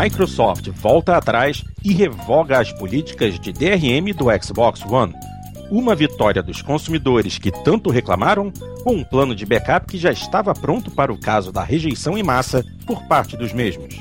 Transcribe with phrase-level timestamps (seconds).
[0.00, 5.12] Microsoft volta atrás e revoga as políticas de DRM do Xbox One.
[5.72, 8.52] Uma vitória dos consumidores que tanto reclamaram
[8.84, 12.22] ou um plano de backup que já estava pronto para o caso da rejeição em
[12.22, 14.00] massa por parte dos mesmos.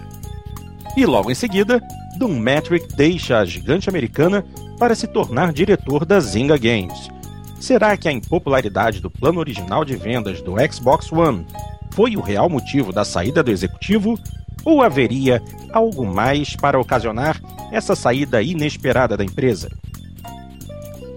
[0.95, 1.81] E logo em seguida,
[2.20, 4.45] Don Metric deixa a gigante americana
[4.77, 7.09] para se tornar diretor da Zynga Games.
[7.59, 11.43] Será que a impopularidade do plano original de vendas do Xbox One
[11.89, 14.16] foi o real motivo da saída do executivo?
[14.68, 15.41] Ou haveria
[15.71, 19.70] algo mais para ocasionar essa saída inesperada da empresa?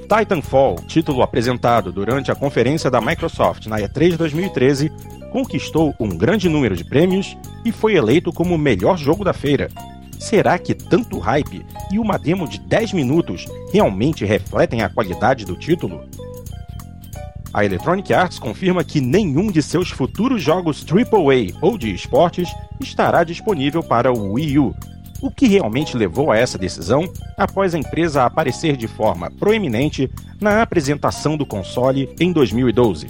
[0.03, 4.93] Titanfall, título apresentado durante a conferência da Microsoft na E3 2013,
[5.33, 9.67] conquistou um grande número de prêmios e foi eleito como o melhor jogo da feira.
[10.17, 15.57] Será que tanto hype e uma demo de 10 minutos realmente refletem a qualidade do
[15.57, 16.05] título?
[17.53, 22.49] A Electronic Arts confirma que nenhum de seus futuros jogos AAA ou de esportes
[22.81, 24.75] estará disponível para o Wii U,
[25.21, 30.09] o que realmente levou a essa decisão após a empresa aparecer de forma proeminente
[30.41, 33.09] na apresentação do console em 2012.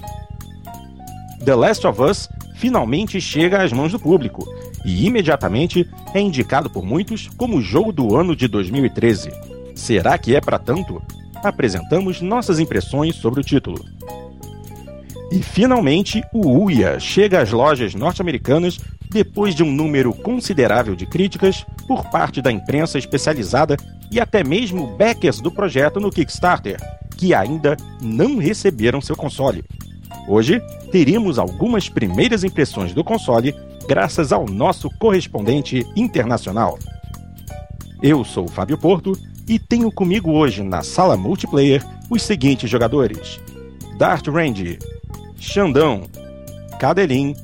[1.45, 4.47] The Last of Us finalmente chega às mãos do público
[4.85, 9.31] e imediatamente é indicado por muitos como o jogo do ano de 2013.
[9.75, 11.01] Será que é para tanto?
[11.43, 13.83] Apresentamos nossas impressões sobre o título.
[15.31, 18.79] E finalmente, o Uia chega às lojas norte-americanas
[19.11, 23.77] depois de um número considerável de críticas por parte da imprensa especializada
[24.11, 26.79] e até mesmo backers do projeto no Kickstarter,
[27.17, 29.65] que ainda não receberam seu console.
[30.29, 33.55] Hoje, teremos algumas primeiras impressões do console
[33.89, 36.79] graças ao nosso correspondente internacional.
[38.03, 39.13] Eu sou o Fábio Porto
[39.49, 43.41] e tenho comigo hoje na sala multiplayer os seguintes jogadores:
[43.99, 44.79] Dart Range,
[45.41, 46.03] Xandão,
[46.79, 47.35] Cadelin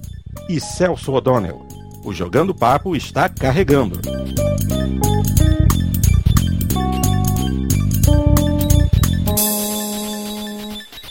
[0.51, 1.67] e Celso O'Donnell.
[2.05, 3.99] O Jogando Papo está carregando.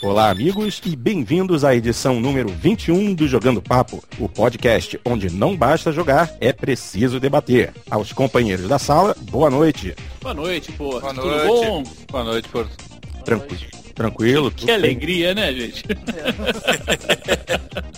[0.00, 5.56] Olá, amigos, e bem-vindos à edição número 21 do Jogando Papo, o podcast onde não
[5.56, 7.74] basta jogar, é preciso debater.
[7.90, 9.96] Aos companheiros da sala, boa noite.
[10.22, 11.00] Boa noite, pô.
[11.00, 11.46] Boa Tudo noite.
[11.46, 11.82] bom?
[12.12, 12.76] Boa noite, Porto.
[13.24, 13.85] Tranquilo.
[13.96, 14.50] Tranquilo?
[14.50, 14.74] Que bem?
[14.74, 15.82] alegria, né, gente?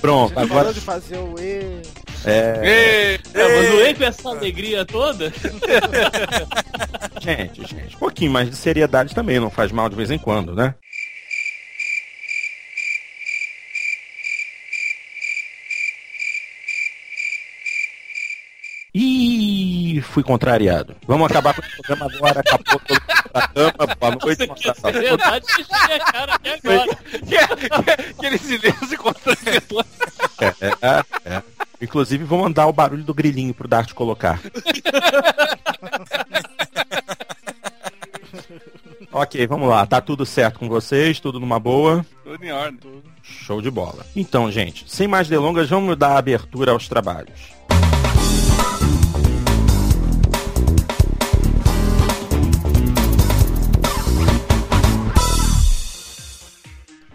[0.00, 1.82] Pronto, Ele agora parou de fazer o E.
[2.24, 2.60] é.
[2.62, 5.32] Ei, É, mas o E com essa alegria toda?
[7.20, 10.54] Gente, gente, um pouquinho mais de seriedade também não faz mal de vez em quando,
[10.54, 10.72] né?
[20.00, 20.94] Fui contrariado.
[21.06, 22.40] Vamos acabar com o programa agora.
[22.40, 23.00] Acabou todo
[23.32, 23.96] pra cama.
[23.98, 24.92] Boa noite, Você uma quer abração.
[24.92, 26.98] seriedade, deixa a minha cara até agora.
[28.18, 29.84] Aquele silêncio constrangedor.
[30.40, 30.46] É,
[30.86, 31.04] é,
[31.36, 31.42] é.
[31.80, 34.40] Inclusive, vou mandar o barulho do grilinho pro Dart colocar.
[39.12, 39.86] ok, vamos lá.
[39.86, 41.20] Tá tudo certo com vocês?
[41.20, 42.04] Tudo numa boa?
[42.24, 43.02] Tudo em ordem.
[43.22, 44.04] Show de bola.
[44.16, 47.57] Então, gente, sem mais delongas, vamos dar abertura aos trabalhos.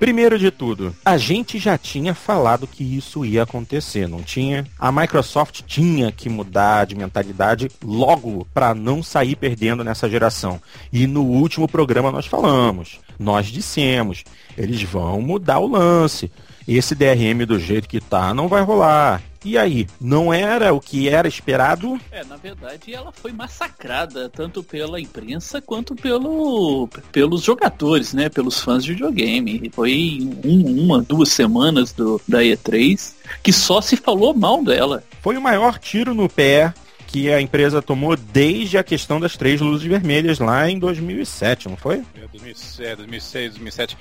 [0.04, 4.68] Primeiro de tudo, a gente já tinha falado que isso ia acontecer, não tinha?
[4.78, 10.62] A Microsoft tinha que mudar de mentalidade logo para não sair perdendo nessa geração.
[10.92, 14.26] E no último programa nós falamos, nós dissemos,
[14.58, 16.30] eles vão mudar o lance.
[16.68, 19.22] Esse DRM do jeito que tá não vai rolar.
[19.46, 22.00] E aí, não era o que era esperado?
[22.12, 28.30] É, na verdade, ela foi massacrada tanto pela imprensa quanto pelo, pelos jogadores, né?
[28.30, 29.70] Pelos fãs de videogame.
[29.74, 35.04] Foi um- uma, duas semanas do, da E3 que só se falou mal dela.
[35.22, 36.74] Foi o maior tiro no pé
[37.08, 41.78] que a empresa tomou desde a questão das três luzes vermelhas lá em 2007, não
[41.78, 41.98] foi?
[42.16, 43.98] É, 2006, 2006, 2007.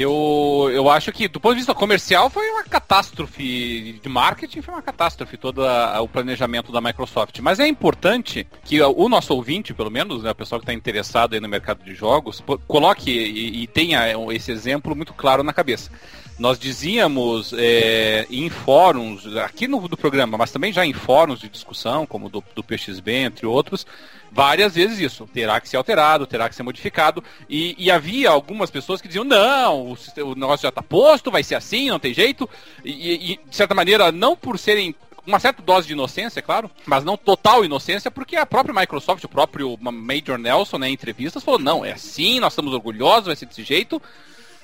[0.00, 3.98] Eu, eu acho que, do ponto de vista comercial, foi uma catástrofe.
[4.00, 7.40] De marketing, foi uma catástrofe todo a- o planejamento da Microsoft.
[7.40, 11.40] Mas é importante que o nosso ouvinte, pelo menos, né, o pessoal que está interessado
[11.40, 15.90] no mercado de jogos, coloque e, e tenha esse exemplo muito claro na cabeça.
[16.38, 21.48] Nós dizíamos é, em fóruns, aqui no do programa, mas também já em fóruns de
[21.48, 23.84] discussão, como do, do PXB, entre outros,
[24.30, 25.28] várias vezes isso.
[25.34, 27.24] Terá que ser alterado, terá que ser modificado.
[27.48, 31.42] E, e havia algumas pessoas que diziam, não, o, o negócio já está posto, vai
[31.42, 32.48] ser assim, não tem jeito.
[32.84, 34.94] E, e, de certa maneira, não por serem
[35.26, 39.22] uma certa dose de inocência, é claro, mas não total inocência, porque a própria Microsoft,
[39.24, 43.36] o próprio Major Nelson, né, em entrevistas, falou, não, é assim, nós estamos orgulhosos, vai
[43.36, 44.00] ser desse jeito.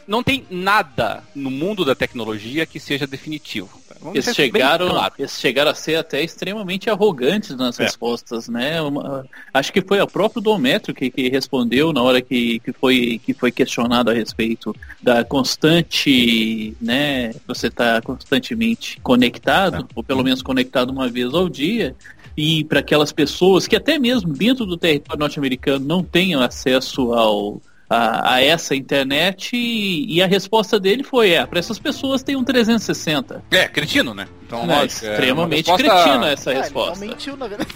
[0.06, 3.68] Não tem nada no mundo da tecnologia que seja definitivo.
[4.00, 5.14] Vamos eles chegaram, claro.
[5.18, 7.84] eles chegaram a ser até extremamente arrogantes nas é.
[7.84, 8.80] respostas, né?
[8.82, 13.20] Uma, acho que foi o próprio Dometro que, que respondeu na hora que, que, foi,
[13.24, 17.32] que foi questionado a respeito da constante, né?
[17.46, 19.86] Você está constantemente conectado, é.
[19.94, 21.96] ou pelo menos conectado uma vez ao dia
[22.36, 27.62] e para aquelas pessoas que até mesmo dentro do território norte-americano não tenham acesso ao
[27.94, 32.36] a, a essa internet e, e, a resposta dele foi, é, para essas pessoas tem
[32.36, 33.44] um 360.
[33.50, 34.26] É, cretino, né?
[34.46, 36.02] Então, é, extremamente é resposta...
[36.02, 37.04] cretino essa é, resposta.
[37.04, 37.74] Ele mentiu, na verdade.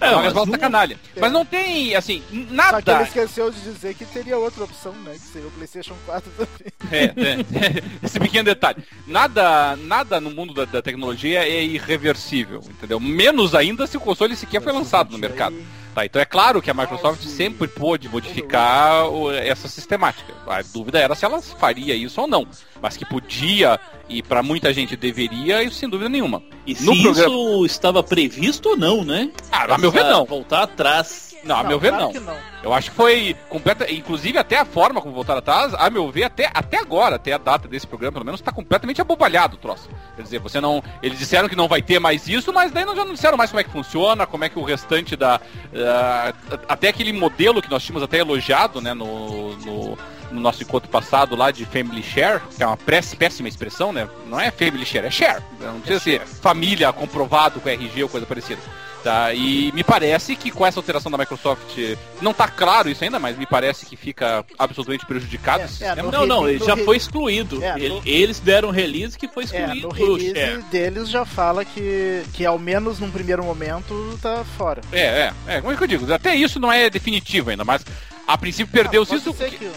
[0.00, 0.98] É, uma resposta canalha.
[1.14, 1.20] É.
[1.20, 2.78] Mas não tem, assim, nada.
[2.78, 5.12] Só que ele esqueceu de dizer que teria outra opção, né?
[5.12, 6.72] Que seria o PlayStation 4 também.
[6.90, 7.82] É, é.
[8.02, 8.82] Esse pequeno detalhe.
[9.06, 12.98] Nada, nada no mundo da, da, tecnologia é irreversível, entendeu?
[12.98, 15.56] Menos ainda se o console sequer foi lançado no mercado.
[15.94, 19.04] Tá, então é claro que a Microsoft sempre pôde modificar
[19.44, 20.32] essa sistemática.
[20.46, 22.46] A dúvida era se ela faria isso ou não.
[22.80, 23.78] Mas que podia
[24.08, 26.42] e para muita gente deveria, isso sem dúvida nenhuma.
[26.66, 27.34] E no se programa...
[27.34, 29.30] isso estava previsto ou não, né?
[29.50, 30.24] Ah, a meu ver não.
[30.24, 31.29] Voltar atrás.
[31.42, 32.20] Não, a não, meu ver claro não.
[32.20, 32.36] não.
[32.62, 36.24] Eu acho que foi completa, inclusive até a forma como voltaram atrás, a meu ver
[36.24, 39.88] até, até agora, até a data desse programa, pelo menos está completamente abobalhado o troço.
[40.16, 42.94] Quer dizer, você não, eles disseram que não vai ter mais isso, mas daí não,
[42.94, 46.58] já não disseram mais como é que funciona, como é que o restante da uh,
[46.68, 49.98] até aquele modelo que nós tínhamos até elogiado, né, no, no
[50.30, 54.08] no nosso encontro passado lá de Family Share, que é uma péssima expressão, né?
[54.26, 55.42] Não é Family Share, é Share.
[55.60, 58.60] Não precisa ser família comprovado com RG ou coisa parecida.
[59.02, 61.78] Tá, e me parece que com essa alteração da Microsoft,
[62.20, 65.64] não está claro isso ainda, mas me parece que fica absolutamente prejudicado.
[65.80, 67.64] É, é, não, não, ele já foi excluído.
[67.64, 68.02] É, no...
[68.04, 69.88] Eles deram um release que foi é, excluído.
[69.88, 70.58] no release é.
[70.70, 74.82] deles já fala que, que ao menos num primeiro momento tá fora.
[74.92, 76.12] É, é, é, como é que eu digo?
[76.12, 77.82] Até isso não é definitivo ainda, mas
[78.26, 79.32] a princípio perdeu-se ah, isso.
[79.32, 79.70] Que...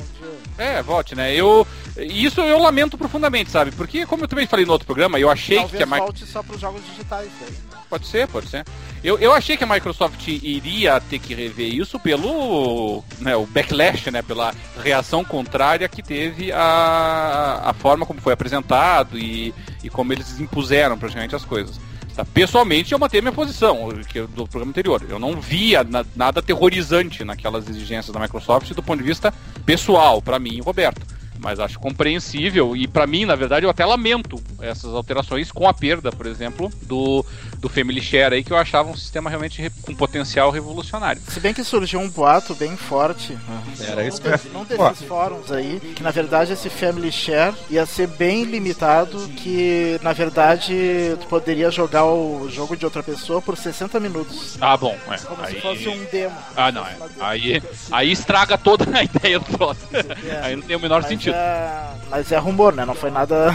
[0.58, 1.34] É, volte, né?
[1.34, 1.66] Eu.
[1.98, 3.72] Isso eu lamento profundamente, sabe?
[3.72, 6.20] Porque, como eu também falei no outro programa, eu achei Talvez que a Microsoft.
[6.20, 7.73] volte só para os jogos digitais aí.
[7.94, 8.66] Pode ser, pode ser.
[9.04, 14.10] Eu, eu achei que a Microsoft iria ter que rever isso pelo né, o backlash,
[14.10, 14.52] né, pela
[14.82, 19.54] reação contrária que teve a, a forma como foi apresentado e,
[19.84, 21.80] e como eles impuseram praticamente as coisas.
[22.16, 22.26] Tá?
[22.26, 25.06] Pessoalmente, eu mantenho minha posição que, do programa anterior.
[25.08, 29.32] Eu não via na, nada aterrorizante naquelas exigências da Microsoft do ponto de vista
[29.68, 34.42] pessoal, para mim Roberto mas acho compreensível e para mim, na verdade, eu até lamento
[34.62, 37.26] essas alterações com a perda, por exemplo, do,
[37.60, 41.22] do Family Share aí, que eu achava um sistema realmente com potencial revolucionário.
[41.28, 43.64] Se bem que surgiu um boato bem forte, né?
[43.88, 48.08] Era isso que Num desses fóruns aí, que na verdade esse Family Share ia ser
[48.08, 54.00] bem limitado, que na verdade tu poderia jogar o jogo de outra pessoa por 60
[54.00, 54.58] minutos.
[54.60, 54.98] Ah, bom.
[55.10, 55.18] É.
[55.18, 55.56] Como aí...
[55.56, 56.36] se fosse um demo.
[56.56, 56.96] Ah, não, é.
[57.20, 59.90] Aí, aí estraga toda a ideia do próximo.
[59.94, 60.40] É.
[60.44, 61.23] Aí não tem o menor Mas sentido.
[61.30, 62.86] É, mas é rumor, né?
[62.86, 63.52] Não foi nada.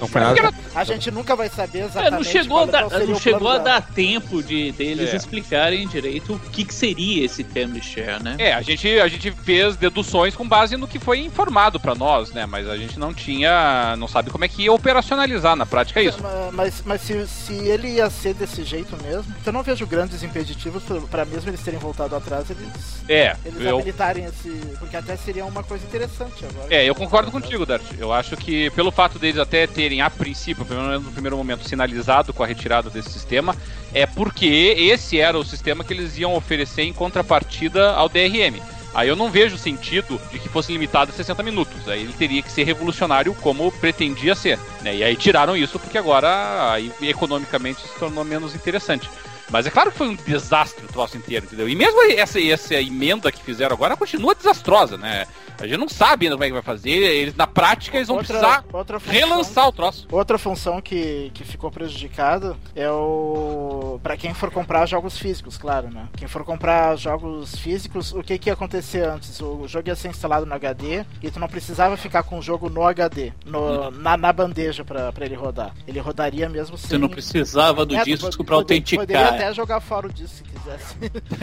[0.00, 0.52] Não foi nada.
[0.74, 2.06] A gente nunca vai saber exatamente.
[2.06, 5.16] É, não chegou, a, dar, não chegou a dar tempo de deles é.
[5.16, 8.36] explicarem direito o que, que, seria esse family share, né?
[8.38, 12.32] É, a gente, a gente fez deduções com base no que foi informado para nós,
[12.32, 12.46] né?
[12.46, 13.94] Mas a gente não tinha.
[13.96, 16.18] não sabe como é que ia operacionalizar na prática isso.
[16.52, 20.82] Mas, mas se, se ele ia ser desse jeito mesmo, eu não vejo grandes impeditivos
[21.10, 23.02] para mesmo eles terem voltado atrás, eles.
[23.08, 23.36] É.
[23.44, 23.76] Eles eu...
[23.76, 24.48] habilitarem esse.
[24.78, 26.74] Porque até seria uma coisa interessante agora.
[26.74, 27.82] É, eu concordo contigo, Dart.
[27.98, 31.66] Eu acho que pelo fato deles até terem, a princípio, pelo menos no primeiro momento,
[31.66, 33.56] sinalizado com a retirada desse sistema,
[33.94, 38.60] é porque esse era o sistema que eles iam oferecer em contrapartida ao DRM.
[38.92, 41.88] Aí eu não vejo sentido de que fosse limitado a 60 minutos.
[41.88, 44.58] Aí ele teria que ser revolucionário como pretendia ser.
[44.82, 44.96] Né?
[44.96, 49.08] E aí tiraram isso porque agora aí, economicamente se tornou menos interessante.
[49.50, 51.68] Mas é claro que foi um desastre o troço inteiro, entendeu?
[51.68, 55.26] E mesmo essa, essa emenda que fizeram agora continua desastrosa, né?
[55.60, 56.90] A gente não sabe ainda como é que vai fazer.
[56.90, 60.06] Eles, na prática, eles vão outra, precisar outra função, relançar o troço.
[60.10, 64.00] Outra função que, que ficou prejudicada é o.
[64.02, 66.08] para quem for comprar jogos físicos, claro, né?
[66.16, 69.38] Quem for comprar jogos físicos, o que, que ia acontecer antes?
[69.40, 72.70] O jogo ia ser instalado no HD e tu não precisava ficar com o jogo
[72.70, 73.90] no HD, no, hum.
[73.90, 75.74] na, na bandeja para ele rodar.
[75.86, 76.88] Ele rodaria mesmo sem.
[76.88, 79.06] Você não precisava do é, disco para autenticar.
[79.06, 80.96] Poderia até jogar fora o disco se quisesse.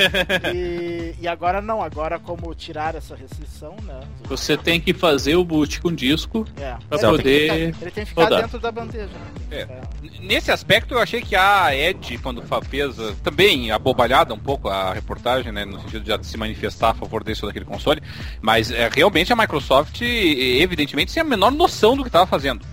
[0.54, 4.00] e, e agora não, agora como tirar essa restrição, né?
[4.26, 6.78] Você tem que fazer o boot com disco é.
[6.88, 7.30] para poder.
[7.30, 8.42] Ele tem, ficar, ele tem que ficar rodar.
[8.44, 9.08] dentro da bandeja.
[9.08, 9.32] Né?
[9.52, 9.62] É.
[9.62, 9.82] É.
[10.22, 15.52] Nesse aspecto, eu achei que a Ed, quando fez também abobalhada um pouco a reportagem,
[15.52, 18.02] né, no sentido de se manifestar a favor desse ou daquele console,
[18.42, 22.66] mas é, realmente a Microsoft, evidentemente, sem a menor noção do que estava fazendo.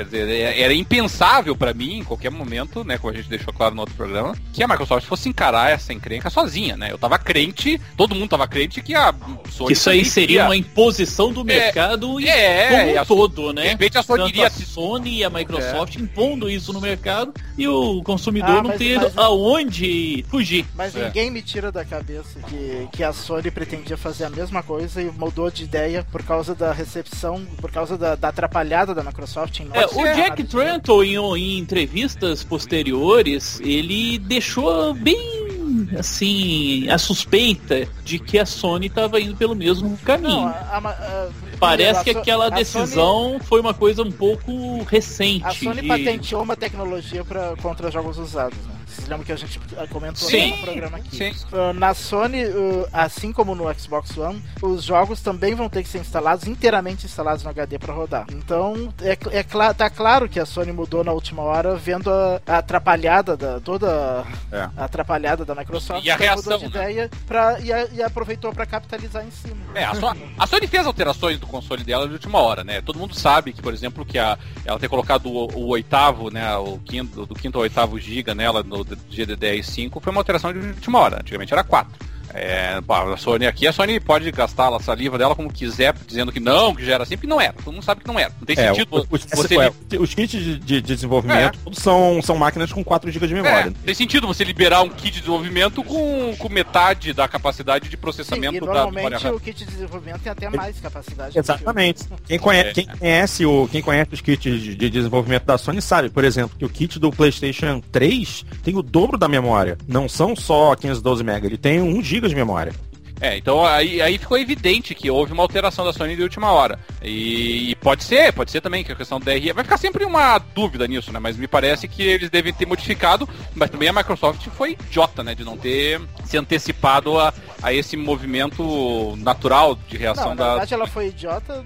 [0.00, 3.52] Quer dizer, é, era impensável para mim, em qualquer momento, né, como a gente deixou
[3.52, 6.90] claro no outro programa, que a Microsoft fosse encarar essa encrenca sozinha, né?
[6.90, 9.14] Eu tava crente, todo mundo tava crente que a
[9.50, 13.62] Sony que isso aí seria uma imposição do é, mercado é, como um todo, né?
[13.62, 14.46] De repente a Sony iria...
[14.46, 16.00] a Sony e a Microsoft é.
[16.00, 20.64] impondo isso no mercado e o consumidor ah, não ter mas, aonde fugir.
[20.74, 21.04] Mas é.
[21.04, 25.10] ninguém me tira da cabeça que, que a Sony pretendia fazer a mesma coisa e
[25.10, 29.60] mudou de ideia por causa da recepção, por causa da, da atrapalhada da Microsoft.
[29.74, 35.50] é, o Jack Tranto, em, em entrevistas posteriores, ele deixou bem
[35.98, 40.40] assim, a suspeita de que a Sony estava indo pelo mesmo caminho.
[40.40, 41.28] Não, a, a, a,
[41.58, 45.44] Parece que aquela decisão Sony, foi uma coisa um pouco recente.
[45.44, 48.79] A Sony patenteou uma tecnologia pra, contra jogos usados, né?
[48.90, 51.16] Vocês lembram que a gente comentou sim, no programa aqui?
[51.16, 51.46] Sim.
[51.52, 55.88] Uh, na Sony, uh, assim como no Xbox One, os jogos também vão ter que
[55.88, 58.26] ser instalados, inteiramente instalados no HD para rodar.
[58.30, 62.40] Então, é, é cl tá claro que a Sony mudou na última hora, vendo a,
[62.46, 63.60] a atrapalhada da.
[63.60, 64.68] toda é.
[64.76, 66.04] a atrapalhada da Microsoft.
[66.04, 66.58] E a reação.
[66.58, 66.70] De né?
[66.70, 69.56] ideia pra, e, a, e aproveitou para capitalizar em cima.
[69.74, 72.80] É, a, so a Sony fez alterações do console dela de última hora, né?
[72.80, 76.56] Todo mundo sabe que, por exemplo, que a, ela ter colocado o, o oitavo, né?
[76.56, 80.98] O quinto, do quinto ao oitavo giga nela no GDDR5 foi uma alteração de última
[80.98, 81.20] hora.
[81.20, 82.09] Antigamente era 4.
[82.34, 86.40] É, a Sony aqui, a Sony pode gastar a saliva dela como quiser, dizendo que
[86.40, 87.52] não, que já era assim, porque não era.
[87.52, 88.32] Todo mundo sabe que não era.
[88.38, 88.88] Não tem é, sentido.
[88.96, 91.74] O, o, você é, os kits de, de desenvolvimento é.
[91.74, 93.68] são, são máquinas com 4 GB de memória.
[93.68, 97.96] É, tem sentido você liberar um kit de desenvolvimento com, com metade da capacidade de
[97.96, 99.32] processamento Sim, da memória.
[99.32, 101.38] o kit de desenvolvimento tem até mais capacidade.
[101.38, 102.04] Exatamente.
[102.26, 106.10] Quem conhece, quem conhece, o, quem conhece os kits de, de desenvolvimento da Sony sabe,
[106.10, 109.76] por exemplo, que o kit do PlayStation 3 tem o dobro da memória.
[109.86, 112.72] Não são só 512 MB, ele tem 1 GB de memória.
[113.20, 116.78] É, então aí, aí ficou evidente que houve uma alteração da Sony de última hora.
[117.02, 119.52] E, e, pode ser, pode ser também que a questão do DRI.
[119.52, 121.18] Vai ficar sempre uma dúvida nisso, né?
[121.18, 123.28] Mas me parece que eles devem ter modificado.
[123.54, 125.34] Mas também a Microsoft foi idiota, né?
[125.34, 130.44] De não ter se antecipado a, a esse movimento natural de reação não, da.
[130.44, 131.62] Na verdade, ela foi idiota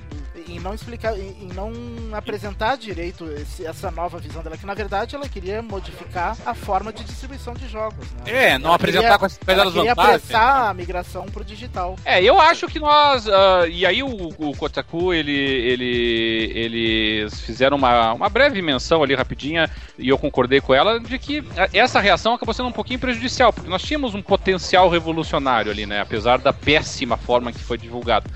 [0.49, 1.73] em não explicar, em, em não
[2.13, 6.93] apresentar direito esse, essa nova visão dela, que na verdade ela queria modificar a forma
[6.93, 8.11] de distribuição de jogos.
[8.13, 8.53] Né?
[8.53, 11.97] É, não ela apresentar queria, com as ela queria apressar a migração pro digital.
[12.05, 17.77] É, eu acho que nós, uh, e aí o, o Kotaku, ele, ele, eles fizeram
[17.77, 22.35] uma, uma breve menção ali rapidinha, e eu concordei com ela, de que essa reação
[22.35, 26.53] acabou sendo um pouquinho prejudicial, porque nós tínhamos um potencial revolucionário ali, né, apesar da
[26.53, 28.31] péssima forma que foi divulgado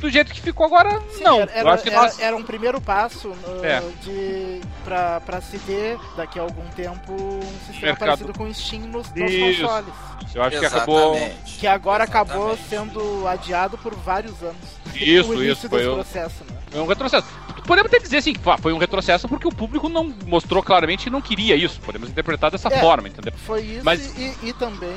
[0.00, 1.40] do jeito que ficou agora, Sim, não.
[1.40, 2.18] Era, era, nós...
[2.18, 3.80] era, um primeiro passo uh, é.
[4.02, 7.98] de, pra, pra se ter, daqui a algum tempo, um sistema Mercado.
[7.98, 9.94] parecido com o Steam nos, nos consoles.
[10.34, 10.60] Eu acho Exatamente.
[10.60, 11.14] que acabou.
[11.58, 12.30] Que agora Exatamente.
[12.32, 14.56] acabou sendo adiado por vários anos.
[14.94, 15.68] Isso, isso.
[15.68, 16.55] Foi, processo, né?
[16.76, 17.26] Foi um retrocesso
[17.66, 21.20] podemos até dizer assim, foi um retrocesso porque o público não mostrou claramente que não
[21.20, 21.80] queria isso.
[21.80, 23.32] Podemos interpretar dessa é, forma, entendeu?
[23.44, 24.16] Foi isso Mas...
[24.16, 24.96] e, e, também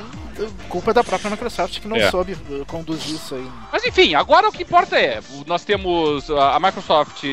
[0.68, 2.10] culpa da própria Microsoft que não é.
[2.10, 3.46] soube uh, conduzir isso aí.
[3.72, 7.24] Mas enfim, agora o que importa é, nós temos a Microsoft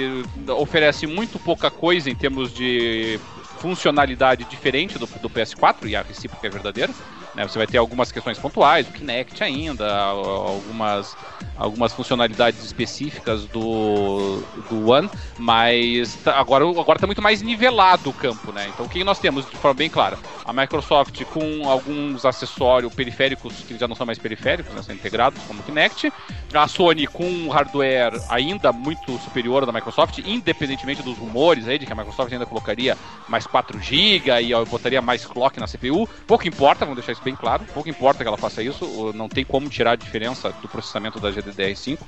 [0.58, 3.20] oferece muito pouca coisa em termos de
[3.60, 6.94] funcionalidade diferente do, do PS4 e a recíproca é verdadeira.
[7.38, 7.48] Né?
[7.48, 11.16] Você vai ter algumas questões pontuais, o Kinect ainda, algumas,
[11.56, 18.52] algumas funcionalidades específicas do, do One, mas tá, agora está muito mais nivelado o campo,
[18.52, 18.68] né?
[18.74, 20.18] Então o que nós temos de forma bem clara?
[20.44, 24.82] A Microsoft com alguns acessórios periféricos que já não são mais periféricos, né?
[24.82, 26.12] são integrados como o Kinect,
[26.52, 31.86] a Sony com um hardware ainda muito superior da Microsoft, independentemente dos rumores aí de
[31.86, 36.48] que a Microsoft ainda colocaria mais 4 GB e botaria mais clock na CPU, pouco
[36.48, 37.66] importa, vamos deixar isso bem claro.
[37.74, 41.30] Pouco importa que ela faça isso, não tem como tirar a diferença do processamento da
[41.30, 42.00] GDDR5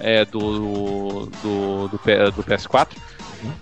[0.00, 1.98] é, do, do, do, do
[2.42, 2.96] PS4.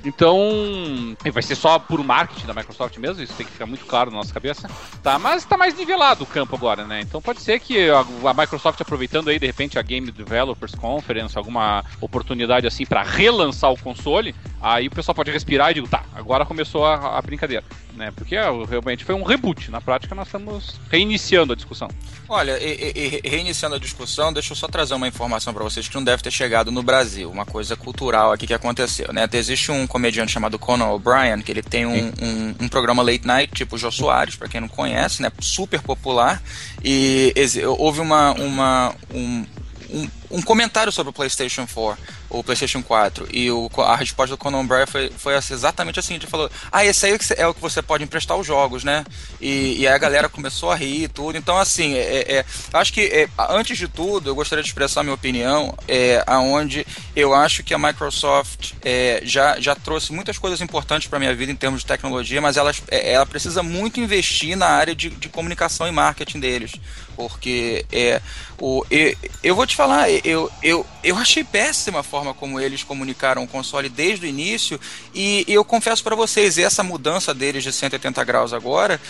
[0.05, 4.11] Então, vai ser só por marketing da Microsoft mesmo, isso tem que ficar muito claro
[4.11, 4.71] na nossa cabeça.
[5.03, 7.01] Tá, mas tá mais nivelado o campo agora, né?
[7.01, 11.37] Então pode ser que a, a Microsoft aproveitando aí de repente a Game Developers Conference,
[11.37, 16.05] alguma oportunidade assim para relançar o console, aí o pessoal pode respirar e digo, tá,
[16.15, 17.65] agora começou a, a brincadeira,
[17.97, 18.11] né?
[18.15, 18.37] Porque
[18.69, 21.89] realmente foi um reboot, na prática nós estamos reiniciando a discussão.
[22.29, 25.95] Olha, e, e, reiniciando a discussão, deixa eu só trazer uma informação para vocês que
[25.95, 29.29] não deve ter chegado no Brasil, uma coisa cultural aqui que aconteceu, né?
[29.33, 33.53] Existe um comediante chamado Conan O'Brien, que ele tem um, um, um, programa late night,
[33.53, 35.31] tipo Jô Soares, para quem não conhece, né?
[35.41, 36.43] Super popular.
[36.85, 37.33] E
[37.79, 39.47] houve uma, uma um,
[39.91, 42.22] um, um, comentário sobre o PlayStation 4.
[42.33, 46.27] O PlayStation 4, e o, a resposta do Conan O'Brien foi, foi exatamente assim: ele
[46.27, 49.05] falou, ah, esse aí é o que você pode emprestar os jogos, né?
[49.41, 51.37] E, e aí a galera começou a rir e tudo.
[51.37, 55.15] Então, assim, é, é, acho que é, antes de tudo, eu gostaria de expressar minha
[55.15, 61.09] opinião, é, aonde eu acho que a Microsoft é, já, já trouxe muitas coisas importantes
[61.09, 64.67] para minha vida em termos de tecnologia, mas ela, é, ela precisa muito investir na
[64.67, 66.73] área de, de comunicação e marketing deles.
[67.15, 68.23] Porque é,
[68.59, 72.85] o, eu, eu vou te falar, eu, eu, eu achei péssima a forma como eles
[72.85, 74.79] comunicaram o console desde o início,
[75.15, 79.01] e, e eu confesso para vocês, essa mudança deles de 180 graus agora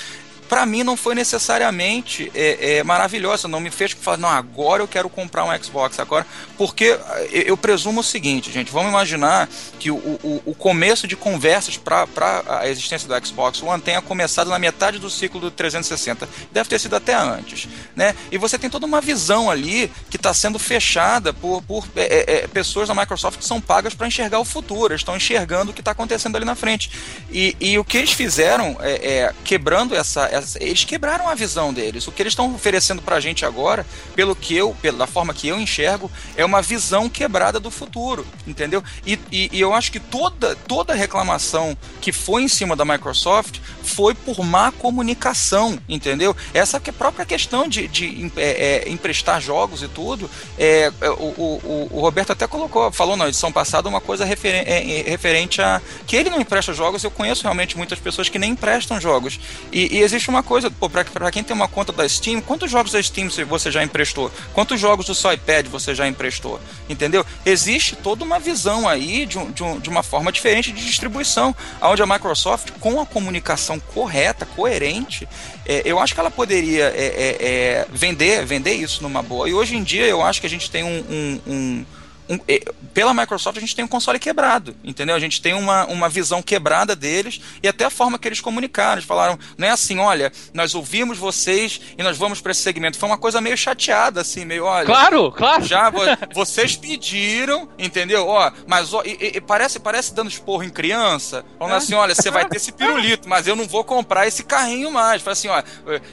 [0.52, 4.86] para mim não foi necessariamente é, é, maravilhosa, não me fez falar, não, agora eu
[4.86, 6.26] quero comprar um Xbox, agora,
[6.58, 6.98] porque
[7.30, 11.78] eu, eu presumo o seguinte, gente, vamos imaginar que o, o, o começo de conversas
[11.78, 12.06] para
[12.46, 16.78] a existência do Xbox One tenha começado na metade do ciclo do 360, deve ter
[16.78, 17.66] sido até antes,
[17.96, 18.14] né?
[18.30, 22.34] E você tem toda uma visão ali que está sendo fechada por, por é, é,
[22.44, 25.80] é, pessoas da Microsoft que são pagas para enxergar o futuro, estão enxergando o que
[25.80, 26.90] está acontecendo ali na frente.
[27.30, 32.06] E, e o que eles fizeram, é, quebrando essa, essa eles quebraram a visão deles.
[32.06, 35.58] O que eles estão oferecendo pra gente agora, pelo que eu, pela forma que eu
[35.58, 38.82] enxergo, é uma visão quebrada do futuro, entendeu?
[39.06, 43.58] E, e, e eu acho que toda, toda reclamação que foi em cima da Microsoft
[43.82, 46.36] foi por má comunicação, entendeu?
[46.54, 50.92] Essa que é a própria questão de, de é, é, emprestar jogos e tudo, é,
[51.00, 55.02] é, o, o, o, Roberto até colocou, falou na edição passada uma coisa referen é,
[55.08, 59.00] referente a que ele não empresta jogos, eu conheço realmente muitas pessoas que nem emprestam
[59.00, 59.38] jogos.
[59.72, 62.70] E, e existe uma coisa, pô, pra, pra quem tem uma conta da Steam, quantos
[62.70, 64.30] jogos da Steam você já emprestou?
[64.52, 66.60] Quantos jogos do seu iPad você já emprestou?
[66.88, 67.24] Entendeu?
[67.44, 71.54] Existe toda uma visão aí de, um, de, um, de uma forma diferente de distribuição,
[71.80, 75.28] onde a Microsoft, com a comunicação correta, coerente,
[75.66, 79.48] é, eu acho que ela poderia é, é, é, vender, vender isso numa boa.
[79.48, 81.86] E hoje em dia eu acho que a gente tem um, um,
[82.32, 82.40] um
[82.94, 85.14] pela Microsoft a gente tem um console quebrado, entendeu?
[85.14, 88.94] A gente tem uma, uma visão quebrada deles e até a forma que eles comunicaram.
[88.94, 92.98] Eles falaram, não é assim, olha, nós ouvimos vocês e nós vamos para esse segmento.
[92.98, 94.86] Foi uma coisa meio chateada, assim, meio, olha.
[94.86, 95.64] Claro, claro.
[95.64, 95.90] Já
[96.34, 98.26] vocês pediram, entendeu?
[98.26, 101.78] Ó, mas ó, e, e, parece, parece dando esporro em criança, falando é.
[101.78, 105.22] assim, olha, você vai ter esse pirulito, mas eu não vou comprar esse carrinho mais.
[105.22, 105.62] Fala assim, ó,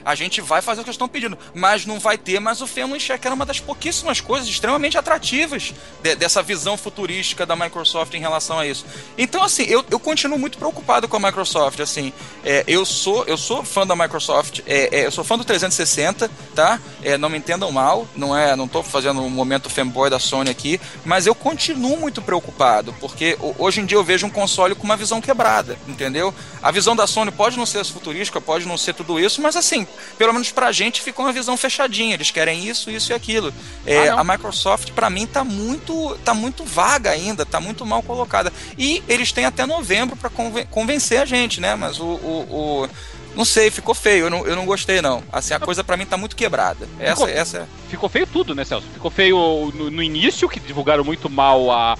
[0.03, 2.67] a gente vai fazer o que eles estão pedindo, mas não vai ter mais o
[2.67, 5.73] Family Check, era uma das pouquíssimas coisas extremamente atrativas
[6.09, 8.85] de, dessa visão futurística da Microsoft em relação a isso.
[9.17, 11.79] Então, assim, eu, eu continuo muito preocupado com a Microsoft.
[11.79, 12.13] Assim,
[12.43, 16.29] é, eu sou eu sou fã da Microsoft, é, é, eu sou fã do 360,
[16.55, 16.79] tá?
[17.03, 20.49] É, não me entendam mal, não é, não tô fazendo um momento fanboy da Sony
[20.49, 24.83] aqui, mas eu continuo muito preocupado, porque hoje em dia eu vejo um console com
[24.83, 26.33] uma visão quebrada, entendeu?
[26.61, 29.87] A visão da Sony pode não ser futurística, pode não ser tudo isso, mas assim,
[30.17, 32.13] pelo menos pra gente ficou uma visão fechadinha.
[32.13, 33.53] Eles querem isso, isso e aquilo.
[33.85, 38.01] É, ah, a Microsoft, para mim, tá muito tá muito vaga ainda, tá muito mal
[38.01, 38.51] colocada.
[38.77, 40.29] E eles têm até novembro para
[40.69, 41.75] convencer a gente, né?
[41.75, 42.47] Mas o, o,
[42.83, 42.89] o,
[43.35, 45.23] não sei, ficou feio, eu não, eu não gostei não.
[45.31, 46.87] Assim, a coisa para mim tá muito quebrada.
[46.99, 47.65] Essa, ficou, essa é...
[47.89, 48.87] ficou feio tudo, né, Celso?
[48.93, 51.97] Ficou feio no, no início, que divulgaram muito mal a,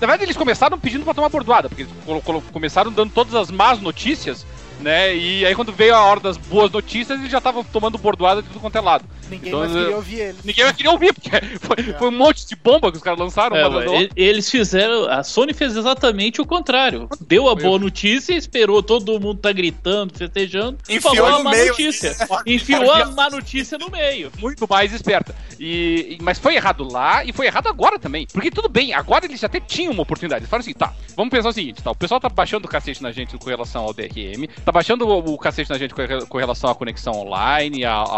[0.00, 3.80] na verdade, eles começaram pedindo para tomar bordoada, porque eles começaram dando todas as más
[3.80, 4.46] notícias
[4.82, 5.14] né?
[5.16, 8.48] E aí quando veio a hora das boas notícias, eles já estavam tomando bordoada de
[8.48, 9.04] tudo quanto é lado.
[9.32, 10.44] Ninguém então, mais queria ouvir eles.
[10.44, 11.98] Ninguém mais queria ouvir, porque foi, é.
[11.98, 13.56] foi um monte de bomba que os caras lançaram.
[13.56, 15.08] É, eles fizeram.
[15.10, 17.08] A Sony fez exatamente o contrário.
[17.20, 21.68] Deu a boa notícia, esperou todo mundo tá gritando, festejando, Enfiou falou a má meio.
[21.68, 22.16] notícia.
[22.46, 24.30] Enfiou a má notícia no meio.
[24.38, 25.34] Muito mais esperta.
[25.58, 28.26] E, mas foi errado lá e foi errado agora também.
[28.32, 30.40] Porque tudo bem, agora eles até tinham uma oportunidade.
[30.40, 31.90] Eles falaram assim, tá, vamos pensar o seguinte, tá?
[31.90, 35.34] O pessoal tá baixando o cacete na gente com relação ao DRM, tá baixando o,
[35.34, 35.94] o cacete na gente
[36.28, 38.10] com, relação à conexão online, ao,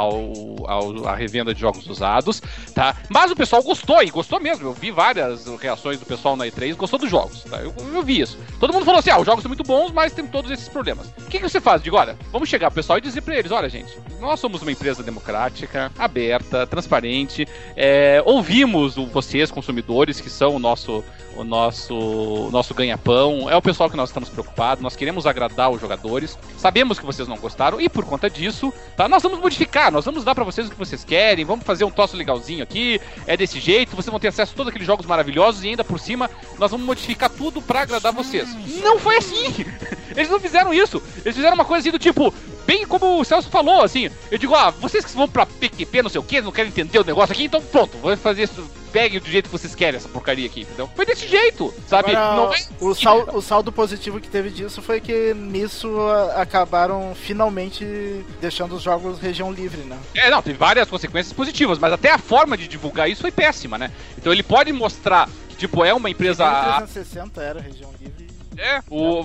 [0.66, 2.42] ao, à revenda de jogos usados,
[2.74, 2.96] tá?
[3.08, 4.68] Mas o pessoal gostou, e gostou mesmo.
[4.68, 7.58] Eu vi várias reações do pessoal na E3, gostou dos jogos, tá?
[7.58, 8.38] Eu, eu vi isso.
[8.58, 11.08] Todo mundo falou assim, ah, os jogos são muito bons, mas tem todos esses problemas.
[11.18, 11.82] O que, que você faz?
[11.82, 14.72] Digo, olha, vamos chegar pro pessoal e dizer pra eles, olha, gente, nós somos uma
[14.72, 21.04] empresa democrática, aberta, transparente, é, ouvimos vocês, consumidores, que são o nosso
[21.36, 25.70] o nosso, o nosso ganha-pão, é o pessoal que nós estamos preocupados, nós queremos agradar
[25.70, 29.90] os jogadores, sabemos que vocês não gostaram e por conta disso, tá, nós vamos modificar,
[29.90, 33.00] nós vamos dar para vocês o que vocês querem, vamos fazer um troço legalzinho aqui,
[33.26, 35.98] é desse jeito, vocês vão ter acesso a todos aqueles jogos maravilhosos e ainda por
[35.98, 38.48] cima nós vamos modificar tudo para agradar vocês.
[38.82, 39.66] Não foi assim!
[40.16, 42.33] Eles não fizeram isso, eles fizeram uma coisa assim do tipo,
[42.66, 46.11] bem como o Celso falou, assim, eu digo, ah, vocês que vão pra PQP, não
[46.11, 49.18] sei o que, não querem entender o negócio aqui, então pronto, vou fazer isso peguem
[49.18, 50.88] do jeito que vocês querem essa porcaria aqui, entendeu?
[50.94, 52.14] Foi desse jeito, sabe?
[52.14, 52.62] Agora, é...
[52.79, 55.90] o, sal, o saldo positivo que teve disso foi que nisso
[56.37, 57.85] acabaram finalmente
[58.40, 59.98] deixando os jogos região livre, né?
[60.14, 63.77] É, não, teve várias consequências positivas, mas até a forma de divulgar isso foi péssima,
[63.77, 63.90] né?
[64.16, 66.44] Então ele pode mostrar que tipo, é uma empresa.
[66.44, 68.33] Primeiro 360 era região livre.
[68.58, 69.22] É, o,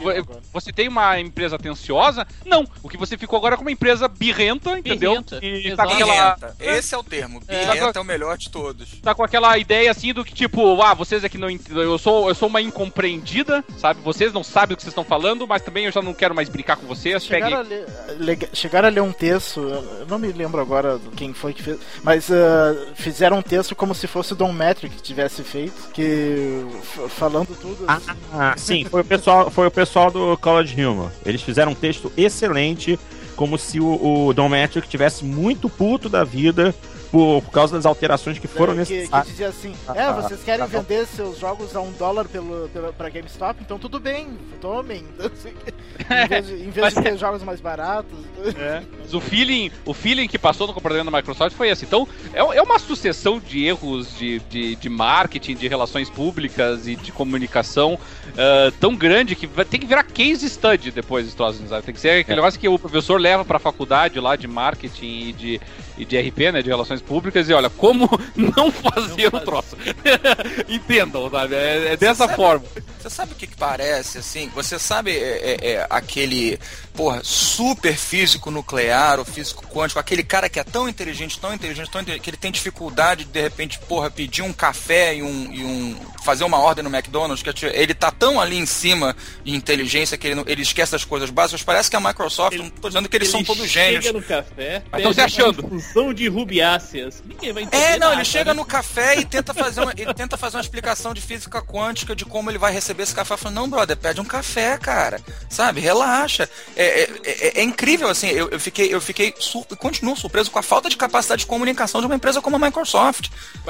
[0.53, 2.25] você tem uma empresa atenciosa?
[2.45, 2.65] Não.
[2.83, 5.21] O que você ficou agora é com uma empresa birrenta, entendeu?
[5.21, 6.35] Birrenta, E tá com aquela.
[6.35, 6.55] Birrenta.
[6.59, 7.41] Esse é o termo.
[7.47, 7.65] É.
[7.65, 8.99] Birrenta é o melhor de todos.
[9.01, 12.27] Tá com aquela ideia assim do que, tipo, ah, vocês aqui não ent- eu sou
[12.29, 14.01] Eu sou uma incompreendida, sabe?
[14.01, 16.49] Vocês não sabem o que vocês estão falando, mas também eu já não quero mais
[16.49, 17.25] brincar com vocês.
[17.25, 17.49] Peguem.
[17.49, 21.33] Chegaram a, ler, chegaram a ler um texto, eu não me lembro agora do quem
[21.33, 25.01] foi que fez, mas ah, fizeram um texto como se fosse o Don Metric que
[25.01, 26.65] tivesse feito, que
[27.09, 27.85] falando tudo.
[27.87, 28.09] assim.
[28.33, 29.18] Ah, sim, foi o pessoal,
[29.51, 31.11] foi o pessoal do College Humor.
[31.25, 32.99] Eles fizeram um texto excelente,
[33.35, 34.49] como se o, o Don
[34.87, 36.73] tivesse muito puto da vida
[37.11, 39.27] por, por causa das alterações que foram É, que, que necessárias.
[39.27, 40.11] dizia assim: Ah, É, tá.
[40.13, 43.61] vocês querem Tá vender seus jogos a um dólar pelo, pelo, pra GameStop?
[43.61, 44.27] Então tudo bem,
[44.61, 45.03] tomem.
[45.19, 45.53] Assim,
[46.23, 48.17] em vez de, em vez de ter jogos mais baratos.
[48.57, 48.81] É.
[48.99, 51.85] Mas o feeling, o feeling que passou no comportamento da Microsoft foi esse.
[51.85, 56.95] Então, é, é uma sucessão de erros de, de, de marketing, de relações públicas e
[56.95, 57.97] de comunicação
[58.37, 61.83] ah, tão grande que vai, tem que virar case study depois dos troços, sabe?
[61.85, 62.35] Tem que ser aquele É.
[62.35, 65.61] negócio que o professor leva pra faculdade lá de marketing e de,
[65.99, 66.61] e de RP, né?
[66.61, 69.45] De relações públicas, e olha, como não fazer o fazer.
[69.45, 69.77] troço.
[70.67, 71.55] Entendam, sabe?
[71.55, 72.65] É, é dessa sabe- forma.
[72.99, 74.49] Você sabe o que, que parece, assim?
[74.53, 76.59] Você sabe é, é, é, aquele,
[76.93, 81.89] porra, super físico nuclear ou físico quântico, aquele cara que é tão inteligente, tão inteligente,
[81.89, 85.53] tão inteligente, que ele tem dificuldade de, de repente, porra, pedir um café e um,
[85.53, 85.97] e um
[86.29, 90.27] fazer uma ordem no McDonald's, que ele tá tão ali em cima de inteligência que
[90.27, 91.63] ele, não- ele esquece das coisas básicas.
[91.63, 94.05] Parece que a Microsoft, não tô dizendo que eles são todos gênios.
[94.05, 95.65] chega no café, Mas se achando.
[95.65, 97.23] uma infusão de rubiáceas.
[97.25, 98.59] Ninguém vai entender É, não, nada, ele chega né?
[98.59, 102.25] no café e tenta fazer uma, ele tenta fazer uma explicação de física quântica de
[102.25, 103.35] como ele vai receber esse café.
[103.35, 105.19] Fala, não, brother, pede um café, cara.
[105.49, 105.81] Sabe?
[105.81, 106.47] Relaxa.
[106.75, 110.59] É, é, é- é incrível, assim, eu, eu fiquei, eu fiquei sur continuo surpreso com
[110.59, 113.29] a falta de capacidade de comunicação de uma empresa como a Microsoft.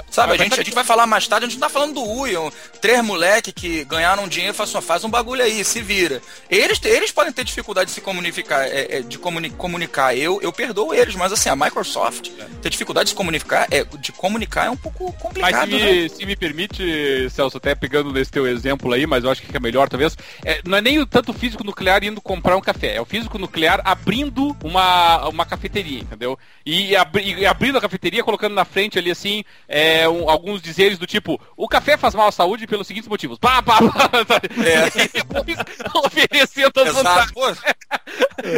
[0.09, 2.03] Sabe, a gente, a gente vai falar mais tarde, a gente não tá falando do
[2.03, 2.48] Uion,
[2.81, 6.21] três moleque que ganharam dinheiro e falaram assim, faz um bagulho aí, se vira.
[6.49, 10.15] Eles, eles podem ter dificuldade de se comunicar, é, é, de comuni comunicar.
[10.17, 12.29] Eu, eu perdoo eles, mas assim, a Microsoft
[12.61, 15.91] ter dificuldade de se comunicar é, de comunicar é um pouco Mas complicado, se né?
[15.91, 19.55] me, se me permite, Celso, até pegando nesse teu exemplo aí, mas eu acho que
[19.55, 22.95] é melhor talvez, é, não é nem o tanto físico nuclear indo comprar um café,
[22.95, 26.37] é o físico nuclear abrindo uma, uma cafeteria, entendeu?
[26.65, 30.97] E, abri- e abrindo a cafeteria, colocando na frente ali assim, é, um- alguns dizeres
[30.97, 33.37] do tipo, o café faz mal à saúde pelos seguintes motivos.
[33.37, 34.49] Pá, pá, pá, sabe?
[35.13, 35.57] Depois
[36.05, 37.03] oferecendo as Exato.
[37.03, 37.31] vantagens.
[37.31, 37.45] Pô,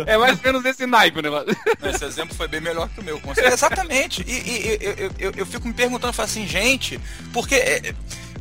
[0.05, 1.55] É mais ou menos esse naipe o negócio.
[1.84, 3.19] esse exemplo foi bem melhor que o meu.
[3.19, 3.55] com certeza.
[3.55, 4.23] Exatamente.
[4.27, 6.99] E, e- eu, eu, eu, eu fico me perguntando, falo assim, gente,
[7.34, 7.55] porque.
[7.55, 7.93] é,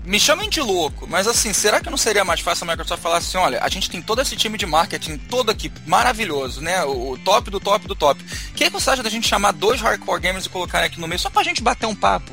[0.03, 3.19] me chamem de louco, mas assim, será que não seria mais fácil a Microsoft falar
[3.19, 6.83] assim, olha, a gente tem todo esse time de marketing, todo aqui, maravilhoso, né?
[6.85, 8.21] O, o top do top do top.
[8.23, 10.99] O que, é que você acha da gente chamar dois hardcore gamers e colocar aqui
[10.99, 12.33] no meio só pra gente bater um papo?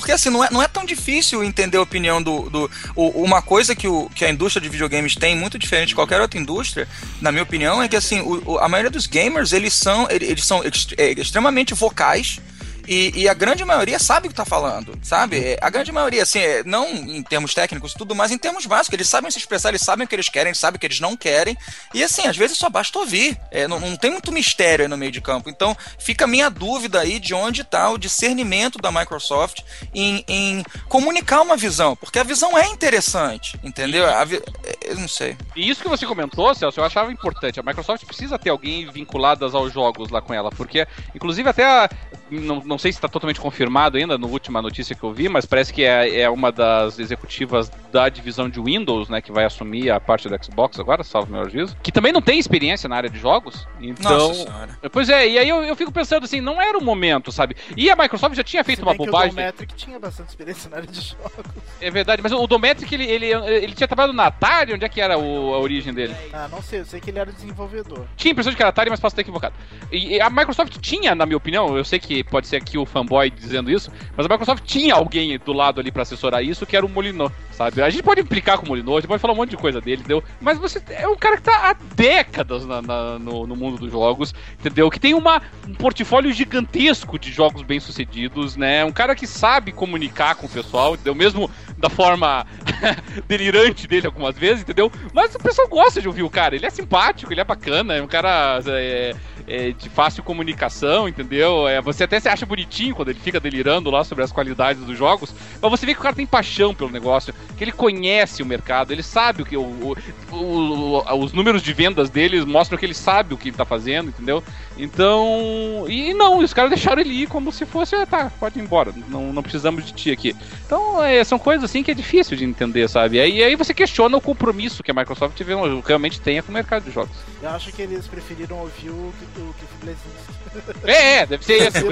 [0.00, 2.48] Porque assim, não é, não é tão difícil entender a opinião do.
[2.50, 5.94] do o- uma coisa que, o, que a indústria de videogames tem, muito diferente de
[5.94, 6.88] qualquer outra indústria,
[7.20, 10.64] na minha opinião, é que assim, o- a maioria dos gamers, eles são, eles são
[10.64, 12.40] ext- é, extremamente vocais.
[12.88, 15.38] E, e a grande maioria sabe o que tá falando, sabe?
[15.38, 18.64] É, A grande maioria, assim, é, não em termos técnicos e tudo, mas em termos
[18.64, 18.94] básicos.
[18.94, 20.98] Eles sabem se expressar, eles sabem o que eles querem, eles sabem o que eles
[21.00, 21.56] não querem.
[21.92, 23.38] E assim, às vezes só basta ouvir.
[23.50, 25.50] É, não, não tem muito mistério aí no meio de campo.
[25.50, 29.60] Então, fica a minha dúvida aí de onde tá o discernimento da Microsoft
[29.94, 31.94] em, em comunicar uma visão.
[31.94, 34.04] Porque a visão é interessante, entendeu?
[34.26, 35.36] Vi- é, Eu não sei.
[35.54, 37.60] E isso que você comentou, Celso, eu achava importante.
[37.60, 41.90] A Microsoft precisa ter alguém vinculadas aos jogos lá com ela, porque, inclusive, até a-
[42.30, 45.44] não, não sei se está totalmente confirmado ainda, na última notícia que eu vi, mas
[45.46, 49.90] parece que é, é uma das executivas da divisão de Windows, né, que vai assumir
[49.90, 53.08] a parte do Xbox agora, salvo meu juízo, que também não tem experiência na área
[53.10, 53.66] de jogos.
[53.80, 54.68] Então, Nossa senhora.
[54.92, 57.56] Pois é, e aí eu, eu fico pensando assim, não era o momento, sabe?
[57.76, 59.32] E a Microsoft já tinha feito uma que bobagem.
[59.32, 61.32] O Don Metric tinha bastante experiência na área de jogos.
[61.80, 65.00] É verdade, mas o Dometric, ele, ele, ele tinha trabalhado na Atari, onde é que
[65.00, 66.14] era o- a origem dele?
[66.32, 68.06] Ah, não sei, eu sei que ele era desenvolvedor.
[68.16, 69.54] Tinha a impressão de que era Atari, mas posso estar equivocado.
[69.90, 73.30] E a Microsoft tinha, na minha opinião, eu sei que pode ser aqui o fanboy
[73.30, 76.84] dizendo isso, mas a Microsoft tinha alguém do lado ali pra assessorar isso, que era
[76.84, 77.82] o Molinô, sabe?
[77.82, 79.80] A gente pode implicar com o Molinô, a gente pode falar um monte de coisa
[79.80, 80.22] dele, entendeu?
[80.40, 83.90] Mas você é um cara que tá há décadas na- na- no, no mundo dos
[83.90, 84.90] jogos, entendeu?
[84.90, 88.84] Que tem uma, um portfólio gigantesco de jogos bem-sucedidos, né?
[88.84, 91.14] Um cara que sabe comunicar com o pessoal, entendeu?
[91.14, 92.46] Mesmo da forma
[93.26, 94.90] delirante dele algumas vezes, entendeu?
[95.12, 96.54] Mas o pessoal gosta de ouvir o cara.
[96.56, 99.14] Ele é simpático, ele é bacana, é um cara é,
[99.46, 101.66] é, de fácil comunicação, entendeu?
[101.68, 104.98] É, você até se acha bonitinho quando ele fica delirando lá sobre as qualidades dos
[104.98, 108.46] jogos, mas você vê que o cara tem paixão pelo negócio, que ele conhece o
[108.46, 109.96] mercado, ele sabe o que o, o,
[110.32, 114.08] o, os números de vendas deles mostram que ele sabe o que ele tá fazendo,
[114.08, 114.42] entendeu?
[114.76, 118.62] Então, e não, os caras deixaram ele ir como se fosse, ah, tá, pode ir
[118.62, 120.34] embora, não, não precisamos de ti aqui.
[120.66, 123.16] Então, é, são coisas assim que é difícil de entender, sabe?
[123.16, 125.40] E aí, aí você questiona o compromisso que a Microsoft
[125.84, 127.16] realmente tenha com o mercado de jogos.
[127.42, 130.38] Eu acho que eles preferiram ouvir o, o Cliff Blazinski.
[130.84, 131.84] É, é, deve ser esse.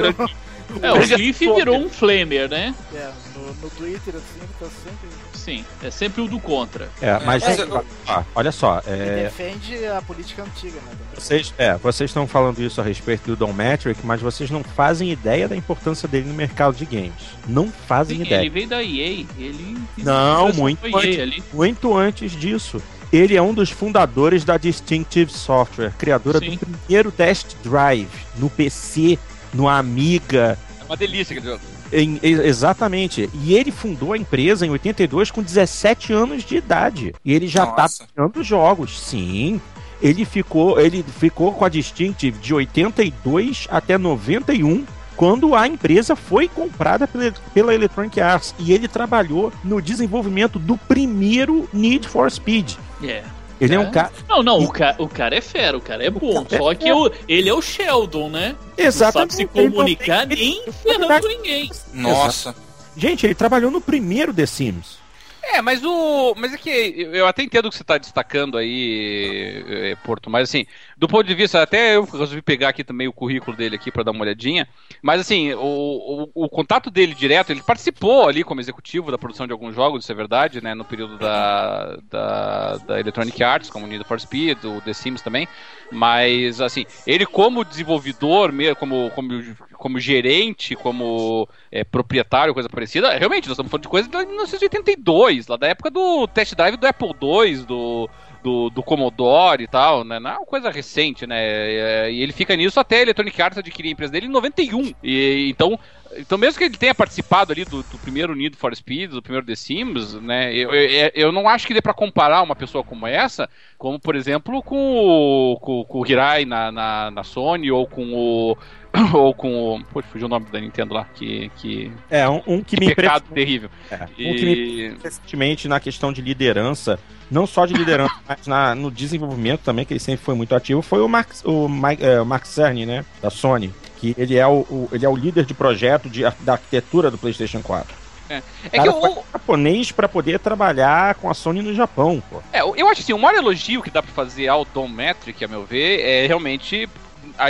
[0.82, 2.74] É, o Cliff virou um flamer, né?
[2.94, 5.08] É, no, no Twitter, assim, ele tá sempre
[5.46, 5.64] sim.
[5.80, 6.90] É sempre o do contra.
[7.00, 7.84] É, mas é, eu...
[8.08, 8.82] ah, olha só.
[8.84, 9.24] É...
[9.24, 10.92] defende a política antiga, né?
[11.14, 15.12] Vocês, é, vocês estão falando isso a respeito do Don Metric, mas vocês não fazem
[15.12, 17.12] ideia da importância dele no mercado de games.
[17.46, 18.40] Não fazem sim, ideia.
[18.40, 19.24] Ele veio da EA.
[19.38, 22.82] Ele não, muito antes, muito antes disso.
[23.12, 26.50] Ele é um dos fundadores da Distinctive Software, criadora Sim.
[26.50, 29.16] do primeiro Test Drive no PC,
[29.54, 30.58] no Amiga.
[30.86, 31.62] É uma delícia aquele jogo.
[31.92, 33.28] Em, exatamente.
[33.42, 37.14] E ele fundou a empresa em 82 com 17 anos de idade.
[37.24, 38.04] E ele já tá Nossa.
[38.04, 38.98] tá criando jogos.
[39.00, 39.60] Sim.
[40.00, 44.84] Ele ficou, ele ficou com a Distinctive de 82 até 91
[45.16, 50.76] quando a empresa foi comprada pela, pela Electronic Arts e ele trabalhou no desenvolvimento do
[50.76, 52.74] primeiro Need for Speed.
[53.02, 53.26] Yeah.
[53.60, 54.12] Ele é, é um cara.
[54.28, 54.94] Não, não, o, ca...
[54.98, 56.44] o cara é fera, o cara é bom.
[56.44, 57.10] Cara só é que o...
[57.28, 58.54] ele é o Sheldon, né?
[58.76, 59.30] Exatamente.
[59.30, 61.70] Não sabe se comunicar nem ferrando ninguém.
[61.92, 62.54] Nossa.
[62.96, 64.98] Gente, ele trabalhou no primeiro The Sims.
[65.42, 66.34] É, mas o.
[66.36, 66.70] Mas é que
[67.12, 70.66] eu até entendo o que você está destacando aí, é, Porto, mas assim,
[70.96, 74.02] do ponto de vista, até eu resolvi pegar aqui também o currículo dele aqui para
[74.02, 74.66] dar uma olhadinha.
[75.02, 79.46] Mas assim, o, o, o, contato dele direto, ele participou ali como executivo da produção
[79.46, 80.74] de alguns jogos, isso é verdade, né?
[80.74, 85.46] No período da, da, da Electronic Arts, como Need for Speed, o The Sims também.
[85.92, 93.46] Mas assim, ele como desenvolvedor, como, como como gerente, como é, proprietário, coisa parecida, realmente,
[93.46, 97.10] nós estamos falando de coisa de 1982, lá da época do test drive do Apple
[97.22, 98.10] II, do,
[98.46, 100.20] do, do Commodore e tal, né?
[100.20, 101.36] Não é uma coisa recente, né?
[101.36, 104.94] É, e ele fica nisso até a Electronic Arts adquirir a empresa dele em 91.
[105.02, 105.76] E, então,
[106.16, 109.44] então, mesmo que ele tenha participado ali do, do, primeiro Need for Speed, do primeiro
[109.44, 110.54] The Sims, né?
[110.54, 114.14] Eu, eu, eu não acho que dê para comparar uma pessoa como essa, como por
[114.14, 118.56] exemplo com o, com, com o Hirai na, na, na Sony ou com o
[119.12, 119.84] ou com o.
[119.84, 121.50] Pô, fugiu o nome da Nintendo lá, que.
[121.56, 123.70] que é, um, um que, que me pecado terrível.
[123.90, 124.30] É, e...
[124.30, 126.98] Um que me recentemente na questão de liderança,
[127.30, 130.82] não só de liderança, mas na, no desenvolvimento também, que ele sempre foi muito ativo,
[130.82, 133.04] foi o Mark, o Mike, é, o Mark Cerny, né?
[133.20, 133.72] Da Sony.
[133.98, 137.18] Que ele é o, o, ele é o líder de projeto de, da arquitetura do
[137.18, 138.06] PlayStation 4.
[138.28, 142.22] É, é que o japonês para poder trabalhar com a Sony no Japão.
[142.28, 142.42] Pô.
[142.52, 145.48] É, eu acho assim, o maior elogio que dá para fazer ao Dom Metric, a
[145.48, 146.88] meu ver, é realmente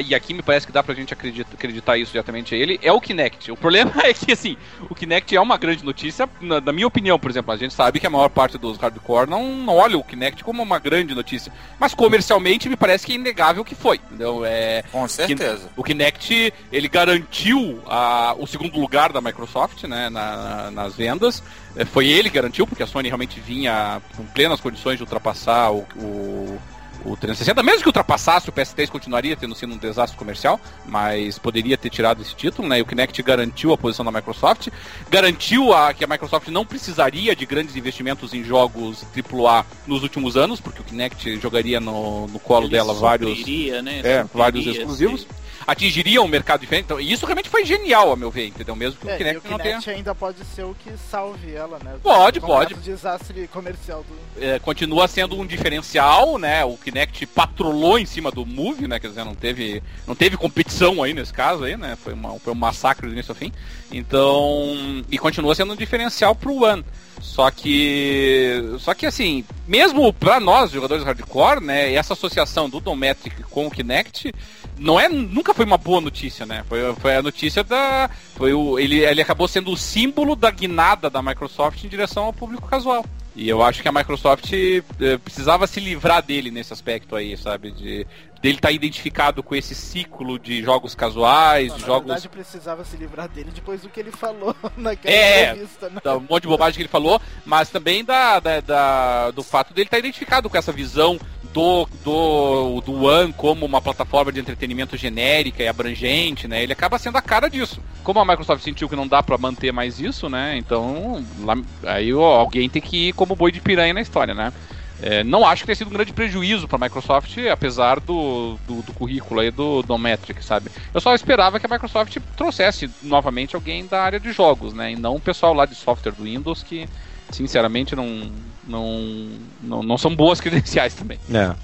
[0.07, 2.93] e aqui me parece que dá pra gente acreditar, acreditar isso diretamente a ele, é
[2.93, 3.51] o Kinect.
[3.51, 4.57] O problema é que, assim,
[4.89, 8.01] o Kinect é uma grande notícia, na, na, minha opinião, por exemplo, a gente sabe
[8.01, 11.53] que a maior parte dos hardcore não, não olha o Kinect como uma grande notícia,
[11.79, 14.45] mas comercialmente me parece que é inegável que foi, entendeu?
[14.45, 15.69] É, Com certeza.
[15.77, 21.43] O Kinect, ele garantiu a, o segundo lugar da Microsoft, né, na, nas vendas,
[21.77, 25.71] é, foi ele que garantiu, porque a Sony realmente vinha com plenas condições de ultrapassar
[25.71, 26.59] o, o
[27.05, 31.77] o 360, mesmo que ultrapassasse o PS3 continuaria tendo sido um desastre comercial, mas poderia
[31.77, 32.79] ter tirado esse título, né?
[32.79, 34.69] E o Kinect garantiu a posição da Microsoft,
[35.11, 40.37] garantiu a, que a Microsoft não precisaria de grandes investimentos em jogos AAA nos últimos
[40.37, 43.39] anos, porque o Kinect jogaria no, no colo Ele dela vários,
[43.83, 44.01] né?
[44.03, 45.23] é, vários exclusivos.
[45.23, 46.85] Sim atingiria um mercado diferente.
[46.85, 48.77] Então, isso realmente foi genial, a meu ver, entendeu?
[48.77, 49.97] Mesmo que é, o Kinect, o Kinect não tenha...
[49.97, 51.97] ainda pode ser o que salve ela, né?
[52.03, 52.75] Pode, pode.
[52.75, 54.43] desastre comercial do...
[54.43, 56.65] É, continua sendo um diferencial, né?
[56.65, 56.96] O Kinect
[57.35, 58.99] patrolou em cima do Move, né?
[58.99, 61.97] Quer dizer, não teve, não teve competição aí nesse caso aí, né?
[61.97, 63.53] Foi, uma, foi um massacre do início ao fim.
[63.91, 66.85] Então, e continua sendo um diferencial pro One.
[67.21, 73.43] Só que, só que assim, mesmo para nós jogadores hardcore, né, essa associação do Dometric
[73.45, 74.33] com o Kinect
[74.79, 76.65] não é, nunca foi uma boa notícia, né?
[76.69, 81.09] Foi, foi a notícia da, foi o, ele, ele acabou sendo o símbolo da guinada
[81.09, 83.05] da Microsoft em direção ao público casual.
[83.37, 84.83] E eu acho que a Microsoft eh,
[85.19, 87.71] precisava se livrar dele nesse aspecto aí, sabe?
[87.71, 88.07] De
[88.41, 92.07] dele estar tá identificado com esse ciclo de jogos casuais, Não, na jogos.
[92.07, 96.01] verdade, precisava se livrar dele depois do que ele falou naquela é, entrevista, né?
[96.07, 99.87] Um monte de bobagem que ele falou, mas também da, da, da do fato dele
[99.87, 101.19] estar tá identificado com essa visão
[101.57, 106.63] do, do, do One como uma plataforma de entretenimento genérica e abrangente, né?
[106.63, 107.81] Ele acaba sendo a cara disso.
[108.05, 110.59] Como a Microsoft sentiu que não dá para manter mais isso, né?
[110.59, 114.53] Então, lá, aí ó, alguém tem que ir como boi de piranha na história, né?
[115.01, 118.83] É, não acho que tenha sido um grande prejuízo para a Microsoft, apesar do, do,
[118.83, 120.71] do, currículo aí do Dometric, sabe?
[120.93, 124.93] Eu só esperava que a Microsoft trouxesse novamente alguém da área de jogos, né?
[124.93, 126.87] E não o pessoal lá de software do Windows que,
[127.31, 128.31] sinceramente, não,
[128.67, 129.29] não,
[129.63, 131.19] não, não são boas credenciais também.
[131.33, 131.55] É.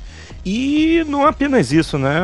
[0.44, 2.20] E não apenas isso, né?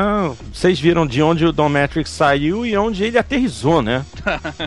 [0.52, 4.04] Vocês viram de onde o Don Matrix saiu e onde ele aterrizou, né?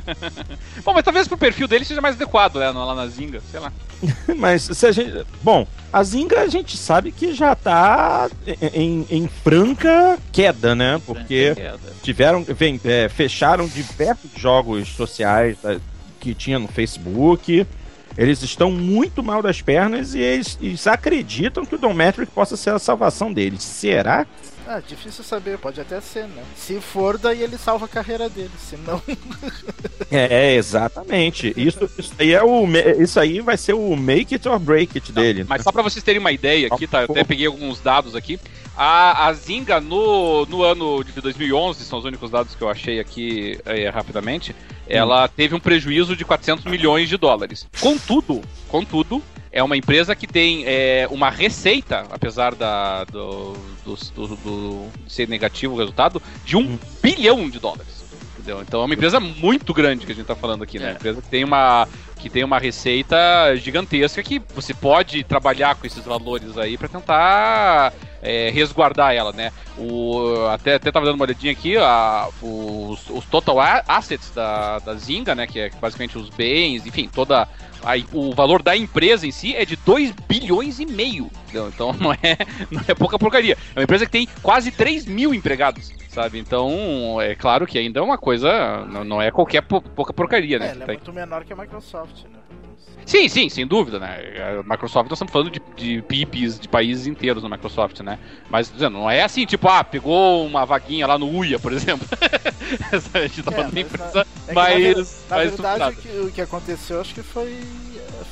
[0.85, 2.69] Bom, mas talvez pro perfil dele seja mais adequado, né?
[2.69, 3.73] Lá na Zinga, sei lá.
[4.37, 5.25] mas se a gente.
[5.43, 8.29] Bom, a Zinga a gente sabe que já tá
[8.73, 11.01] em, em franca queda, né?
[11.05, 11.53] Porque
[12.01, 12.45] tiveram.
[12.45, 15.77] Vem, é, fecharam diversos jogos sociais é,
[16.21, 17.67] que tinha no Facebook.
[18.17, 22.57] Eles estão muito mal das pernas e eles, eles acreditam que o Don Metric possa
[22.57, 23.63] ser a salvação deles.
[23.63, 24.25] Será?
[24.67, 26.43] Ah, difícil saber, pode até ser, né?
[26.55, 29.01] Se for, daí ele salva a carreira dele, se não.
[30.09, 31.53] é, exatamente.
[31.57, 32.65] Isso, isso aí é o.
[32.97, 35.43] Isso aí vai ser o make it or break it dele.
[35.43, 37.01] Mas só pra vocês terem uma ideia aqui, tá?
[37.01, 38.39] Eu até peguei alguns dados aqui.
[38.83, 42.99] A, a Zinga no, no ano de 2011, são os únicos dados que eu achei
[42.99, 44.55] aqui é, rapidamente,
[44.87, 45.29] ela hum.
[45.37, 47.67] teve um prejuízo de 400 milhões de dólares.
[47.79, 53.53] Contudo, contudo, é uma empresa que tem é, uma receita, apesar da, do,
[53.85, 56.79] do, do, do, ser negativo o resultado, de um hum.
[57.03, 58.03] bilhão de dólares.
[58.33, 58.63] Entendeu?
[58.63, 60.85] Então é uma empresa muito grande que a gente está falando aqui, né?
[60.85, 60.89] É.
[60.89, 61.87] Uma empresa que tem uma
[62.21, 63.17] que tem uma receita
[63.55, 69.51] gigantesca que você pode trabalhar com esses valores aí para tentar é, resguardar ela, né?
[69.77, 73.57] O, até, até tava dando uma olhadinha aqui, a, os, os total
[73.87, 75.47] assets da, da Zinga, né?
[75.47, 77.47] Que é basicamente os bens, enfim, toda
[77.83, 81.29] a, o valor da empresa em si é de 2 bilhões e meio.
[81.49, 82.37] Então não é,
[82.69, 83.57] não é pouca porcaria.
[83.75, 86.39] É uma empresa que tem quase 3 mil empregados, sabe?
[86.39, 90.67] Então é claro que ainda é uma coisa, não, não é qualquer pouca porcaria, né?
[90.67, 92.39] É, ela é muito menor que a Microsoft, né?
[93.05, 94.19] Sim, sim, sem dúvida, né?
[94.59, 98.19] A Microsoft, nós estamos falando de, de PIPs de países inteiros na Microsoft, né?
[98.49, 102.07] Mas dizendo, não é assim, tipo, ah, pegou uma vaguinha lá no UIA, por exemplo.
[103.13, 106.19] a gente tá é, falando é, mas, empresa, na, é mas, na, verdade, o que,
[106.19, 107.57] o que aconteceu, acho que foi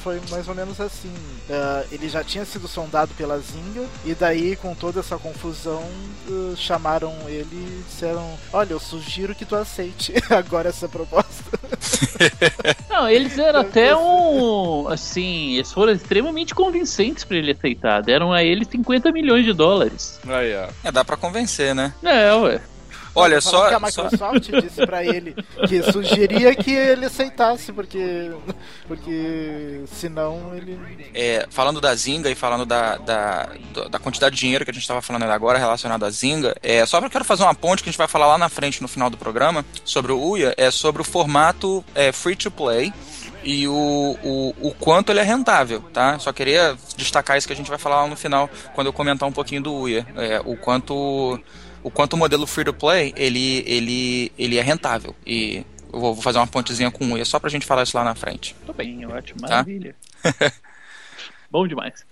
[0.04, 1.13] foi mais ou menos assim.
[1.49, 5.84] Uh, ele já tinha sido sondado pela Zinga, e daí, com toda essa confusão,
[6.28, 11.60] uh, chamaram ele e disseram: Olha, eu sugiro que tu aceite agora essa proposta.
[12.89, 14.88] Não, eles eram até um.
[14.88, 18.02] Assim, eles foram extremamente convincentes para ele aceitar.
[18.02, 20.19] Deram a ele 50 milhões de dólares.
[20.28, 20.69] Aí, ó.
[20.84, 21.93] É, dá pra convencer, né?
[22.04, 22.62] É, ué.
[23.19, 23.67] Olha só.
[23.69, 24.60] Que a Microsoft só...
[24.62, 25.36] disse para ele
[25.67, 28.32] que sugeria que ele aceitasse, porque.
[28.88, 30.79] Porque senão ele.
[31.13, 33.49] É, falando da Zinga e falando da, da,
[33.89, 36.99] da quantidade de dinheiro que a gente estava falando agora relacionado à Zinga, é, só
[36.99, 39.10] eu quero fazer uma ponte que a gente vai falar lá na frente no final
[39.10, 42.93] do programa sobre o Uia, é sobre o formato é, free to play
[43.43, 46.19] e o, o, o quanto ele é rentável, tá?
[46.19, 49.27] Só queria destacar isso que a gente vai falar lá no final, quando eu comentar
[49.27, 50.05] um pouquinho do Uia.
[50.15, 51.39] É, o quanto
[51.84, 55.15] o quanto o modelo free to play ele, ele, ele é rentável.
[55.26, 58.04] E eu vou, fazer uma pontezinha com o Uia só pra gente falar isso lá
[58.04, 58.56] na frente.
[58.65, 59.48] Tudo bem, ótimo, tá?
[59.48, 59.96] maravilha.
[60.22, 60.52] Tá?
[61.50, 62.06] Bom demais.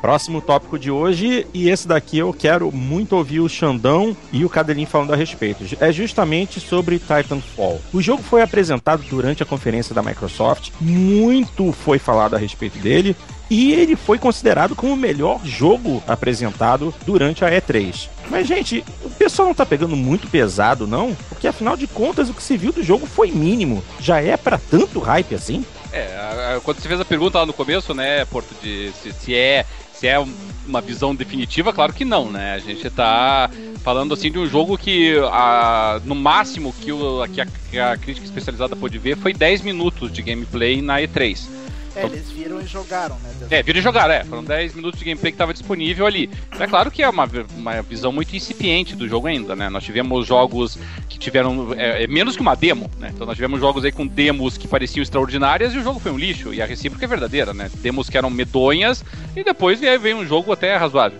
[0.00, 4.48] Próximo tópico de hoje, e esse daqui eu quero muito ouvir o Xandão e o
[4.48, 5.64] Cadelinho falando a respeito.
[5.78, 7.80] É justamente sobre Titanfall.
[7.92, 13.14] O jogo foi apresentado durante a conferência da Microsoft, muito foi falado a respeito dele,
[13.50, 18.08] e ele foi considerado como o melhor jogo apresentado durante a E3.
[18.30, 21.16] Mas, gente, o pessoal não tá pegando muito pesado, não?
[21.28, 23.82] Porque afinal de contas, o que se viu do jogo foi mínimo.
[23.98, 25.64] Já é para tanto hype assim?
[25.92, 29.66] É, quando você fez a pergunta lá no começo, né, Porto, de se, se é
[30.00, 30.18] se é
[30.66, 32.54] uma visão definitiva, claro que não, né?
[32.54, 33.50] A gente tá
[33.84, 37.98] falando assim de um jogo que a, no máximo que, o, que, a, que a
[37.98, 41.46] crítica especializada pôde ver foi 10 minutos de gameplay na E3.
[41.94, 43.30] É, eles viram e jogaram, né?
[43.50, 44.24] É, viram e jogaram, é.
[44.24, 46.30] Foram 10 minutos de gameplay que estava disponível ali.
[46.58, 49.68] É claro que é uma, uma visão muito incipiente do jogo ainda, né?
[49.68, 53.10] Nós tivemos jogos que tiveram é, é, menos que uma demo, né?
[53.14, 56.18] Então nós tivemos jogos aí com demos que pareciam extraordinárias e o jogo foi um
[56.18, 56.54] lixo.
[56.54, 57.70] E a recíproca é verdadeira, né?
[57.76, 61.18] Demos que eram medonhas e depois veio um jogo até razoável.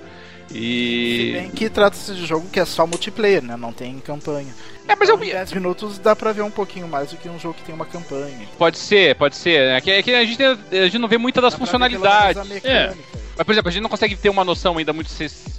[0.50, 1.32] E.
[1.34, 3.56] Se bem que trata-se de jogo que é só multiplayer, né?
[3.56, 4.54] Não tem campanha.
[4.88, 5.28] É, mas então, eu...
[5.28, 7.74] Em 10 minutos dá pra ver um pouquinho mais do que um jogo que tem
[7.74, 8.48] uma campanha.
[8.58, 9.70] Pode ser, pode ser.
[9.70, 12.64] É que, é que a, gente, a gente não vê muita das dá funcionalidades.
[12.64, 12.92] É.
[13.40, 15.10] Mas, por exemplo, a gente não consegue ter uma noção ainda muito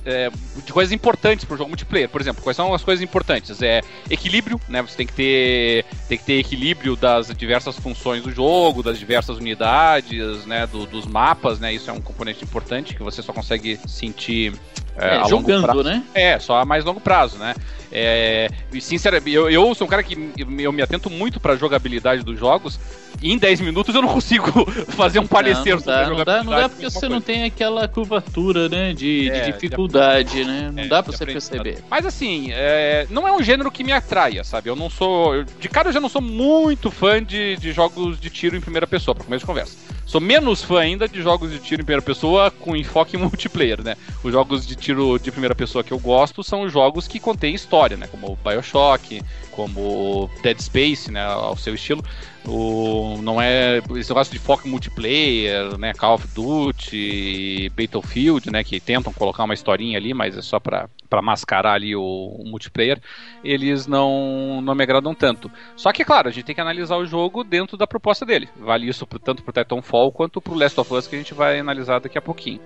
[0.06, 0.30] é,
[0.64, 2.08] de coisas importantes pro jogo multiplayer.
[2.08, 3.60] Por exemplo, quais são as coisas importantes?
[3.60, 4.84] É equilíbrio, né?
[4.84, 9.38] Você tem que ter, tem que ter equilíbrio das diversas funções do jogo, das diversas
[9.38, 10.68] unidades, né?
[10.68, 11.74] Do, dos mapas, né?
[11.74, 14.54] Isso é um componente importante que você só consegue sentir
[14.98, 16.04] é, é jogando, né?
[16.14, 17.54] É, só a mais longo prazo, né?
[17.92, 18.50] É,
[18.80, 20.18] sinceramente, eu, eu sou um cara que
[20.60, 22.80] eu me atento muito para a jogabilidade dos jogos.
[23.22, 26.10] E em 10 minutos eu não consigo fazer um parecer não, não sobre dá.
[26.10, 27.14] Não dá, não dá porque você coisa.
[27.14, 28.94] não tem aquela curvatura, né?
[28.94, 30.72] De, é, de dificuldade, de, né?
[30.74, 31.84] Não é, dá pra você perceber.
[31.90, 34.70] Mas assim, é, não é um gênero que me atraia, sabe?
[34.70, 35.44] Eu não sou.
[35.44, 38.88] De cara eu já não sou muito fã de, de jogos de tiro em primeira
[38.88, 39.78] pessoa, para começo de conversa.
[40.06, 43.96] Sou menos fã ainda de jogos de tiro em primeira pessoa com enfoque multiplayer, né?
[44.24, 47.54] Os jogos de tiro de primeira pessoa que eu gosto são os jogos que contêm
[47.54, 48.08] história, né?
[48.08, 49.22] Como Bioshock,
[49.52, 51.24] como Dead Space, né?
[51.24, 52.04] Ao seu estilo.
[52.48, 55.94] O, não é esse negócio de foco multiplayer, né?
[55.94, 58.64] Call of Duty, Battlefield, né?
[58.64, 60.90] Que tentam colocar uma historinha ali, mas é só para
[61.22, 63.00] mascarar ali o, o, multiplayer.
[63.44, 65.52] Eles não, não me agradam tanto.
[65.76, 68.50] Só que, claro, a gente tem que analisar o jogo dentro da proposta dele.
[68.58, 71.60] Vale isso pro, tanto pro Titanfall quanto pro Last of Us, que a gente vai
[71.60, 72.60] analisar daqui a pouquinho.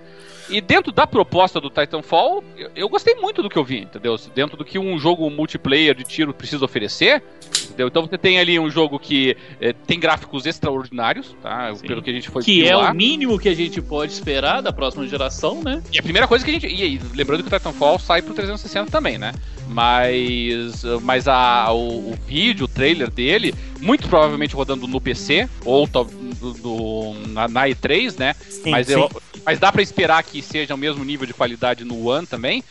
[0.48, 4.16] E dentro da proposta do Titanfall, eu, eu gostei muito do que eu vi, entendeu?
[4.34, 7.22] Dentro do que um jogo multiplayer de tiro precisa oferecer,
[7.64, 7.88] entendeu?
[7.88, 11.74] Então você tem ali um jogo que é, tem gráficos extraordinários, tá?
[11.74, 11.86] Sim.
[11.86, 14.72] Pelo que a gente foi Que é o mínimo que a gente pode esperar da
[14.72, 15.82] próxima geração, né?
[15.92, 16.66] E a primeira coisa que a gente.
[16.66, 19.32] E aí, lembrando que o Titanfall sai pro 360 também, né?
[19.68, 25.88] Mas, mas a, o, o vídeo, o trailer dele, muito provavelmente rodando no PC, ou
[26.36, 28.34] do, do, na, na, E3, né?
[28.48, 28.94] Sim, mas, sim.
[28.94, 29.10] Eu,
[29.44, 32.62] mas dá para esperar que seja o mesmo nível de qualidade no One também.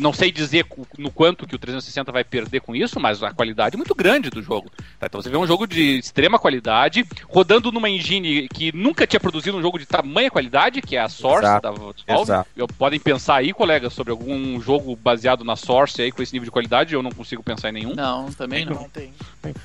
[0.00, 0.66] Não sei dizer
[0.98, 4.30] no quanto que o 360 vai perder com isso, mas a qualidade é muito grande
[4.30, 4.70] do jogo.
[4.98, 5.06] Tá?
[5.06, 9.56] Então você vê um jogo de extrema qualidade, rodando numa engine que nunca tinha produzido
[9.56, 12.44] um jogo de tamanha qualidade, que é a Source exato, da Valve.
[12.78, 16.50] Podem pensar aí, colegas, sobre algum jogo baseado na Source aí com esse nível de
[16.50, 17.94] qualidade, eu não consigo pensar em nenhum.
[17.94, 18.74] Não, também não.
[18.74, 19.12] Não tem.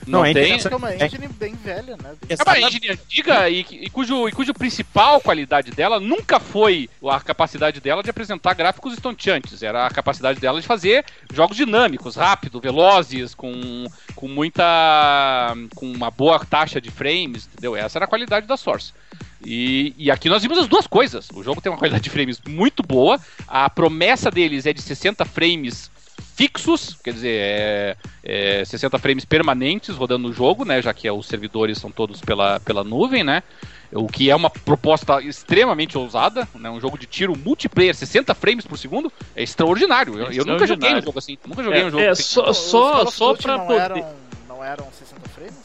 [0.06, 0.54] Não, não tem.
[0.54, 2.16] É uma engine bem velha, né?
[2.30, 7.20] É uma engine antiga e, e, cujo, e cujo principal qualidade dela nunca foi a
[7.20, 12.16] capacidade dela de apresentar gráficos estonteantes, era a capacidade capacidade dela de fazer jogos dinâmicos,
[12.16, 15.54] rápidos, velozes, com, com muita.
[15.76, 17.76] com uma boa taxa de frames, entendeu?
[17.76, 18.94] Essa era a qualidade da Source.
[19.46, 21.28] E, e, aqui nós vimos as duas coisas.
[21.34, 25.24] O jogo tem uma qualidade de frames muito boa, a promessa deles é de 60
[25.26, 25.92] frames
[26.36, 30.82] fixos, quer dizer, é, é 60 frames permanentes rodando no jogo, né?
[30.82, 33.44] Já que os servidores são todos pela, pela nuvem, né?
[33.92, 36.70] O que é uma proposta extremamente ousada, né?
[36.70, 40.20] Um jogo de tiro multiplayer, 60 frames por segundo, é extraordinário.
[40.20, 41.38] Eu, eu nunca joguei um jogo assim.
[41.46, 42.24] Nunca joguei é, um jogo é, assim.
[42.24, 43.82] Só, só, só pra não poder.
[43.82, 44.14] Eram,
[44.48, 45.56] não eram 60 frames?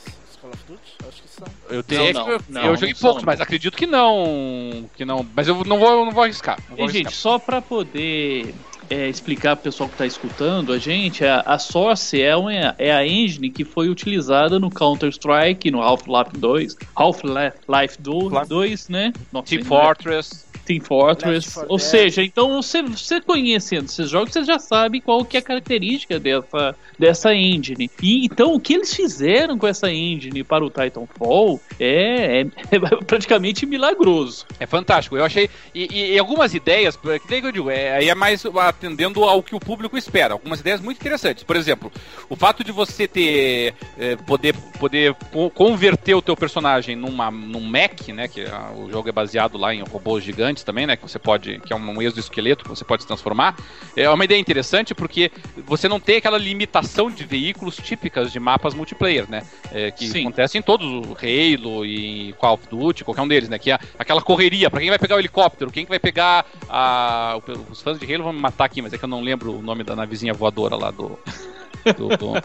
[0.41, 0.81] Call of Duty?
[1.07, 1.47] Acho que são.
[1.69, 2.15] Eu tenho.
[2.15, 4.89] Não, não, não, eu joguei poucos, mas acredito que não.
[4.97, 5.27] Que não.
[5.35, 6.59] Mas eu não vou, não vou arriscar.
[6.69, 7.13] Não vou e, arriscar.
[7.13, 8.55] gente, só pra poder
[8.91, 12.75] é, explicar para o pessoal que está escutando a gente, a, a Source é, uma,
[12.77, 18.03] é a engine que foi utilizada no Counter-Strike, no Half-Life 2, Half-Life
[18.49, 19.13] 2, né?
[19.45, 20.50] Team Fortress.
[20.71, 21.59] Team Fortress.
[21.69, 25.43] Ou seja, então você, você conhecendo esses jogos, você já sabe qual que é a
[25.43, 27.91] característica dessa, dessa engine.
[28.01, 33.05] E então o que eles fizeram com essa engine para o Titanfall é, é, é
[33.05, 34.47] praticamente milagroso.
[34.61, 35.17] É fantástico.
[35.17, 35.51] Eu achei.
[35.75, 39.43] E, e, algumas ideias, que daí que eu digo, é, aí é mais atendendo ao
[39.43, 40.35] que o público espera.
[40.35, 41.43] Algumas ideias muito interessantes.
[41.43, 41.91] Por exemplo,
[42.29, 43.75] o fato de você ter.
[43.99, 45.15] É, poder, poder
[45.55, 48.29] converter o teu personagem numa, num mech, né?
[48.29, 50.97] Que a, o jogo é baseado lá em robôs gigantes também, né?
[50.97, 51.59] Que você pode.
[51.61, 53.57] que é um exoesqueleto que você pode se transformar.
[53.97, 55.31] É uma ideia interessante porque
[55.67, 59.43] você não tem aquela limitação de veículos típicas de mapas multiplayer, né?
[59.73, 60.21] É, que Sim.
[60.21, 63.59] acontece em todos, o Halo e Call of Duty, qualquer um deles, né?
[63.59, 67.39] Que é aquela correria, para quem vai pegar o helicóptero, quem que vai pegar a.
[67.71, 69.63] Os fãs de Halo vão me matar aqui, mas é que eu não lembro o
[69.63, 71.19] nome da navezinha voadora lá do.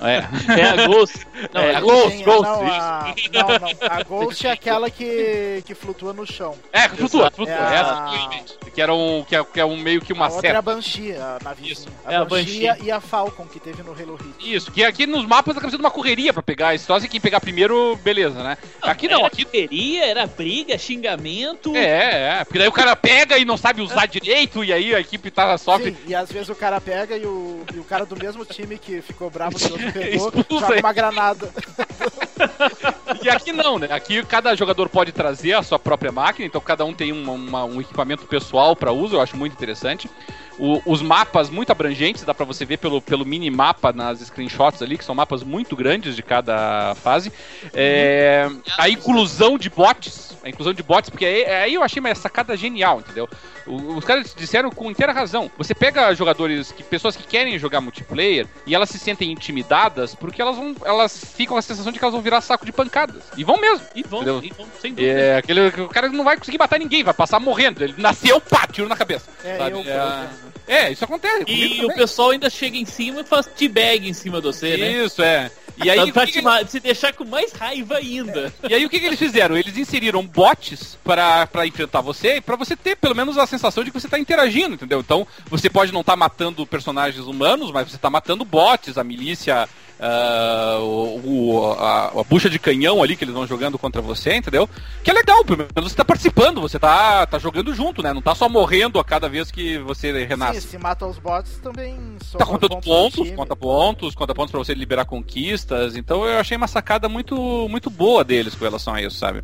[0.01, 0.59] É.
[0.59, 1.27] é a Ghost.
[1.53, 2.43] Não, é, a Ghost, Ghost.
[2.43, 6.55] Não, a, não, não, a Ghost é aquela que, que flutua no chão.
[6.71, 7.53] É, que flutua, flutua.
[7.53, 8.39] É, a...
[8.73, 10.61] que era um que é, que é um meio que uma a outra é a
[10.61, 11.71] Banshee, a navinha.
[11.71, 11.88] Isso.
[12.05, 14.55] A é Banshee, a Banshee e a Falcon que teve no Halo Reach.
[14.55, 17.21] Isso, que aqui nos mapas acaba sendo uma correria pra pegar a história e quem
[17.21, 18.57] pegar primeiro, beleza, né?
[18.81, 21.75] Não, aqui não, aqui correria, era briga, xingamento.
[21.75, 24.99] É, é, porque daí o cara pega e não sabe usar direito e aí a
[24.99, 25.91] equipe tá sofre.
[25.91, 28.77] Sim, e às vezes o cara pega e o, e o cara do mesmo time
[28.77, 31.49] que ficou bravo que o outro pegou, joga uma granada.
[33.21, 33.88] E aqui não, né?
[33.89, 37.65] Aqui cada jogador pode trazer a sua própria máquina, então cada um tem uma, uma,
[37.65, 40.09] um equipamento pessoal para uso, eu acho muito interessante.
[40.57, 44.81] O, os mapas muito abrangentes, dá para você ver pelo, pelo mini mapa nas screenshots
[44.81, 47.31] ali, que são mapas muito grandes de cada fase.
[47.73, 52.13] É, a inclusão de bots, a inclusão de bots, porque aí, aí eu achei uma
[52.15, 53.27] sacada genial, entendeu?
[53.67, 55.51] O- Os caras disseram com inteira razão.
[55.57, 60.41] Você pega jogadores, que, pessoas que querem jogar multiplayer e elas se sentem intimidadas porque
[60.41, 63.23] elas vão, elas ficam com a sensação de que elas vão virar saco de pancadas.
[63.35, 63.85] E vão mesmo.
[63.95, 64.41] E vão, Entendeu?
[64.43, 65.11] e vão sem dúvida.
[65.11, 67.83] É, aquele, o cara não vai conseguir matar ninguém, vai passar morrendo.
[67.83, 69.29] Ele nasceu, pá, tiro na cabeça.
[69.43, 69.71] É, sabe?
[69.71, 70.44] eu, É.
[70.67, 71.43] é, isso acontece.
[71.47, 71.95] E o também.
[71.97, 74.91] pessoal ainda chega em cima e faz teabag em cima de você, né?
[75.05, 75.51] Isso, é.
[75.83, 76.41] E aí, pra o que te
[76.71, 78.53] que- deixar com mais raiva ainda.
[78.69, 79.57] e aí o que, que eles fizeram?
[79.57, 83.91] Eles inseriram bots pra enfrentar você e pra você ter pelo menos a sensação de
[83.91, 85.01] que você tá interagindo, entendeu?
[85.01, 89.67] Então você pode não estar matando personagens humanos, mas você tá matando bots, a milícia,
[89.99, 94.69] ah, o, a, a bucha de canhão ali que eles vão jogando contra você, entendeu?
[95.03, 98.13] Que é legal, pelo menos você tá participando, você tá, tá jogando junto, né?
[98.13, 100.61] Não tá só morrendo a cada vez que você renasce.
[100.61, 101.95] Sim, se mata os bots também
[102.37, 105.95] Tá contando pontos conta pontos, conta pontos pra você liberar conquistas.
[105.95, 109.43] Então eu achei uma sacada muito, muito boa deles com relação a isso, sabe?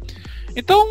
[0.56, 0.86] Então,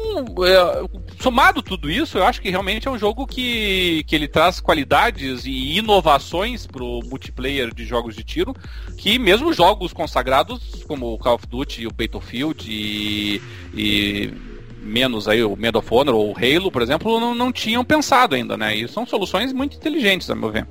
[0.45, 0.89] é,
[1.21, 5.45] somado tudo isso, eu acho que realmente é um jogo que, que ele traz qualidades
[5.45, 8.55] e inovações pro multiplayer de jogos de tiro,
[8.97, 13.43] que mesmo jogos consagrados, como o Call of Duty o Battlefield e,
[13.75, 14.33] e
[14.81, 18.35] menos aí o Medal of Honor ou o Halo, por exemplo, não, não tinham pensado
[18.35, 18.75] ainda, né?
[18.75, 20.67] E são soluções muito inteligentes, a meu ver.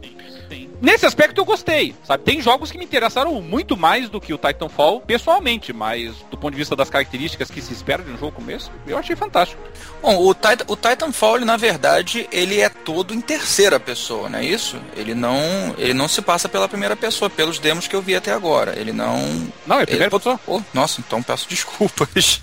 [0.49, 0.69] Sim.
[0.81, 2.23] Nesse aspecto eu gostei, sabe?
[2.23, 6.51] Tem jogos que me interessaram muito mais do que o Titanfall pessoalmente, mas do ponto
[6.51, 9.61] de vista das características que se espera de um jogo como esse, eu achei fantástico.
[10.01, 14.39] Bom, o, Titan, o Titanfall, ele, na verdade, ele é todo em terceira pessoa, não
[14.39, 14.77] é isso?
[14.95, 15.37] Ele não,
[15.77, 18.79] ele não se passa pela primeira pessoa, pelos demos que eu vi até agora.
[18.79, 19.17] Ele não.
[19.67, 20.39] Não, é primeira ele, pessoa.
[20.47, 22.39] Oh, nossa, então peço desculpas.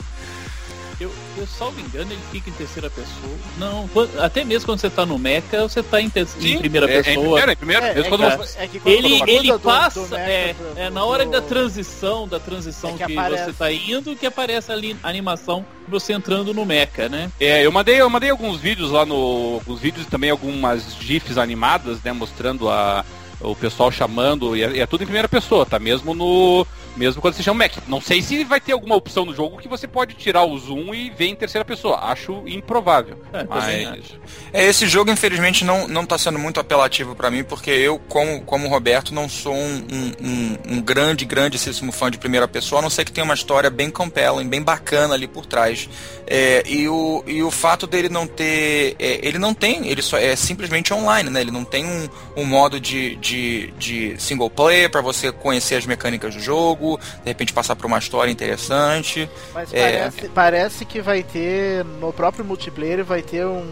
[1.37, 3.37] Eu, salvo engano, ele fica em terceira pessoa.
[3.59, 7.09] Não, até mesmo quando você tá no mecha, você tá em, primeira é, pessoa.
[7.09, 7.87] É, em primeira, é em primeira.
[7.87, 10.55] É, Mesmo é quando você- é que quando Ele, ele do- do passa, mecha é,
[10.55, 14.17] pro- é na hora pro- da transição, da transição É que que, você tá indo,
[14.17, 17.31] que aparece ali a animação de você entrando no mecha, né?
[17.39, 19.55] É, eu mandei, eu mandei alguns vídeos lá no.
[19.61, 22.13] Alguns vídeos e também algumas GIFs animadas, né?
[22.13, 23.05] Mostrando a,
[23.41, 24.57] o pessoal chamando.
[24.57, 25.79] E é, é tudo em primeira pessoa, tá?
[25.79, 26.67] Mesmo no.
[26.97, 27.77] Mesmo quando você chama Mac.
[27.87, 30.95] Não sei se vai ter alguma opção no jogo que você pode tirar o zoom
[30.95, 31.99] e ver em terceira pessoa.
[31.99, 33.19] Acho improvável.
[33.33, 34.19] É, Mas.
[34.53, 38.41] É, esse jogo, infelizmente, não, não tá sendo muito apelativo pra mim, porque eu, como,
[38.43, 42.83] como Roberto, não sou um, um, um, um grande, grandíssimo fã de primeira pessoa, a
[42.83, 45.89] não ser que tenha uma história bem compelling, bem bacana ali por trás.
[46.27, 48.97] É, e, o, e o fato dele não ter.
[48.99, 51.41] é, ele não tem, ele só é simplesmente online, né?
[51.41, 55.87] Ele não tem um, um modo de, de, de single player pra você conhecer as
[55.87, 59.29] mecânicas do jogo, de repente passar por uma história interessante.
[59.53, 59.81] Mas É.
[59.99, 63.67] parece, parece que vai ter, no próprio multiplayer, vai ter um,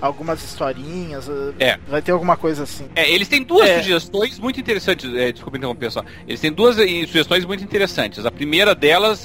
[0.00, 1.26] algumas historinhas,
[1.58, 1.78] É.
[1.88, 2.86] vai ter alguma coisa assim.
[2.94, 3.78] É, eles têm duas É.
[3.78, 5.12] sugestões muito interessantes.
[5.14, 6.02] É, desculpa interromper só.
[6.28, 8.24] Eles têm duas eh, sugestões muito interessantes.
[8.26, 9.24] A primeira delas,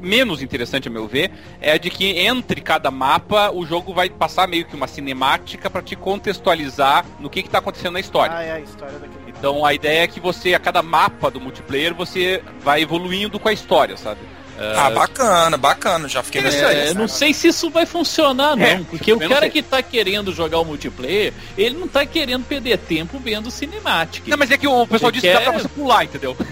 [0.00, 4.08] menos interessante a meu ver, é a de que entre cada mapa o jogo vai
[4.08, 8.36] passar meio que uma cinemática para te contextualizar no que está acontecendo na história.
[8.36, 9.27] Ah, é a história daquele.
[9.38, 13.48] Então a ideia é que você, a cada mapa do multiplayer, você vai evoluindo com
[13.48, 14.20] a história, sabe?
[14.76, 16.94] Ah, bacana, bacana, já fiquei nessa É, aí.
[16.94, 18.66] não sei se isso vai funcionar, não.
[18.66, 19.50] É, porque o cara sei.
[19.50, 24.28] que tá querendo jogar o multiplayer, ele não tá querendo perder tempo vendo cinemática.
[24.28, 26.36] Não, mas é que o pessoal disse que dá quer- pra você pular, entendeu?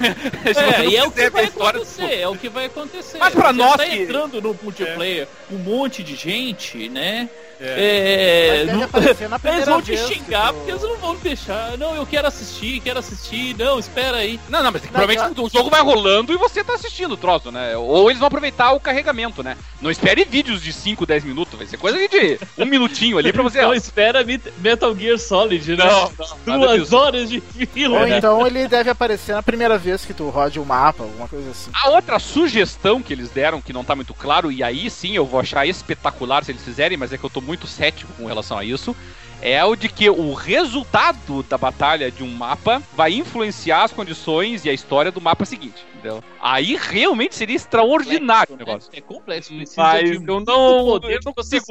[0.47, 3.19] É, e é o que vai história, acontecer, é o que vai acontecer.
[3.19, 7.29] Mas pra Você nós tá que- entrando no multiplayer, um monte de gente, né?
[7.61, 11.77] É, deve não- aparecer na eles vão te xingar tu- porque eles não vão deixar.
[11.79, 13.55] Não, eu quero assistir, quero assistir.
[13.59, 14.39] Não, espera aí.
[14.49, 17.13] Não, não, mas é que Não, provavelmente o jogo vai rolando e você tá assistindo
[17.13, 17.77] o troço, né?
[17.77, 19.57] Ou eles vão aproveitar o carregamento, né?
[19.81, 23.43] Não espere vídeos de 5, 10 minutos, vai ser coisa de um minutinho ali pra
[23.43, 23.59] você.
[23.59, 25.85] Então espera Met- Metal Gear Solid, né?
[25.85, 26.13] Não,
[26.47, 26.97] não, Duas disso.
[26.97, 28.19] horas de fila, Ou né?
[28.19, 31.71] então ele deve aparecer na primeira vez que tu rode o mapa, alguma coisa assim.
[31.75, 35.25] A outra sugestão que eles deram, que não tá muito claro, e aí sim eu
[35.27, 38.59] vou achar espetacular se eles fizerem, mas é que eu tô muito cético com relação
[38.59, 38.95] a isso,
[39.41, 44.65] é o de que o resultado da batalha de um mapa vai influenciar as condições
[44.65, 46.23] e a história do mapa seguinte, entendeu?
[46.41, 48.91] Aí realmente seria extraordinário o negócio.
[48.93, 51.65] É complexo, precisa Mas de eu não, poder eu não consigo,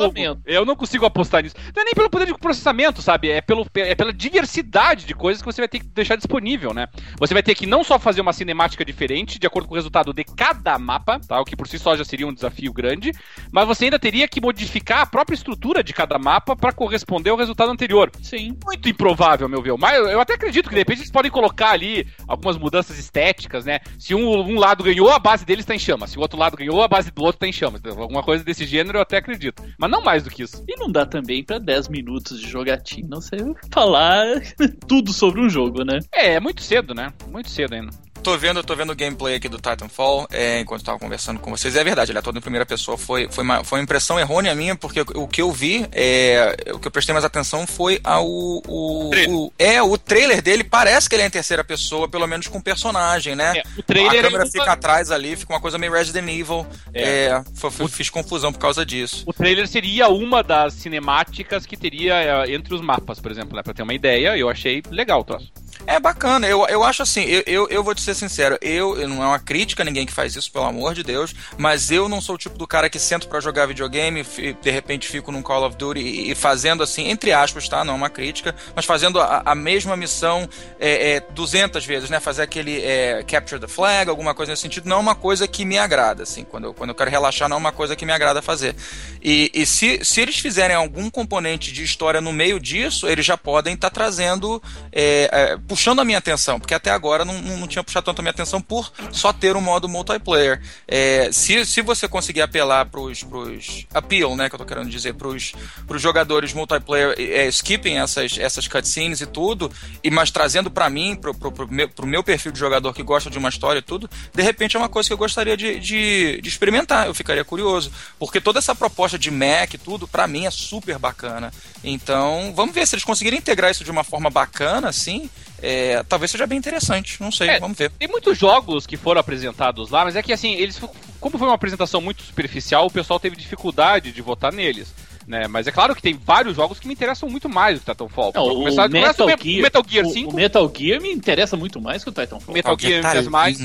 [0.45, 1.55] eu não consigo apostar nisso.
[1.75, 3.29] Não é nem pelo poder de processamento, sabe?
[3.29, 6.87] É, pelo, é pela diversidade de coisas que você vai ter que deixar disponível, né?
[7.19, 10.13] Você vai ter que não só fazer uma cinemática diferente, de acordo com o resultado
[10.13, 11.39] de cada mapa, tá?
[11.39, 13.11] O que por si só já seria um desafio grande,
[13.51, 17.37] mas você ainda teria que modificar a própria estrutura de cada mapa para corresponder ao
[17.37, 18.11] resultado resultado anterior.
[18.21, 18.57] Sim.
[18.63, 19.75] Muito improvável, meu ver.
[19.77, 23.79] Mas eu até acredito que de repente eles podem colocar ali algumas mudanças estéticas, né?
[23.97, 26.11] Se um, um lado ganhou, a base dele está em chamas.
[26.11, 27.81] Se o outro lado ganhou, a base do outro está em chamas.
[27.85, 29.63] Alguma coisa desse gênero eu até acredito.
[29.79, 30.63] Mas não mais do que isso.
[30.67, 33.37] E não dá também pra 10 minutos de jogatina você
[33.71, 34.25] falar
[34.87, 35.99] tudo sobre um jogo, né?
[36.13, 37.13] É, é muito cedo, né?
[37.31, 40.97] Muito cedo ainda tô vendo, tô vendo o gameplay aqui do Titanfall é, enquanto tava
[40.97, 41.75] conversando com vocês.
[41.75, 42.97] É verdade, ele é todo em primeira pessoa.
[42.97, 46.79] Foi, foi, uma, foi uma impressão errônea minha, porque o que eu vi, é, o
[46.79, 48.25] que eu prestei mais atenção foi ao.
[48.25, 52.47] O, o, é, o trailer dele parece que ele é em terceira pessoa, pelo menos
[52.47, 53.59] com personagem, né?
[53.59, 56.65] É, o trailer a câmera fica atrás ali, fica uma coisa meio Resident Evil.
[56.95, 57.03] É.
[57.03, 59.23] é foi, foi, fiz confusão por causa disso.
[59.27, 63.61] O trailer seria uma das cinemáticas que teria é, entre os mapas, por exemplo, né?
[63.61, 65.51] Pra ter uma ideia, eu achei legal o troço.
[65.87, 69.07] É bacana, eu, eu acho assim, eu, eu, eu vou te ser sincero, eu, eu,
[69.07, 72.09] não é uma crítica a ninguém que faz isso, pelo amor de Deus, mas eu
[72.09, 75.43] não sou o tipo do cara que sento para jogar videogame, de repente fico num
[75.43, 77.83] Call of Duty e, e, fazendo assim, entre aspas, tá?
[77.83, 82.19] Não é uma crítica, mas fazendo a, a mesma missão é, é, 200 vezes, né?
[82.19, 85.63] Fazer aquele é, Capture the Flag, alguma coisa nesse sentido, não é uma coisa que
[85.65, 88.11] me agrada, assim, quando eu, quando eu quero relaxar, não é uma coisa que me
[88.11, 88.75] agrada fazer.
[89.21, 93.37] E, e se, se eles fizerem algum componente de história no meio disso, eles já
[93.37, 94.61] podem estar tá trazendo
[94.91, 98.21] é, é puxando a minha atenção, porque até agora não, não, tinha puxado tanto a
[98.21, 100.61] minha atenção por só ter um modo multiplayer.
[100.87, 105.15] É, se, se você conseguir apelar pros, pros appeal, né, que eu tô querendo dizer,
[105.15, 105.53] pros,
[105.85, 109.69] pros jogadores multiplayer é, skipping essas, essas cutscenes e tudo,
[110.01, 113.03] e mas trazendo para mim, pro, pro, pro, meu, pro meu perfil de jogador que
[113.03, 115.77] gosta de uma história e tudo, de repente é uma coisa que eu gostaria de,
[115.77, 120.25] de, de experimentar, eu ficaria curioso, porque toda essa proposta de Mac e tudo, para
[120.25, 121.51] mim é super bacana.
[121.83, 125.29] Então, vamos ver se eles conseguirem integrar isso de uma forma bacana, assim,
[125.65, 127.89] é, talvez seja bem interessante, não sei, é, vamos ver.
[127.91, 130.79] Tem muitos jogos que foram apresentados lá, mas é que assim, eles
[131.19, 134.93] como foi uma apresentação muito superficial, o pessoal teve dificuldade de votar neles.
[135.27, 135.47] Né?
[135.47, 138.31] Mas é claro que tem vários jogos que me interessam muito mais do que Titanfall.
[138.35, 140.29] Não, o, começar, Metal, Gear, o Metal Gear 5.
[140.29, 142.51] O, o, Metal Gear me interessa muito mais que o Titanfall.
[142.51, 143.57] O Metal Gear me interessa tá mais.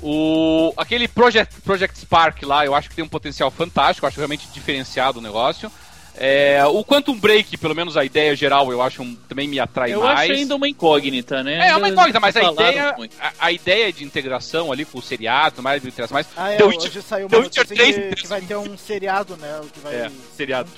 [0.00, 4.16] O, aquele Project, Project Spark lá, eu acho que tem um potencial fantástico, eu acho
[4.16, 5.70] realmente diferenciado o negócio.
[6.16, 9.94] É, o Quantum Break, pelo menos a ideia geral, eu acho um, também me atrai
[9.94, 10.28] eu mais.
[10.28, 11.68] Eu acho ainda uma incógnita, né?
[11.68, 15.02] É, é uma incógnita, mas a ideia, a, a, ideia de integração ali com o
[15.02, 16.26] seriado, mais me interessa mais.
[16.36, 18.76] Ah, é, The Witcher, hoje saiu uma The Witcher 3 que, que, vai ter um
[18.76, 19.60] seriado, né?
[19.72, 20.70] Que vai é, seriado.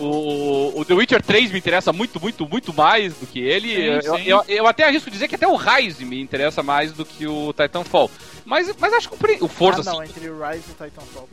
[0.00, 3.68] O, o, The Witcher 3 me interessa muito, muito, muito mais do que ele.
[3.68, 4.22] Sim, eu, sim.
[4.24, 7.52] Eu, eu, até arrisco dizer que até o Rise me interessa mais do que o
[7.52, 8.10] Titanfall.
[8.44, 10.18] Mas, mas acho que o Forza ah, não, 5...
[10.18, 11.28] entre o Rise e o Titanfall.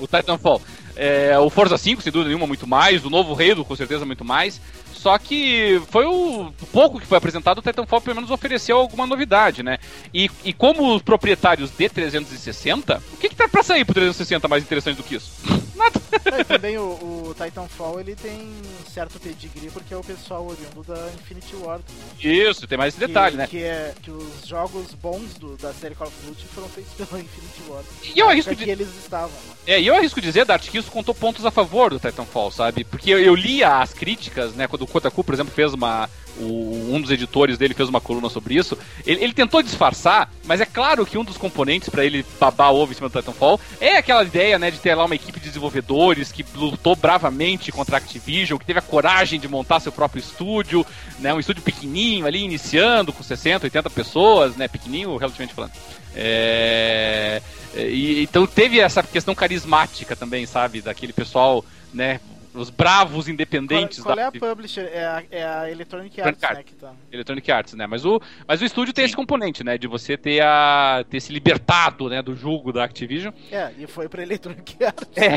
[0.00, 0.62] O Titanfall.
[0.96, 3.04] É, o Forza 5, sem dúvida nenhuma, muito mais.
[3.04, 4.60] O novo Halo, com certeza, muito mais.
[4.98, 9.62] Só que foi o pouco que foi apresentado, o Titanfall pelo menos ofereceu alguma novidade,
[9.62, 9.78] né?
[10.12, 14.48] E, e como os proprietários de 360, o que, que tá pra sair pro 360
[14.48, 15.30] mais interessante do que isso?
[15.78, 16.00] Nada.
[16.24, 20.82] É, também o, o, Titanfall ele tem um certo pedigree porque é o pessoal oriundo
[20.86, 21.84] da Infinity Ward.
[21.88, 22.30] Né?
[22.32, 23.46] Isso, tem mais esse detalhe, que, né?
[23.46, 27.20] Que, é, que os jogos bons do, da série Call of Duty foram feitos pela
[27.22, 27.86] Infinity Ward.
[28.14, 28.64] E eu arrisco de...
[28.64, 29.30] que eles estavam.
[29.30, 29.54] Né?
[29.68, 32.82] É, e eu arrisco dizer, Dart, que isso contou pontos a favor do Titanfall, sabe?
[32.82, 34.66] Porque eu, eu lia as críticas, né?
[34.66, 36.08] Quando Kotaku, por exemplo, fez uma,
[36.38, 38.76] o, um dos editores dele fez uma coluna sobre isso.
[39.04, 42.92] Ele, ele tentou disfarçar, mas é claro que um dos componentes para ele babar ovo
[42.92, 46.32] em cima do Titanfall é aquela ideia, né, de ter lá uma equipe de desenvolvedores
[46.32, 50.86] que lutou bravamente contra a Activision, que teve a coragem de montar seu próprio estúdio,
[51.18, 55.72] né, um estúdio pequenininho ali, iniciando com 60, 80 pessoas, né, pequenininho relativamente falando.
[56.14, 57.42] É...
[57.74, 62.20] E, então teve essa questão carismática também, sabe, daquele pessoal, né,
[62.60, 64.22] os bravos independentes qual, qual da...
[64.22, 64.90] é a publisher?
[64.92, 66.64] É a, é a Electronic Arts, Arts, né?
[66.64, 66.92] Que tá...
[67.12, 67.86] Electronic Arts, né?
[67.86, 69.06] Mas o, mas o estúdio tem Sim.
[69.06, 69.78] esse componente, né?
[69.78, 73.32] De você ter, a, ter se libertado né, do julgo da Activision.
[73.50, 75.08] É, e foi pra Electronic Arts.
[75.16, 75.36] É.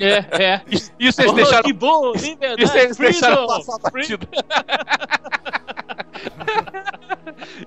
[0.04, 0.60] é, é.
[0.70, 1.62] Isso, isso eles oh, deixaram...
[1.62, 2.62] Que bom, verdade.
[2.62, 4.28] Isso eles deixaram passar batido.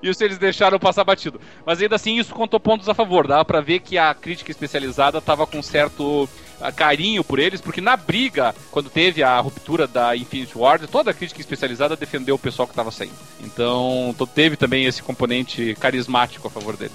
[0.01, 1.39] isso eles deixaram passar batido.
[1.65, 3.27] Mas ainda assim, isso contou pontos a favor.
[3.27, 6.27] Dá pra ver que a crítica especializada tava com certo
[6.75, 11.13] carinho por eles, porque na briga, quando teve a ruptura da Infinity Ward, toda a
[11.13, 13.15] crítica especializada defendeu o pessoal que estava saindo.
[13.41, 16.93] Então, teve também esse componente carismático a favor deles.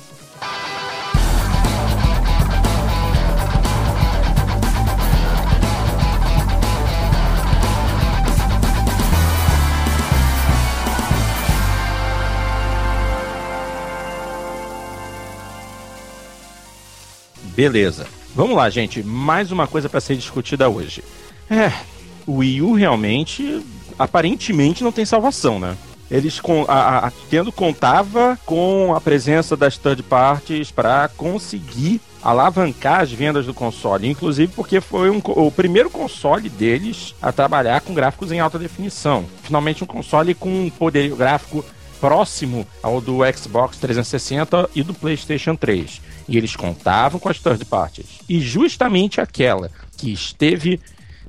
[17.59, 18.18] Beleza.
[18.39, 19.03] Vamos lá, gente.
[19.03, 21.03] Mais uma coisa para ser discutida hoje.
[21.51, 21.73] É,
[22.25, 23.61] o Wii U realmente,
[23.99, 25.77] aparentemente, não tem salvação, né?
[26.09, 33.45] eles a, a contava com a presença das third parties para conseguir alavancar as vendas
[33.45, 38.39] do console, inclusive porque foi um, o primeiro console deles a trabalhar com gráficos em
[38.39, 39.25] alta definição.
[39.43, 41.65] Finalmente um console com um poder gráfico
[42.01, 46.01] próximo ao do Xbox 360 e do PlayStation 3.
[46.29, 48.21] E eles contavam com as third parties.
[48.29, 50.79] E justamente aquela que esteve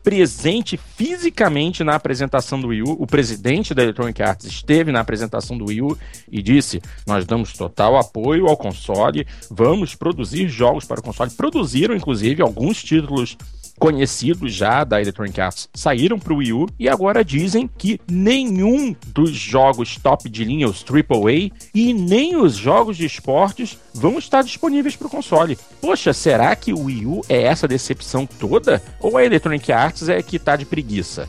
[0.04, 2.98] presente fisicamente na apresentação do Wii U.
[3.00, 5.98] O presidente da Electronic Arts esteve na apresentação do Wii U
[6.32, 11.32] e disse: Nós damos total apoio ao console, vamos produzir jogos para o console.
[11.32, 13.38] Produziram, inclusive, alguns títulos
[13.80, 18.94] conhecidos já da Electronic Arts saíram para o Wii U e agora dizem que nenhum
[19.08, 24.44] dos jogos top de linha, os AAA, e nem os jogos de esportes vão estar
[24.44, 25.58] disponíveis para o console.
[25.82, 28.84] Poxa, será que o Wii U é essa decepção toda?
[29.00, 31.28] Ou a Electronic Arts é que está de preguiça?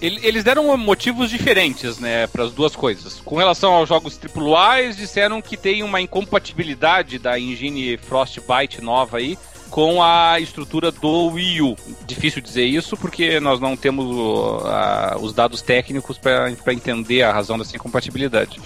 [0.00, 3.20] Eles deram motivos diferentes, né, para as duas coisas.
[3.22, 9.18] Com relação aos jogos AAA, eles disseram que tem uma incompatibilidade da engine Frostbite nova
[9.18, 9.36] aí
[9.70, 11.76] com a estrutura do Wii U.
[12.06, 14.06] Difícil dizer isso porque nós não temos
[15.20, 18.60] os dados técnicos para entender a razão dessa incompatibilidade.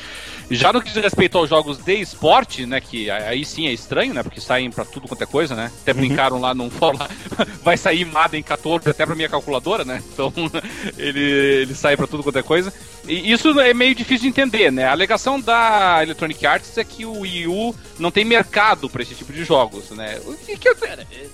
[0.51, 4.13] Já no que diz respeito aos jogos de esporte, né, que aí sim é estranho,
[4.13, 5.71] né, porque saem para tudo quanto é coisa, né?
[5.83, 5.99] Até uhum.
[5.99, 6.99] brincaram lá num fórum,
[7.63, 10.03] vai sair Madden 14 até para minha calculadora, né?
[10.13, 10.33] Então
[10.99, 12.73] ele, ele sai para tudo quanto é coisa.
[13.07, 14.85] E isso é meio difícil de entender, né?
[14.85, 19.15] A alegação da Electronic Arts é que o Wii U não tem mercado para esse
[19.15, 20.19] tipo de jogos, né?
[20.47, 20.77] Que eu,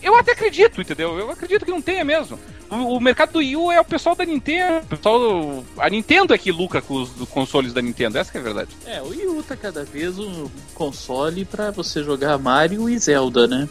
[0.02, 1.16] eu, até acredito, entendeu?
[1.18, 2.38] Eu acredito que não tenha mesmo.
[2.68, 6.34] O, o mercado do Wii U é o pessoal da Nintendo, o pessoal, a Nintendo
[6.34, 8.70] é que lucra com os consoles da Nintendo, essa é a verdade.
[8.84, 13.46] É, o Wii U tá cada vez um console para você jogar Mario e Zelda,
[13.46, 13.68] né?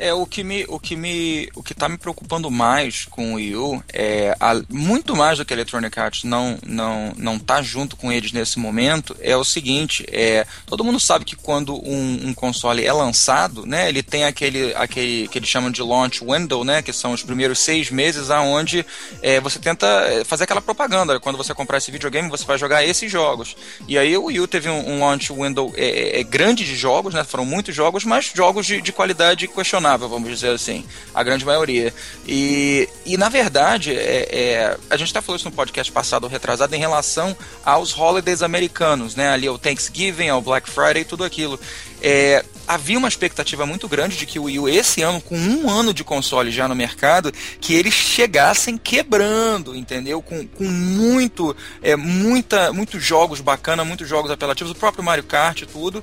[0.00, 3.34] É, o que me, o que me, o que tá me preocupando mais com o
[3.34, 7.60] Wii U é a, muito mais do que a Electronic Arts não não não tá
[7.60, 12.28] junto com eles nesse momento é o seguinte, é todo mundo sabe que quando um,
[12.28, 16.64] um console é lançado, né, ele tem aquele aquele que eles chamam de launch window,
[16.64, 18.86] né, que são os primeiros seis meses aonde
[19.20, 21.20] é, você tenta é, fazer aquela propaganda.
[21.20, 23.54] Quando você comprar esse videogame, você vai jogar esses jogos.
[23.86, 26.74] E aí o Wii U teve um, um launch window é, é, é grande de
[26.74, 30.84] jogos, né, foram muitos jogos, mas jogos de, de qualidade questionável vamos dizer assim,
[31.14, 31.92] a grande maioria.
[32.26, 36.74] E, e na verdade, é, é a gente está falando isso no podcast passado, retrasado,
[36.74, 39.30] em relação aos holidays americanos, né?
[39.30, 41.58] Ali o Thanksgiving, ao Black Friday, tudo aquilo.
[42.02, 45.68] É, havia uma expectativa muito grande de que o Wii U, esse ano, com um
[45.68, 50.22] ano de console já no mercado, que eles chegassem quebrando, entendeu?
[50.22, 55.62] Com, com muito, é, muita, muitos jogos bacana, muitos jogos apelativos, o próprio Mario Kart
[55.62, 56.02] e tudo.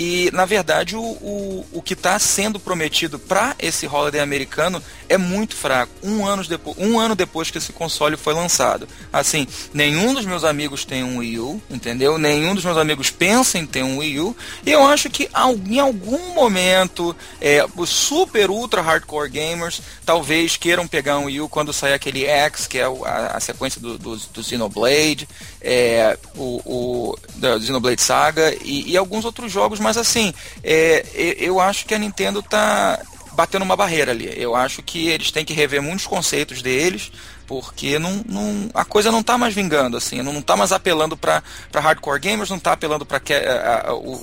[0.00, 5.18] E, na verdade, o, o, o que está sendo prometido para esse holiday americano é
[5.18, 5.90] muito fraco.
[6.04, 8.86] Um ano, depois, um ano depois que esse console foi lançado.
[9.12, 9.44] Assim,
[9.74, 12.16] nenhum dos meus amigos tem um Wii U, entendeu?
[12.16, 14.36] Nenhum dos meus amigos pensa em ter um Wii U.
[14.64, 15.28] E eu acho que
[15.66, 21.48] em algum momento, é, os super ultra hardcore gamers talvez queiram pegar um Wii U
[21.48, 25.28] quando sair aquele X, que é a, a sequência do, do, do Xenoblade,
[25.60, 31.02] é, o, o da Xenoblade Saga e, e alguns outros jogos mas assim, é,
[31.38, 33.00] eu acho que a Nintendo tá
[33.32, 34.30] batendo uma barreira ali.
[34.36, 37.10] Eu acho que eles têm que rever muitos conceitos deles,
[37.46, 41.42] porque não, não, a coisa não está mais vingando, assim, não, está mais apelando para
[41.74, 43.22] hardcore gamers, não está apelando para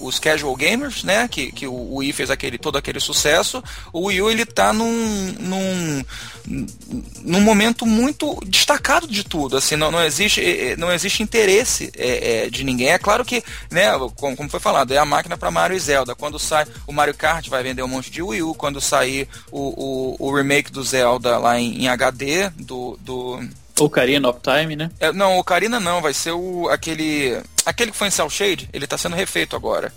[0.01, 4.22] os casual gamers, né, que, que o Wii fez aquele, todo aquele sucesso, o Wii
[4.22, 6.05] U ele está num, num,
[6.48, 11.91] num momento muito destacado de tudo, assim, não, não, existe, é, é, não existe interesse
[11.98, 15.38] é, é, de ninguém, é claro que, né, como, como foi falado, é a máquina
[15.38, 18.43] para Mario e Zelda, quando sai o Mario Kart vai vender um monte de Wii
[18.43, 23.39] U, quando sair o, o, o remake do Zelda lá em, em HD, do, do
[23.76, 23.86] do.
[23.86, 24.89] Ocarina of Time, né?
[25.00, 27.38] É, não, Ocarina não, vai ser o aquele.
[27.66, 29.91] Aquele que foi em Cell Shade, ele tá sendo refeito agora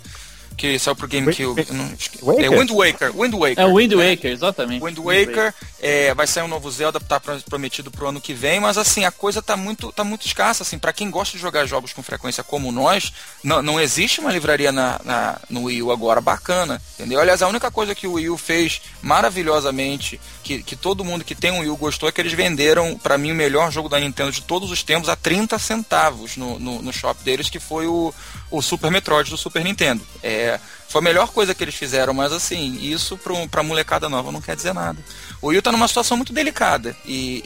[0.59, 1.61] que saiu pro GameCube.
[1.61, 3.15] É Wind Waker.
[3.15, 3.59] Wind Waker.
[3.59, 4.11] É o Wind né?
[4.11, 4.83] Waker, exatamente.
[4.83, 7.17] Wind Waker, é, vai sair um novo Zelda, tá
[7.49, 10.77] prometido pro ano que vem, mas assim, a coisa tá muito, tá muito escassa, assim,
[10.77, 14.69] para quem gosta de jogar jogos com frequência como nós, não, não existe uma livraria
[14.69, 17.21] na, na, no Wii U agora bacana, entendeu?
[17.21, 21.35] Aliás, a única coisa que o Wii U fez maravilhosamente, que, que todo mundo que
[21.35, 23.97] tem um Wii U gostou, é que eles venderam, para mim, o melhor jogo da
[23.97, 27.87] Nintendo de todos os tempos a 30 centavos no, no, no shop deles, que foi
[27.87, 28.13] o,
[28.51, 30.05] o Super Metroid do Super Nintendo.
[30.21, 30.48] É,
[30.87, 34.41] Foi a melhor coisa que eles fizeram, mas assim, isso pra, pra molecada nova não
[34.41, 34.97] quer dizer nada.
[35.41, 36.95] O Wii U tá numa situação muito delicada.
[37.05, 37.43] E,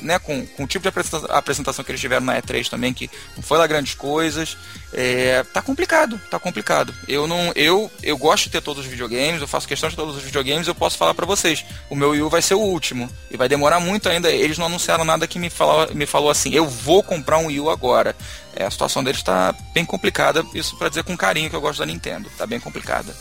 [0.00, 2.92] e né, com, com o tipo de apresenta- apresentação que eles tiveram na E3 também,
[2.92, 4.58] que não foi lá grandes coisas,
[4.92, 6.94] é, tá complicado, tá complicado.
[7.08, 7.50] Eu não.
[7.54, 10.68] Eu, eu gosto de ter todos os videogames, eu faço questão de todos os videogames,
[10.68, 11.64] eu posso falar pra vocês.
[11.88, 13.08] O meu Wii U vai ser o último.
[13.30, 14.30] E vai demorar muito ainda.
[14.30, 17.60] Eles não anunciaram nada que me falou, me falou assim, eu vou comprar um Wii
[17.60, 18.14] U agora.
[18.54, 21.78] É, a situação deles tá bem complicada, isso pra dizer com carinho que eu gosto
[21.78, 22.30] da Nintendo.
[22.36, 23.16] Tá bem complicada.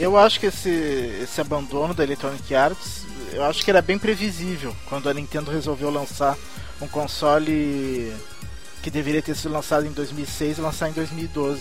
[0.00, 0.70] Eu acho que esse,
[1.22, 3.02] esse abandono da Electronic Arts,
[3.32, 6.36] eu acho que era bem previsível quando a Nintendo resolveu lançar
[6.80, 8.12] um console
[8.82, 11.60] que deveria ter sido lançado em 2006 e lançar em 2012.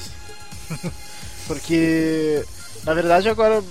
[1.48, 2.44] Porque,
[2.84, 3.64] na verdade, agora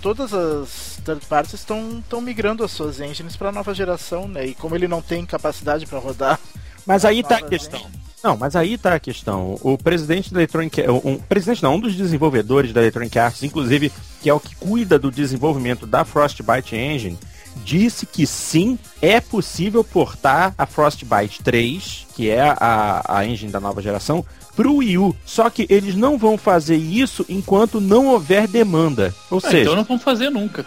[0.00, 4.46] todas as third parties estão estão migrando as suas engines para a nova geração, né?
[4.46, 6.38] E como ele não tem capacidade para rodar,
[6.86, 7.80] Mas aí tá a questão.
[7.80, 9.58] engines- Não, mas aí tá a questão.
[9.62, 13.90] O presidente da Electronic um presidente não, um dos desenvolvedores da Electronic Arts, inclusive,
[14.22, 17.18] que é o que cuida do desenvolvimento da Frostbite Engine,
[17.64, 23.60] disse que sim, é possível portar a Frostbite 3, que é a, a engine da
[23.60, 24.24] nova geração,
[24.56, 25.16] pro Wii U.
[25.24, 29.14] Só que eles não vão fazer isso enquanto não houver demanda.
[29.30, 30.64] Ou Ah, seja, então não vamos fazer nunca.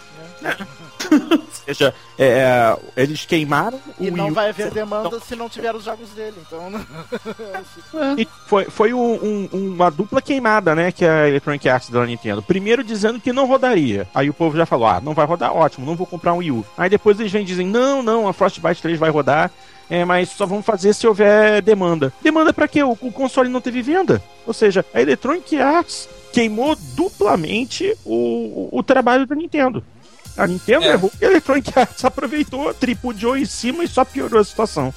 [1.30, 5.84] Ou seja, é, eles queimaram o E não vai haver demanda se não tiver os
[5.84, 6.36] jogos dele.
[6.46, 6.70] Então,
[8.16, 10.90] E foi, foi um- um- uma dupla queimada, né?
[10.92, 12.42] Que a Electronic Arts na Nintendo.
[12.42, 14.08] Primeiro dizendo que não rodaria.
[14.14, 16.50] Aí o povo já falou: ah, não vai rodar, ótimo, não vou comprar um Wii
[16.52, 16.64] U.
[16.76, 19.50] Aí depois eles vêm e dizem: não, não, a Frostbite 3 vai rodar.
[19.90, 22.12] É, mas só vamos fazer se houver demanda.
[22.22, 22.82] Demanda pra quê?
[22.82, 24.22] O, o console não teve venda.
[24.46, 29.82] Ou seja, a Electronic Arts queimou duplamente o, o, o trabalho da Nintendo.
[30.38, 30.92] A Nintendo É.
[30.92, 34.94] errou e a Electronic Arts aproveitou, tripudiou em cima e só piorou a situação.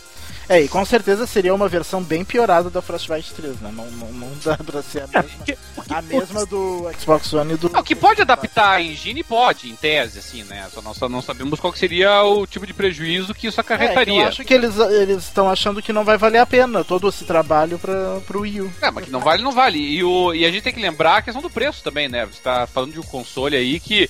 [0.49, 3.71] É, e com certeza seria uma versão bem piorada da Frostbite 3, né?
[3.73, 7.31] Não, não, não dá pra ser a É, mesma, porque- porque- a mesma do Xbox
[7.33, 7.69] One e do.
[7.69, 10.67] Não, que pode adaptar a engine, pode, em tese, assim, né?
[10.73, 13.61] Só nós só não sabemos qual que seria o tipo de prejuízo que isso É,
[13.61, 14.23] acarretaria.
[14.23, 17.23] eu acho que eles eles estão achando que não vai valer a pena todo esse
[17.23, 18.73] trabalho para pro Wii U.
[18.81, 19.79] É, mas que não vale, não vale.
[19.79, 22.25] E, o, e a gente tem que lembrar a questão do preço também, né?
[22.25, 24.09] Você tá falando de um console aí que.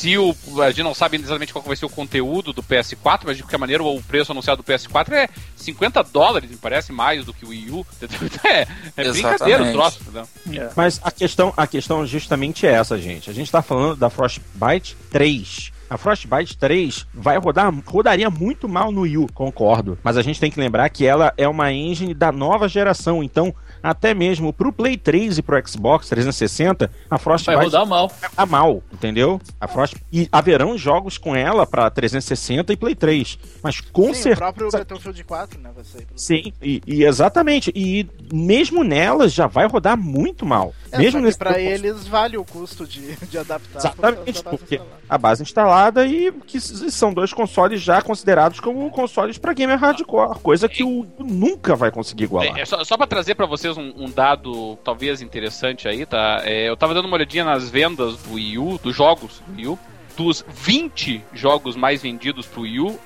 [0.00, 0.34] Se o.
[0.62, 3.58] A gente não sabe exatamente qual vai ser o conteúdo do PS4, mas de qualquer
[3.58, 7.48] maneira o preço anunciado do PS4 é 50 dólares, me parece, mais do que o
[7.50, 7.86] Wii U.
[8.42, 10.26] É, é brincadeira o troço, entendeu?
[10.52, 10.70] É.
[10.74, 13.28] Mas a questão, a questão justamente é essa, gente.
[13.28, 15.72] A gente tá falando da Frostbite 3.
[15.90, 19.98] A Frostbite 3 vai rodar, rodaria muito mal no Wii U, concordo.
[20.02, 23.54] Mas a gente tem que lembrar que ela é uma engine da nova geração, então
[23.82, 28.10] até mesmo pro Play 3 e pro Xbox 360, a Vai Frostbite rodar mal.
[28.34, 29.40] tá mal, entendeu?
[29.60, 34.10] A Frost e haverão jogos com ela pra 360 e Play 3, mas com Sim,
[34.10, 35.70] o certeza próprio Battlefield 4, né?
[35.74, 37.72] Vai sair pro- Sim, e, e exatamente.
[37.74, 40.72] E mesmo nelas já vai rodar muito mal.
[40.92, 43.78] É, mesmo nesse pra eles vale o custo de, de adaptar.
[43.78, 45.00] Exatamente, porque instalada.
[45.08, 50.38] a base instalada e que são dois consoles já considerados como consoles pra gamer hardcore,
[50.40, 52.56] coisa que o nunca vai conseguir igualar.
[52.58, 56.42] É, é só, só pra trazer pra vocês um, um dado talvez interessante aí, tá?
[56.44, 59.66] É, eu tava dando uma olhadinha nas vendas do Wii U, dos jogos do Wii
[59.68, 59.78] U.
[60.16, 62.98] Dos 20 jogos mais vendidos pro Wii U,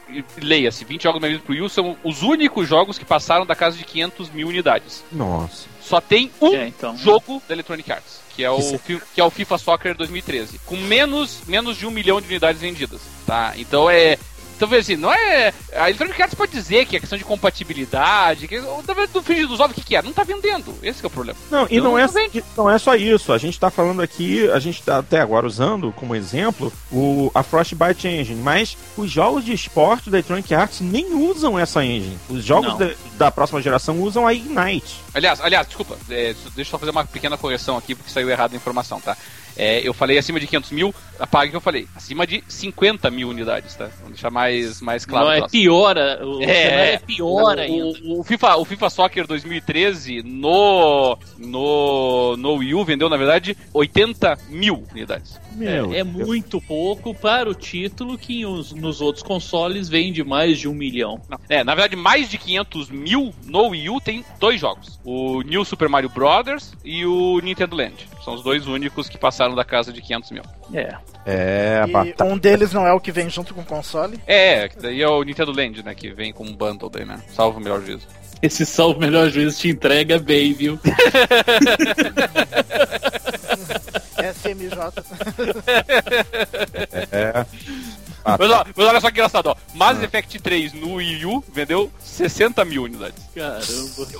[0.43, 3.55] leia-se, 20 jogos mais vendidos pro Wii U são os únicos jogos que passaram da
[3.55, 5.05] casa de 500 mil unidades.
[5.13, 5.69] Nossa.
[5.81, 6.97] Só tem um É, então.
[6.97, 10.77] jogo da Electronic Arts, que é o, fi- que é o FIFA Soccer 2013, com
[10.77, 13.53] menos, menos de um milhão de unidades vendidas, tá?
[13.57, 14.19] Então é...
[14.65, 15.53] Então, assim, não é...
[15.75, 18.61] A Electronic Arts pode dizer que é questão de compatibilidade, que...
[18.61, 20.03] Verdade, do Finge dos Ovos, o que que é?
[20.03, 21.39] Não tá vendendo, esse que é o problema.
[21.51, 22.07] Não, e Não, não é,
[22.57, 23.33] não é só isso.
[23.33, 27.43] A gente tá falando aqui, a gente tá até agora usando como exemplo o, a
[27.43, 32.19] Frostbite Engine, mas os jogos de esporte da Electronic Arts nem usam essa engine.
[32.29, 32.75] Os jogos
[33.17, 35.04] da próxima geração usam a Ignite.
[35.15, 38.53] Aliás, aliás, desculpa, é, deixa eu só fazer uma pequena correção aqui, porque saiu errado
[38.53, 39.17] a informação, tá?
[39.57, 41.87] É, eu falei acima de 500 mil, apague o que eu falei.
[41.95, 43.85] Acima de 50 mil unidades, tá?
[43.99, 45.27] Vamos deixar mais, mais claro.
[45.27, 45.53] não, o é troço.
[45.53, 46.95] pior, o É.
[46.95, 47.97] é pior ainda.
[48.05, 53.57] O, o FIFA, o FIFA Soccer 2013 no, no, no Wii U vendeu, na verdade,
[53.73, 55.39] 80 mil unidades.
[55.53, 60.59] Meu É, é muito pouco para o título que os- nos outros consoles vende mais
[60.59, 61.21] de um milhão.
[61.29, 65.43] Não, é, na verdade, mais de 500 mil no Wii U tem dois jogos: o
[65.43, 68.09] New Super Mario Brothers e o Nintendo Land.
[68.25, 70.43] São os dois únicos que passaram da casa de 500 mil.
[70.73, 70.95] É.
[71.27, 72.25] É, E batata.
[72.25, 74.19] um deles não é o que vem junto com o console.
[74.27, 75.95] É, que daí é o Nintendo Land, né?
[75.95, 77.21] Que vem com um bundle daí, né?
[77.35, 78.07] Salvo o melhor juízo.
[78.43, 80.79] Esse salvo melhor juízo te entrega bem, viu?
[84.35, 84.79] SMJ.
[87.13, 87.45] É.
[88.25, 89.57] Ah, mas, ó, mas olha só que engraçado, ó.
[89.75, 90.05] Mass ah.
[90.05, 93.23] Effect 3 no Wii U vendeu 60 mil unidades.
[93.35, 93.65] Caramba.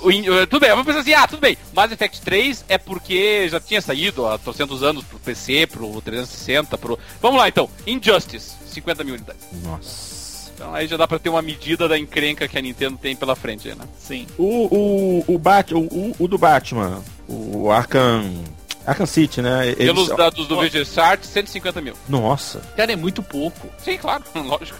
[0.01, 1.57] O, tudo bem, eu vou pensar assim, ah, tudo bem.
[1.73, 6.77] Mass Effect 3 é porque já tinha saído há 300 anos pro PC, pro 360,
[6.77, 6.99] pro...
[7.21, 7.69] Vamos lá, então.
[7.87, 9.41] Injustice, 50 mil unidades.
[9.63, 10.15] Nossa.
[10.55, 13.35] Então aí já dá pra ter uma medida da encrenca que a Nintendo tem pela
[13.35, 13.85] frente, né?
[13.99, 14.25] Sim.
[14.37, 18.41] O, o, o, Bat, o, o, o do Batman, o Arkham
[18.85, 19.69] Arkham City, né?
[19.69, 19.85] Eles...
[19.85, 21.95] Pelos dados do VG Chart, 150 mil.
[22.07, 22.61] Nossa.
[22.75, 23.67] Cara, é muito pouco.
[23.77, 24.79] Sim, claro, lógico.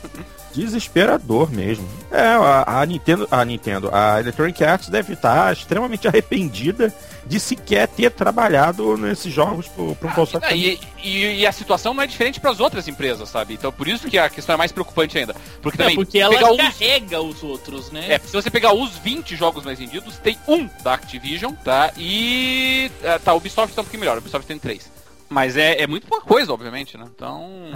[0.53, 1.87] Desesperador mesmo.
[2.09, 6.93] É, a, a, Nintendo, a Nintendo, a Electronic Arts deve estar extremamente arrependida
[7.25, 10.45] de sequer ter trabalhado nesses jogos para um ah, console.
[10.53, 13.55] E, e, e, a situação não é diferente para as outras empresas, sabe?
[13.55, 15.35] Então por isso que a questão é mais preocupante ainda.
[15.61, 15.93] Porque também.
[15.93, 17.37] É porque ela carrega os...
[17.37, 18.05] os outros, né?
[18.13, 21.91] É, se você pegar os 20 jogos mais vendidos, tem um da Activision, tá?
[21.97, 22.91] E.
[23.03, 24.91] É, tá, o Ubisoft tá um pouquinho melhor, o Ubisoft tem três.
[25.27, 27.05] Mas é, é muito pouca coisa, obviamente, né?
[27.07, 27.71] Então.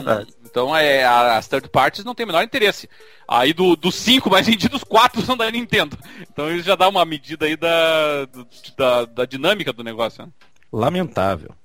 [0.45, 2.87] Então é, as third parties não tem o menor interesse.
[3.27, 5.97] Aí dos do cinco mais vendidos, quatro são da Nintendo.
[6.31, 8.27] Então isso já dá uma medida aí da,
[8.77, 10.23] da, da dinâmica do negócio.
[10.23, 10.31] Né?
[10.71, 11.55] Lamentável.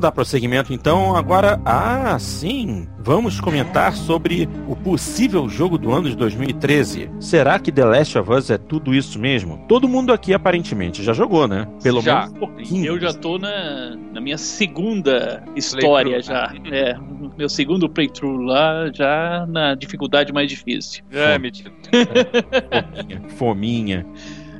[0.00, 1.14] Vamos dar prosseguimento então.
[1.14, 7.10] Agora, ah, sim, vamos comentar sobre o possível jogo do ano de 2013.
[7.20, 9.62] Será que The Last of Us é tudo isso mesmo?
[9.68, 11.68] Todo mundo aqui aparentemente já jogou, né?
[11.82, 12.20] Pelo já.
[12.20, 12.86] menos um pouquinho.
[12.86, 16.50] Eu já tô na, na minha segunda história já.
[16.72, 16.96] É,
[17.36, 21.04] meu segundo playthrough lá, já na dificuldade mais difícil.
[21.12, 21.70] É, mentira.
[23.36, 23.36] Fominha.
[23.36, 24.06] Fominha.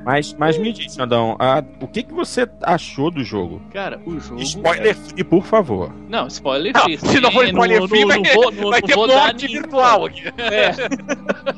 [0.05, 3.61] Mas, mas me diz, Andão, a, o que, que você achou do jogo?
[3.73, 4.41] Cara, o jogo.
[4.41, 5.95] Spoiler free, por favor.
[6.09, 6.99] Não, spoiler free.
[7.03, 10.23] Não, se não for spoiler free, vai, vai ter morte virtual aqui.
[10.39, 10.73] É.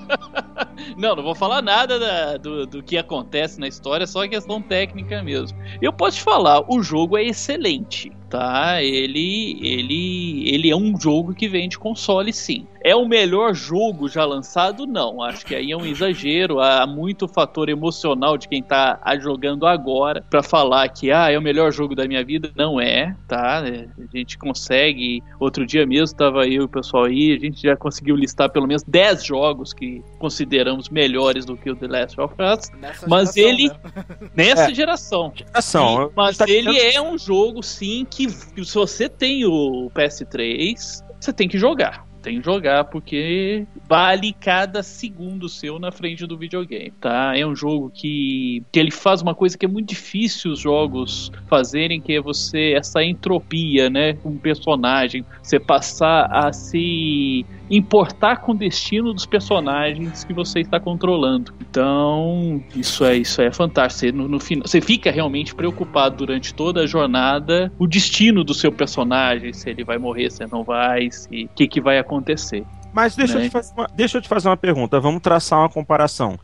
[0.99, 5.22] não, não vou falar nada da, do, do que acontece na história, só questão técnica
[5.22, 5.57] mesmo.
[5.80, 8.82] Eu posso te falar, o jogo é excelente tá?
[8.82, 12.66] Ele, ele, ele é um jogo que vende console, sim.
[12.84, 14.86] É o melhor jogo já lançado?
[14.86, 15.22] Não.
[15.22, 16.58] Acho que aí é um exagero.
[16.58, 21.42] Há muito fator emocional de quem tá jogando agora para falar que ah, é o
[21.42, 22.50] melhor jogo da minha vida.
[22.56, 23.60] Não é, tá?
[23.60, 25.22] A gente consegue.
[25.38, 28.66] Outro dia mesmo tava eu e o pessoal aí, a gente já conseguiu listar pelo
[28.66, 32.70] menos 10 jogos que consideramos melhores do que o The Last of Us.
[32.80, 33.68] Nessa mas geração, ele.
[33.68, 34.30] Né?
[34.34, 34.74] Nessa é.
[34.74, 35.32] geração.
[35.36, 36.06] Geração.
[36.06, 41.02] Sim, mas tá ele é um jogo, sim, que que se você tem o PS3,
[41.20, 42.06] você tem que jogar.
[42.22, 47.36] Tem que jogar porque vale cada segundo seu na frente do videogame, tá?
[47.36, 51.32] É um jogo que, que ele faz uma coisa que é muito difícil os jogos
[51.48, 58.36] fazerem, que é você essa entropia, né, com um personagem, você passar a se importar
[58.36, 61.54] com o destino dos personagens que você está controlando.
[61.60, 64.00] Então, isso é isso é fantástico.
[64.00, 68.52] Você, no, no final, você fica realmente preocupado durante toda a jornada o destino do
[68.52, 72.64] seu personagem, se ele vai morrer, se não vai, se o que, que vai acontecer.
[72.92, 73.46] Mas deixa, né?
[73.46, 75.00] eu te fazer uma, deixa eu te fazer uma pergunta.
[75.00, 76.38] Vamos traçar uma comparação.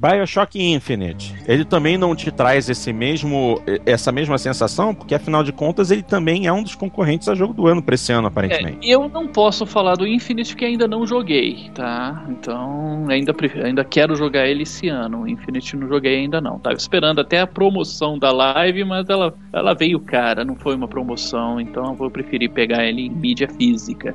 [0.00, 5.52] BioShock Infinite, ele também não te traz esse mesmo, essa mesma sensação, porque afinal de
[5.52, 8.88] contas ele também é um dos concorrentes a jogo do ano para esse ano, aparentemente.
[8.88, 12.24] É, eu não posso falar do Infinite porque ainda não joguei, tá?
[12.30, 15.22] Então ainda, ainda quero jogar ele esse ano.
[15.22, 16.58] O Infinite não joguei ainda não.
[16.58, 20.88] Tava esperando até a promoção da live, mas ela, ela veio cara, não foi uma
[20.88, 24.14] promoção, então eu vou preferir pegar ele em mídia física.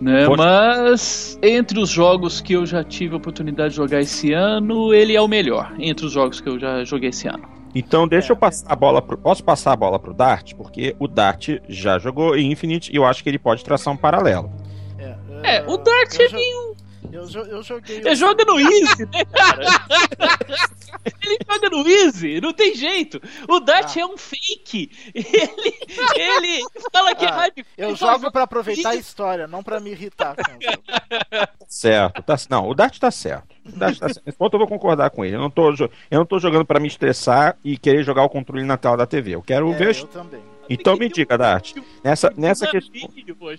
[0.00, 0.26] Né?
[0.28, 5.14] Mas entre os jogos que eu já tive a oportunidade de jogar esse ano, ele
[5.14, 5.74] é o melhor.
[5.78, 7.44] Entre os jogos que eu já joguei esse ano.
[7.74, 8.32] Então deixa é.
[8.32, 9.16] eu passar a bola pro.
[9.16, 10.54] Posso passar a bola pro Dart?
[10.54, 13.96] Porque o Dart já jogou em Infinite e eu acho que ele pode traçar um
[13.96, 14.50] paralelo.
[14.98, 16.70] É, é o Dart ele.
[17.12, 17.98] Eu, eu joguei.
[17.98, 19.60] Ele joga no Easy, né, cara?
[21.22, 23.20] ele joga no Easy, não tem jeito.
[23.48, 24.00] O Dart ah.
[24.00, 24.90] é um fake.
[25.14, 25.28] Ele,
[26.14, 27.66] ele fala que é ah, é hype.
[27.76, 30.36] Eu jogo para aproveitar a história, não para me irritar.
[31.66, 33.54] Certo, tá, não, o Dart tá certo.
[33.64, 34.32] O Dart tá certo.
[34.36, 35.36] Ponto eu vou concordar com ele.
[35.36, 38.64] Eu não tô, eu não tô jogando para me estressar e querer jogar o controle
[38.64, 39.34] na tela da TV.
[39.34, 39.96] Eu quero é, ver.
[39.96, 40.49] Eu também.
[40.70, 43.10] Então me diga, Dart, nessa, nessa, questão,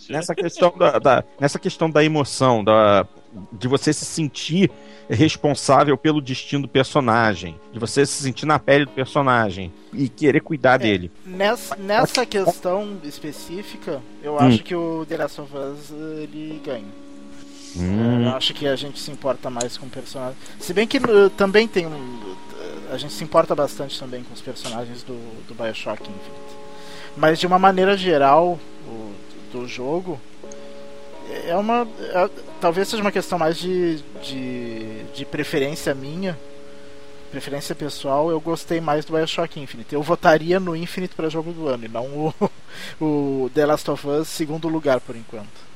[0.09, 3.05] nessa questão da, da, nessa questão da emoção, da,
[3.51, 4.71] de você se sentir
[5.09, 10.39] responsável pelo destino do personagem, de você se sentir na pele do personagem e querer
[10.39, 11.11] cuidar é, dele.
[11.25, 14.39] Nessa, nessa questão específica, eu hum.
[14.39, 17.01] acho que o The Last of Us ele ganha.
[17.75, 18.23] Hum.
[18.23, 20.37] Eu acho que a gente se importa mais com o personagem.
[20.59, 22.35] Se bem que uh, também tem um.
[22.91, 25.13] A gente se importa bastante também com os personagens do,
[25.47, 26.50] do Bioshock Infinite.
[27.15, 29.13] Mas de uma maneira geral o,
[29.51, 30.19] do jogo,
[31.45, 31.87] é uma.
[31.99, 36.37] É, talvez seja uma questão mais de, de, de, preferência minha,
[37.31, 38.29] preferência pessoal.
[38.29, 39.93] Eu gostei mais do Bioshock Infinite.
[39.93, 42.33] Eu votaria no Infinite para jogo do ano e não o,
[43.45, 45.71] o The Last of Us segundo lugar por enquanto.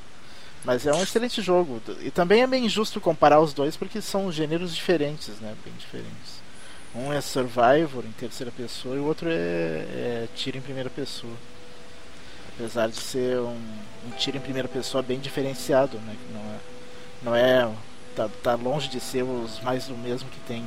[0.64, 1.82] Mas é um excelente jogo.
[2.02, 5.54] E também é bem injusto comparar os dois porque são gêneros diferentes, né?
[5.64, 6.35] Bem diferentes.
[6.96, 11.34] Um é Survivor em terceira pessoa e o outro é, é tiro em primeira pessoa.
[12.56, 13.60] Apesar de ser um,
[14.08, 16.16] um tiro em primeira pessoa bem diferenciado, né?
[16.32, 16.60] Não é,
[17.22, 17.76] não é
[18.16, 20.64] tá, tá longe de ser os mais do mesmo que tem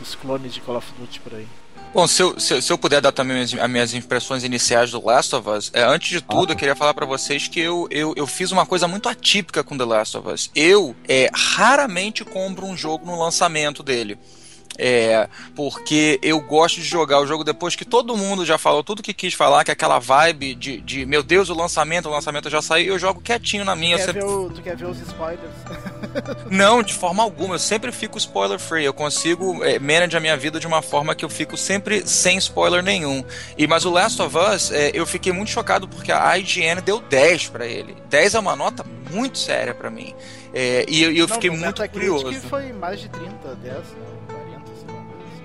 [0.00, 1.46] os clones de Call of Duty por aí.
[1.92, 5.04] Bom, se eu, se, se eu puder dar também as, as, minhas impressões iniciais do
[5.04, 6.52] Last of Us, é, antes de tudo, ah.
[6.52, 9.76] eu queria falar para vocês que eu, eu, eu fiz uma coisa muito atípica com
[9.76, 10.50] The Last of Us.
[10.54, 14.18] Eu é, raramente compro um jogo no lançamento dele.
[14.78, 19.02] É, porque eu gosto de jogar o jogo depois que todo mundo já falou tudo
[19.02, 22.48] que quis falar, que é aquela vibe de, de meu Deus, o lançamento, o lançamento
[22.48, 23.96] já saiu, eu jogo quietinho na minha.
[23.96, 24.20] Tu, quer, sempre...
[24.20, 25.50] ver, o, tu quer ver os spoilers?
[26.48, 27.56] Não, de forma alguma.
[27.56, 28.84] Eu sempre fico spoiler free.
[28.84, 32.38] Eu consigo é, manage a minha vida de uma forma que eu fico sempre sem
[32.38, 33.24] spoiler nenhum.
[33.56, 37.00] E mas o Last of Us, é, eu fiquei muito chocado porque a IGN deu
[37.00, 37.96] 10 para ele.
[38.08, 40.14] 10 é uma nota muito séria para mim.
[40.54, 42.32] É, e, e, eu Não, fiquei muito curioso.
[42.48, 44.07] foi mais de 30, 10, né?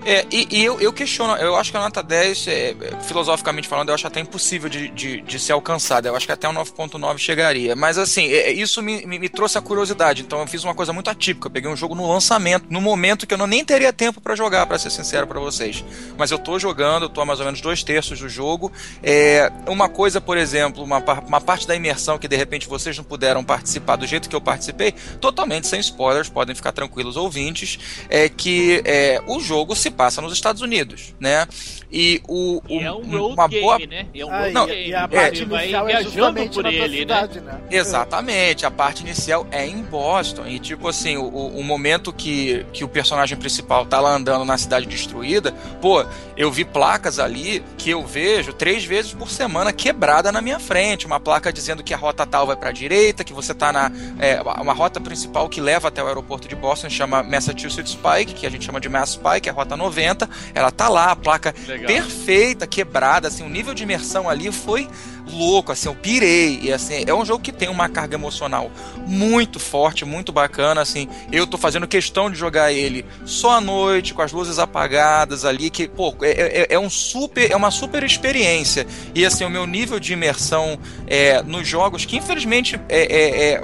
[0.05, 2.75] É, e, e eu, eu, questiono, eu acho que a nota 10, é,
[3.07, 6.09] filosoficamente falando, eu acho até impossível de, de, de ser alcançada.
[6.09, 7.75] Eu acho que até um 9.9 chegaria.
[7.75, 10.21] Mas assim, é, isso me, me, me, trouxe a curiosidade.
[10.21, 11.47] Então eu fiz uma coisa muito atípica.
[11.47, 14.35] Eu peguei um jogo no lançamento, no momento que eu não, nem teria tempo para
[14.35, 15.83] jogar, para ser sincero para vocês.
[16.17, 18.71] Mas eu tô jogando, eu tô a mais ou menos dois terços do jogo.
[19.01, 23.03] É, uma coisa, por exemplo, uma, uma parte da imersão que de repente vocês não
[23.03, 27.79] puderam participar do jeito que eu participei, totalmente sem spoilers, podem ficar tranquilos ouvintes,
[28.09, 31.47] é que é, o jogo se passa nos Estados Unidos, né?
[31.91, 33.77] E o, o e é um road uma boa...
[33.77, 34.07] game, né?
[34.13, 34.89] É um ah, não, game.
[34.89, 37.53] E a parte é, inicial é viajando por ele, cidade, né?
[37.53, 37.61] né?
[37.69, 42.83] Exatamente, a parte inicial é em Boston e tipo assim, o, o momento que, que
[42.83, 46.03] o personagem principal tá lá andando na cidade destruída, pô,
[46.35, 51.05] eu vi placas ali que eu vejo três vezes por semana quebrada na minha frente,
[51.05, 53.91] uma placa dizendo que a rota tal vai para a direita, que você tá na
[54.19, 58.47] é, uma rota principal que leva até o aeroporto de Boston chama Massachusetts Pike, que
[58.47, 61.53] a gente chama de Mass Pike, é a rota 90, ela tá lá, a placa
[61.67, 61.87] Legal.
[61.87, 64.87] perfeita, quebrada, assim, o nível de imersão ali foi
[65.31, 66.59] louco, assim, eu pirei.
[66.61, 68.71] E assim, é um jogo que tem uma carga emocional
[69.05, 71.07] muito forte, muito bacana, assim.
[71.31, 75.69] Eu tô fazendo questão de jogar ele só à noite, com as luzes apagadas ali,
[75.69, 78.85] que, pô, é, é, é um super, é uma super experiência.
[79.13, 83.63] E assim, o meu nível de imersão é, nos jogos, que infelizmente é, é, é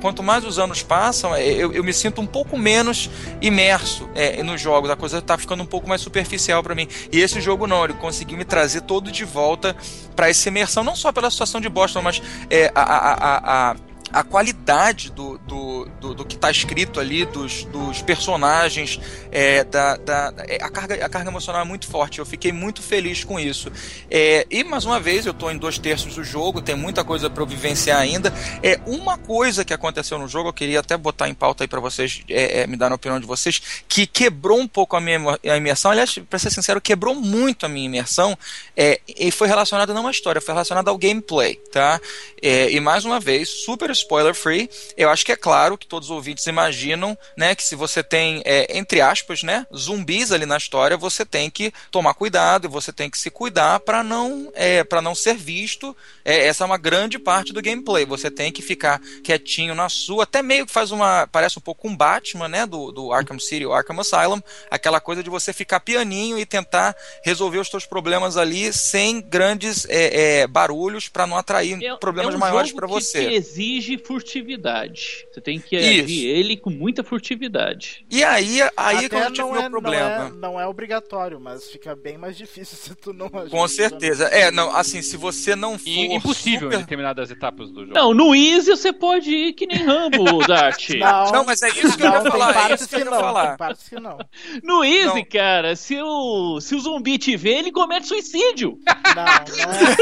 [0.00, 4.42] quanto mais os anos passam, é, eu, eu, me sinto um pouco menos imerso é,
[4.42, 4.90] nos jogos.
[4.90, 6.88] A coisa tá ficando um pouco mais superficial para mim.
[7.12, 9.76] E esse jogo não, ele conseguiu me trazer todo de volta
[10.16, 12.20] para essa imersão, não só pela situação de Boston, mas
[12.50, 13.76] é, a, a, a, a
[14.12, 19.00] a qualidade do, do, do, do que está escrito ali, dos, dos personagens,
[19.30, 22.18] é, da, da, é, a, carga, a carga emocional é muito forte.
[22.18, 23.70] Eu fiquei muito feliz com isso.
[24.10, 27.28] É, e mais uma vez, eu estou em dois terços do jogo, tem muita coisa
[27.28, 28.32] para eu vivenciar ainda.
[28.62, 31.80] É Uma coisa que aconteceu no jogo, eu queria até botar em pauta aí para
[31.80, 35.18] vocês, é, é, me dar a opinião de vocês, que quebrou um pouco a minha
[35.44, 35.90] a imersão.
[35.90, 38.36] Aliás, para ser sincero, quebrou muito a minha imersão
[38.76, 41.56] é, e foi relacionado não à história, foi relacionado ao gameplay.
[41.72, 42.00] Tá?
[42.40, 44.70] É, e mais uma vez, super spoiler free.
[44.96, 48.42] Eu acho que é claro que todos os ouvintes imaginam, né, que se você tem,
[48.44, 52.92] é, entre aspas, né, zumbis ali na história, você tem que tomar cuidado e você
[52.92, 55.96] tem que se cuidar para não, é, para não ser visto.
[56.24, 58.04] É, essa é uma grande parte do gameplay.
[58.04, 61.88] Você tem que ficar quietinho na sua, até meio que faz uma, parece um pouco
[61.88, 64.40] um Batman, né, do, do Arkham City ou Arkham Asylum,
[64.70, 69.86] aquela coisa de você ficar pianinho e tentar resolver os seus problemas ali sem grandes
[69.88, 73.26] é, é, barulhos para não atrair problemas é maiores para você.
[73.26, 75.26] Que exige exige furtividade.
[75.32, 76.04] Você tem que Isso.
[76.04, 78.04] agir ele com muita furtividade.
[78.10, 80.08] E aí, aí é que Até eu tive não meu é, problema.
[80.18, 83.50] Não é, não é obrigatório, mas fica bem mais difícil se tu não agir.
[83.50, 84.26] Com certeza.
[84.26, 85.88] É, não, assim, se você não for.
[85.88, 87.94] E impossível em super- determinadas etapas do jogo.
[87.94, 90.90] Não, no Easy você pode ir que nem Rambo, Dart.
[90.90, 92.70] Não, Não, mas é isso que eu não, ia tem falar.
[92.70, 93.20] É isso que eu que ia não.
[93.20, 93.56] falar.
[93.56, 94.18] Partes que não.
[94.62, 95.24] No Easy, Não.
[95.24, 98.78] cara, se o, se o zumbi te vê, ele comete suicídio.
[99.14, 99.98] Não, não é assim,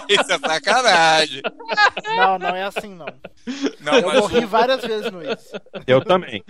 [0.08, 1.42] Isso é sacanagem.
[2.06, 2.16] não.
[2.30, 3.06] Não, não é assim, não.
[3.80, 5.48] Não, Eu mas morri várias vezes no isso.
[5.86, 6.42] Eu também.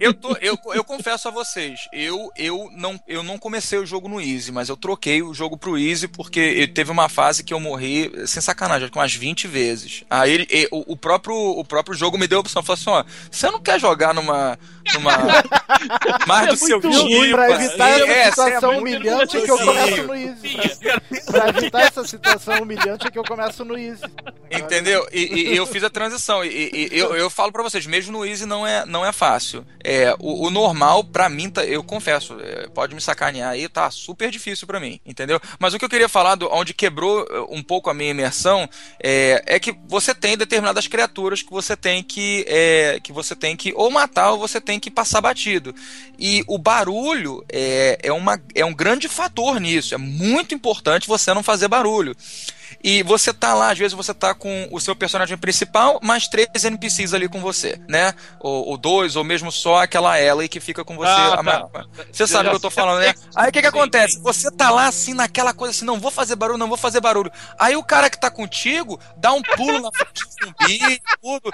[0.00, 4.08] eu, tô, eu, eu confesso a vocês, eu, eu, não, eu não comecei o jogo
[4.08, 7.60] no Easy, mas eu troquei o jogo pro Easy porque teve uma fase que eu
[7.60, 10.04] morri, sem sacanagem, que umas 20 vezes.
[10.10, 13.04] Aí ele, o, o próprio, o próprio jogo me deu a opção, falou assim, ó,
[13.30, 14.58] você não quer jogar numa.
[14.92, 15.12] Numa
[16.26, 17.30] mais do É seu muito tipo?
[17.32, 20.56] Pra evitar essa é, situação você é humilhante é que eu começo no Easy.
[20.80, 21.00] Pra,
[21.32, 24.02] pra evitar essa situação humilhante é que eu começo no Easy.
[24.50, 25.06] Entendeu?
[25.12, 26.44] E, e eu fiz a transição.
[26.44, 29.64] E, e- eu, eu falo pra vocês, mesmo no Easy não é, não é fácil.
[29.82, 33.90] É, o, o normal, pra mim, tá, eu confesso, é, pode me sacanear aí, tá
[33.90, 35.40] super difícil pra mim, entendeu?
[35.58, 38.68] Mas o que eu queria falar, do, onde quebrou eh, um pouco a minha imersão,
[39.02, 43.56] é, é que você tem determinadas criaturas que você tem que, é, que você tem
[43.56, 45.74] que ou matar ou você tem que passar batido.
[46.18, 49.94] E o barulho é, é, uma, é um grande fator nisso.
[49.94, 52.16] É muito importante você não fazer barulho.
[52.82, 56.64] E você tá lá, às vezes você tá com o seu personagem principal, mais três
[56.64, 58.14] NPCs ali com você, né?
[58.38, 61.08] Ou, ou dois, ou mesmo só aquela Ellie que fica com você.
[61.08, 61.86] Ah, tá.
[62.12, 63.14] Você sabe o que eu tô falando, né?
[63.34, 64.20] Aí o que que acontece?
[64.20, 67.32] Você tá lá assim, naquela coisa assim, não vou fazer barulho, não vou fazer barulho.
[67.58, 71.50] Aí o cara que tá contigo dá um pulo na frente do zumbi, tudo.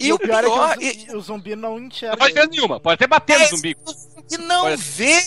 [0.00, 2.12] E, o pior, é que e- o, o zumbi não enxerga.
[2.12, 3.76] Não faz diferença nenhuma, pode até bater no zumbi.
[4.30, 5.20] e não Olha, vê.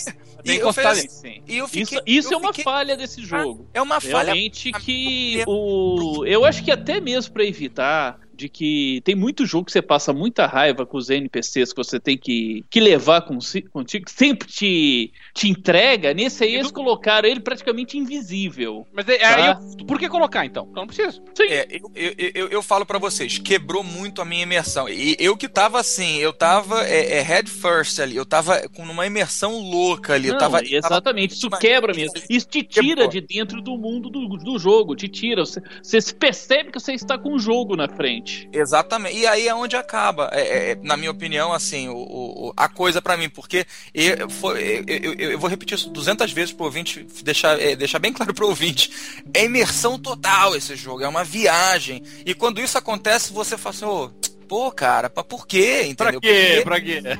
[0.44, 1.42] Tem E que eu assim, Sim.
[1.46, 3.64] e eu fiquei- isso isso eu é uma fiquei- falha desse jogo.
[3.72, 6.24] é uma falha Realmente que o.
[6.26, 10.12] Eu acho que até mesmo pra evitar de que tem muito jogo que você passa
[10.12, 14.48] muita raiva com os NPCs que você tem que, que levar consi- contigo, que sempre
[14.48, 16.12] te, te entrega.
[16.12, 18.86] Nesse aí E eles do- colocaram ele praticamente invisível.
[18.92, 19.36] Mas é, Tá.
[19.36, 19.46] aí
[19.78, 20.66] eu- por que colocar então?
[20.68, 21.22] Eu não preciso.
[21.36, 21.44] Sim.
[21.44, 24.88] É, eu, eu, eu, eu falo pra vocês, quebrou muito a minha imersão.
[24.88, 28.82] E eu que tava assim, eu tava é, é, head first ali, eu tava com
[28.82, 30.28] uma imersão louca ali.
[30.28, 32.14] eu Não, tava, eu tava- exatamente, isso Mas- quebra mesmo.
[32.28, 33.08] Isso te tira Quebrou.
[33.08, 35.44] de dentro do mundo do, do jogo, te tira.
[35.44, 38.31] Você, você se percebe que você está com o jogo na frente.
[38.52, 39.16] Exatamente.
[39.18, 43.00] E aí é onde acaba, é, é, na minha opinião, assim, o, o- a coisa
[43.02, 47.06] pra mim, porque eu, foi- eu, eu- eu vou repetir isso 200 vezes pro ouvinte,
[47.22, 48.90] deixar, é, deixar bem claro pro ouvinte.
[49.34, 52.02] É imersão total esse jogo, é uma viagem.
[52.26, 54.10] E quando isso acontece, você fala assim, ô,
[54.42, 55.92] pô, cara, pra- por quê?
[55.96, 56.20] Pra Entendeu?
[56.20, 56.62] quê?
[56.62, 57.00] Porque, Pra quê?
[57.00, 57.16] né,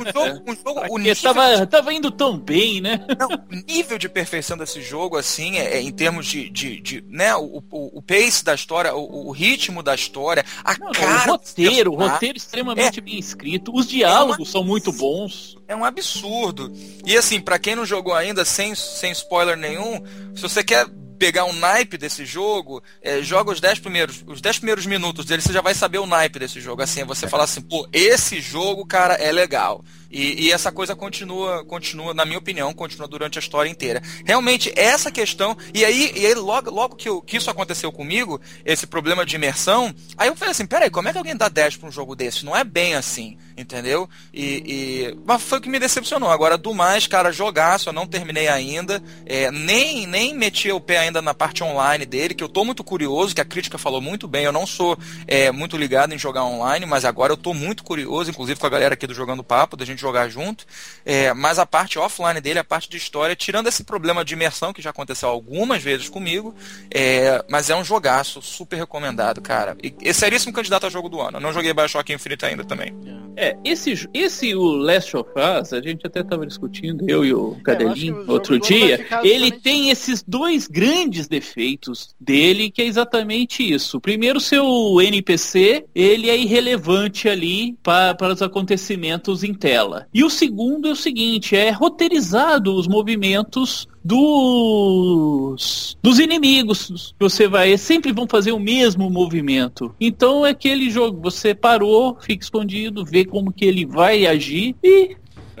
[0.00, 3.04] um jogo, um jogo, o Porque nível- tava, tava indo tão bem, né?
[3.18, 7.04] Não, o nível de perfeição desse jogo, assim, é, é em termos de, de, de,
[7.08, 10.92] né, o, o, o pace da história, o, o ritmo da história, a Não, não,
[10.92, 15.56] cara o roteiro, o roteiro extremamente bem escrito, os diálogos são muito bons.
[15.68, 16.72] é um absurdo.
[17.06, 20.02] E assim, pra quem não jogou ainda, sem, sem spoiler nenhum,
[20.34, 20.86] se você quer
[21.20, 25.42] pegar um naipe desse jogo, é, joga os 10 primeiros, os 10 primeiros minutos dele,
[25.42, 26.80] você já vai saber o naipe desse jogo.
[26.80, 29.84] Assim, você fala assim, pô, esse jogo, cara, é legal.
[30.10, 34.02] E, e essa coisa continua, continua, na minha opinião, continua durante a história inteira.
[34.24, 38.40] Realmente, essa questão, e aí, e aí logo, logo que, eu- que isso aconteceu comigo,
[38.64, 41.76] esse problema de imersão, aí eu falei assim, peraí, como é que alguém dá 10
[41.76, 42.44] pra um jogo desse?
[42.46, 44.08] Não é bem assim, entendeu?
[44.32, 46.30] E, e- mas foi o que me decepcionou.
[46.30, 50.98] Agora, do mais, cara, jogaço, eu não terminei ainda, é, nem, nem meti o pé
[50.98, 54.26] ainda na parte online dele, que eu tô muito curioso, que a crítica falou muito
[54.26, 57.84] bem, eu não sou é, muito ligado em jogar online, mas agora eu tô muito
[57.84, 60.66] curioso, inclusive com a galera aqui do Jogando Papo, da gente jogar junto,
[61.04, 64.72] é, mas a parte offline dele, a parte de história, tirando esse problema de imersão,
[64.72, 66.54] que já aconteceu algumas vezes comigo,
[66.90, 69.76] é, mas é um jogaço, super recomendado, cara.
[69.82, 71.36] E, e seríssimo candidato a jogo do ano.
[71.36, 72.94] Eu não joguei Bioshock Infinite ainda também.
[73.36, 77.56] É, esse, esse o Last of Us, a gente até tava discutindo, eu e o
[77.58, 83.62] É, Cadelinho, o outro dia, ele tem esses dois grandes defeitos dele, que é exatamente
[83.62, 84.00] isso.
[84.00, 84.64] Primeiro, seu
[85.00, 90.06] NPC, ele é irrelevante ali pa- para os acontecimentos em tela.
[90.12, 97.14] E o segundo é o seguinte, é roteirizado os movimentos dos dos inimigos.
[97.18, 99.94] Você vai, sempre vão fazer o mesmo movimento.
[100.00, 105.16] Então é aquele jogo, você parou, fica escondido, vê como que ele vai agir e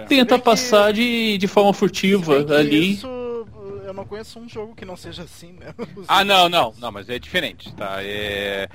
[0.08, 2.92] tenta bem que- passar de, de forma furtiva ali.
[2.92, 3.06] Isso,
[3.90, 5.74] eu não conheço um jogo que não seja assim, né?
[6.08, 7.96] Ah, não, não, não, mas é diferente, tá?
[8.00, 8.68] É...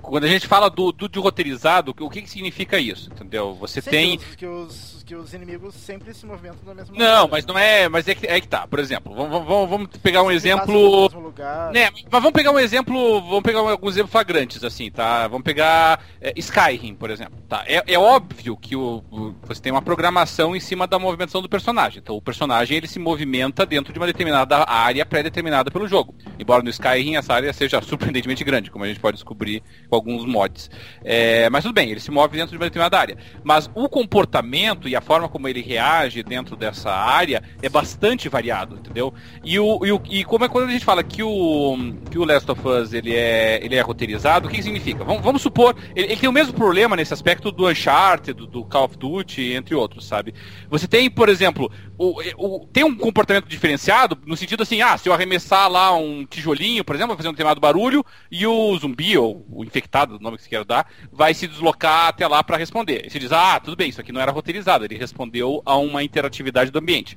[0.00, 3.10] quando a gente fala do, do de roteirizado, o que, que significa isso?
[3.10, 3.54] Entendeu?
[3.54, 4.18] Você Sim, tem.
[4.18, 7.88] Que os, que, os, inimigos sempre se movimentam da mesma Não, mas não é.
[7.88, 8.66] Mas é que, é que tá.
[8.66, 11.10] Por exemplo, vamos, vamos, vamos pegar um exemplo.
[11.72, 15.26] Né, mas vamos pegar um exemplo, vamos pegar alguns exemplos flagrantes, assim, tá?
[15.28, 17.38] Vamos pegar é, Skyrim, por exemplo.
[17.48, 17.64] Tá?
[17.66, 21.48] É, é óbvio que o, o- você tem uma programação em cima da movimentação do
[21.48, 22.00] personagem.
[22.00, 26.14] Então o personagem ele se movimenta dentro de uma determinada área pré-determinada pelo jogo.
[26.38, 30.24] Embora no Skyrim essa área seja surpreendentemente grande, como a gente pode descobrir com alguns
[30.24, 30.70] mods.
[31.04, 33.16] É, mas tudo bem, ele se move dentro de uma determinada área.
[33.42, 38.76] Mas o comportamento e a forma como ele reage dentro dessa área é bastante variado,
[38.76, 39.12] entendeu?
[39.44, 41.76] E, o, e, o- e como é quando a gente fala que o,
[42.10, 45.04] que o Last of Us ele é, ele é roteirizado, o que, que significa?
[45.04, 48.64] Vamos, vamos supor, ele, ele tem o mesmo problema nesse aspecto do Uncharted, do, do
[48.64, 50.34] Call of Duty, entre outros, sabe?
[50.68, 51.70] Você tem, por exemplo,
[52.08, 56.24] o, o- tem um comportamento diferenciado no sentido assim, ah, se eu arremessar lá um
[56.24, 60.18] tijolinho, por exemplo, vai fazer um determinado barulho e o zumbi ou o infectado, o
[60.20, 63.06] nome que você quer dar, vai se deslocar até lá para responder.
[63.06, 66.02] E você diz, ah, tudo bem, isso aqui não era roteirizado, ele respondeu a uma
[66.02, 67.16] interatividade do ambiente.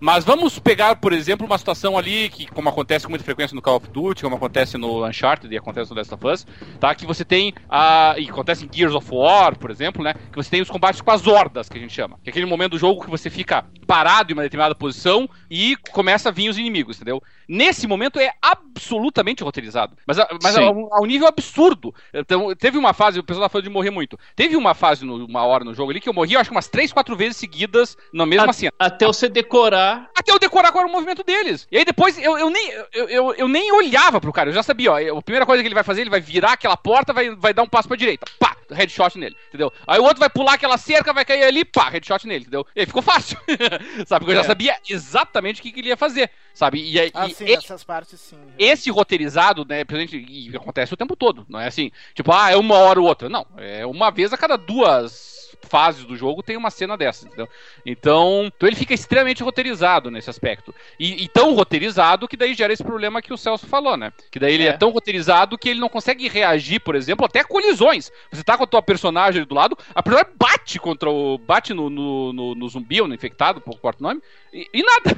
[0.00, 3.62] Mas vamos pegar, por exemplo, uma situação ali que, como acontece com muita frequência no
[3.62, 6.46] Call of Duty, como acontece no Uncharted e acontece no Last of Us,
[6.80, 6.94] tá?
[6.94, 8.14] Que você tem a.
[8.18, 10.14] E acontece em Gears of War, por exemplo, né?
[10.14, 12.18] Que você tem os combates com as hordas, que a gente chama.
[12.22, 15.76] Que é aquele momento do jogo que você fica parado em uma determinada posição e
[15.90, 17.22] começa a vir os inimigos, entendeu?
[17.48, 19.96] Nesse momento é absolutamente roteirizado.
[20.06, 20.64] Mas, a- mas Sim.
[20.64, 21.94] a, um- a um nível absurdo.
[22.12, 24.18] Então, teve uma fase, o pessoal tá falando de morrer muito.
[24.34, 26.68] Teve uma fase, no- uma hora no jogo ali, que eu morri, acho que umas
[26.68, 28.72] 3, 4 vezes seguidas na mesma cena.
[28.78, 29.71] Até você decorar.
[30.16, 31.66] Até eu decorar qual era o movimento deles.
[31.70, 34.62] E aí depois eu, eu nem, eu, eu, eu nem olhava pro cara, eu já
[34.62, 34.98] sabia, ó.
[34.98, 37.52] eu- A primeira coisa que ele vai fazer, ele vai virar aquela porta, vai, vai
[37.54, 38.26] dar um passo pra direita.
[38.38, 39.70] Pá, headshot nele, entendeu?
[39.86, 42.66] Aí o outro vai pular aquela cerca, vai cair ali, pá, headshot nele, entendeu?
[42.74, 43.38] E aí ficou fácil.
[44.06, 44.24] sabe?
[44.24, 44.44] Porque eu já É.
[44.44, 46.30] sabia exatamente o que, que ele ia fazer.
[46.54, 46.82] Sabe?
[46.82, 48.38] E, aí- Ah, e sim, e- essas partes sim.
[48.58, 52.56] esse roteirizado, né, presente, e acontece o tempo todo, não é assim, tipo, ah, é
[52.56, 53.28] uma hora ou outra.
[53.28, 57.48] Não, é uma vez a cada duas fases do jogo tem uma cena dessa, entendeu?
[57.84, 60.74] Então, então ele fica extremamente roteirizado nesse aspecto.
[60.98, 64.12] E, e tão roteirizado que daí gera esse problema que o Celso falou, né?
[64.30, 64.68] Que daí ele é.
[64.68, 64.72] É.
[64.72, 68.10] tão roteirizado que ele não consegue reagir, por exemplo, até colisões.
[68.30, 71.38] Você tá com a tua personagem ali do lado, a personagem bate contra o.
[71.38, 74.20] bate no, no, no- no zumbi ou no infectado, por quarto nome,
[74.52, 75.16] e, e nada.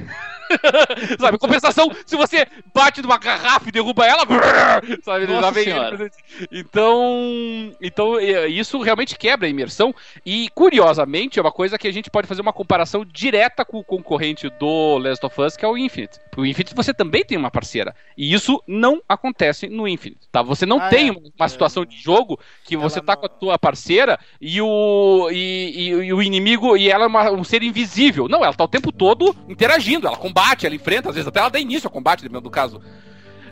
[1.19, 6.11] sabe, compensação, se você bate numa garrafa e derruba ela, brrr, sabe, Nossa Senhora.
[6.51, 9.93] Então, então é, isso realmente quebra a imersão
[10.25, 13.83] e curiosamente é uma coisa que a gente pode fazer uma comparação direta com o
[13.83, 16.19] concorrente do Last of Us, que é o Infinite.
[16.35, 20.41] O Infinite você também tem uma parceira e isso não acontece no Infinite, tá?
[20.41, 21.11] Você não Ah, tem é.
[21.11, 24.61] uma, uma situação de jogo que Ela você tá não- com a tua parceira e
[24.61, 25.35] o e,
[25.75, 28.27] e- e o inimigo e ela é uma- um ser invisível.
[28.27, 31.49] Não, ela tá o tempo todo interagindo, ela combate, ela enfrenta, às vezes até ela
[31.49, 32.81] dá início ao combate, dependendo do caso.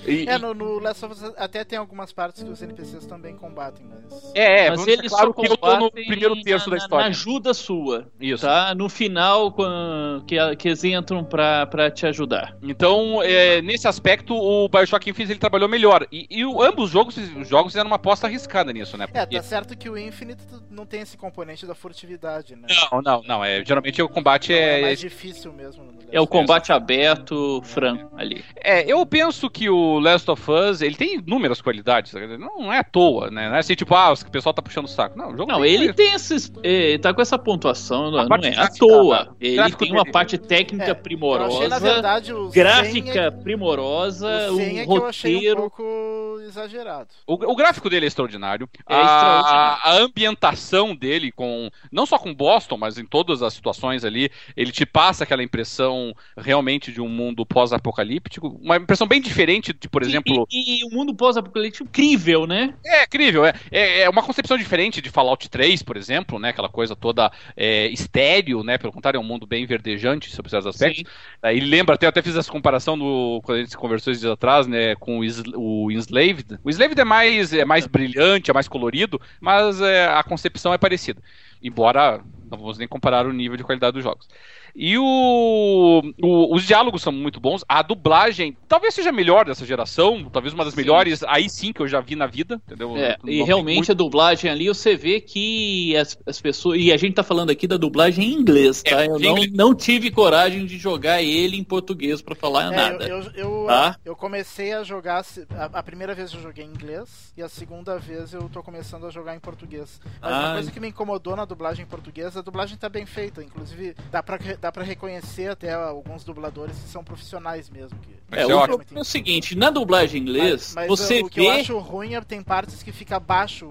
[0.06, 3.36] E- É, no, no Last of Us até tem algumas partes que os NPCs também
[3.36, 4.32] combatem, mas.
[4.36, 7.06] é, é, mas eles claro só que eu tô no primeiro terço na, da história.
[7.06, 8.08] Na ajuda sua.
[8.20, 8.46] Isso.
[8.46, 8.74] Tá?
[8.76, 12.56] No final, quando, que, que eles entram pra, pra te ajudar.
[12.62, 16.06] Então, é, nesse aspecto, o Bioshock Infinite ele trabalhou melhor.
[16.12, 19.06] E, e o- ambos os jogos, os jogos fizeram uma aposta arriscada nisso, né?
[19.14, 22.68] É, Porque- tá certo que o Infinite não tem esse componente da furtividade, né?
[22.92, 23.44] Não, não, não.
[23.46, 24.80] É, geralmente o combate Então é.
[24.80, 25.84] é mais difícil mesmo.
[26.12, 28.44] É o combate aberto, franco ali.
[28.56, 32.12] É, eu penso que o Last of Us, ele tem inúmeras qualidades.
[32.12, 32.38] sabe?
[32.38, 33.50] Não é à toa, né?
[33.50, 35.18] Não é assim, tipo, ah, o pessoal tá puxando o saco.
[35.18, 36.52] Não, o jogo Não, tem- ele tem esses.
[36.64, 39.26] Ele tá com essa pontuação, não, não é à gráfica, toa.
[39.26, 39.32] tá?
[39.40, 40.12] Ele tem uma dele.
[40.14, 44.76] parte técnica É, Eu primorosa, achei, na verdade, o gráfica 100 primorosa, é, o 100
[44.76, 45.58] um é que eu achei um roteiro.
[45.58, 47.08] pouco exagerado.
[47.28, 48.70] O, o gráfico dele é extraordinário.
[48.90, 49.80] É a, extraordinário.
[49.84, 54.72] a ambientação dele, com não só com Boston, mas em todas as situações ali, ele
[54.72, 58.60] te passa aquela impressão realmente de um mundo pós-apocalíptico.
[58.62, 60.48] Uma impressão bem diferente de, por exemplo.
[60.50, 62.74] E, e o mundo pós-apocalíptico incrível, né?
[62.86, 66.50] É incrível, é, é, é uma concepção diferente de Fallout 3, por exemplo, né?
[66.50, 68.78] Aquela coisa toda é, estéreo, né?
[68.78, 71.04] Pelo contrário, é um mundo bem verdejante sobre certos aspectos.
[71.42, 74.22] Aí ele lembra, até, eu até fiz essa comparação no, quando a gente conversou esses
[74.22, 74.96] dias atrás, né?
[74.96, 76.58] Com o, o Enslaved.
[76.64, 80.78] O Enslaved é mais, é mais brilhante, é mais colorido, mas é, a concepção é
[80.78, 81.22] parecida.
[81.62, 82.22] Embora
[82.58, 84.28] não vamos nem comparar o nível de qualidade dos jogos.
[84.76, 87.64] E o, o- os diálogos são muito bons.
[87.68, 90.82] A dublagem talvez seja a melhor dessa geração, talvez uma das Sim.
[90.82, 92.96] melhores, aí sim que eu já vi na vida, entendeu?
[92.98, 93.92] É, e realmente muito.
[93.92, 96.80] a dublagem ali, você vê que as, as pessoas.
[96.80, 99.04] E a gente tá falando aqui da dublagem em inglês, tá?
[99.04, 99.54] É, eu não, inglês.
[99.54, 103.08] não tive coragem de jogar ele em português pra falar É, nada.
[103.08, 103.98] eu, eu, eu, Tá?
[104.04, 105.24] eu comecei a jogar.
[105.56, 109.06] A, a primeira vez eu joguei em inglês e a segunda vez eu tô começando
[109.06, 110.02] a jogar em português.
[110.22, 110.40] Mas Ah.
[110.40, 113.44] uma coisa que me incomodou na dublagem portuguesa dublagem tá bem feita.
[113.44, 117.98] Inclusive, dá pra, dá pra reconhecer até alguns dubladores que são profissionais mesmo.
[118.00, 118.12] Que...
[118.32, 121.40] É, o, é o seguinte, na dublagem em inglês, mas, mas você o, o que
[121.40, 123.70] eu acho ruim é tem partes que fica baixo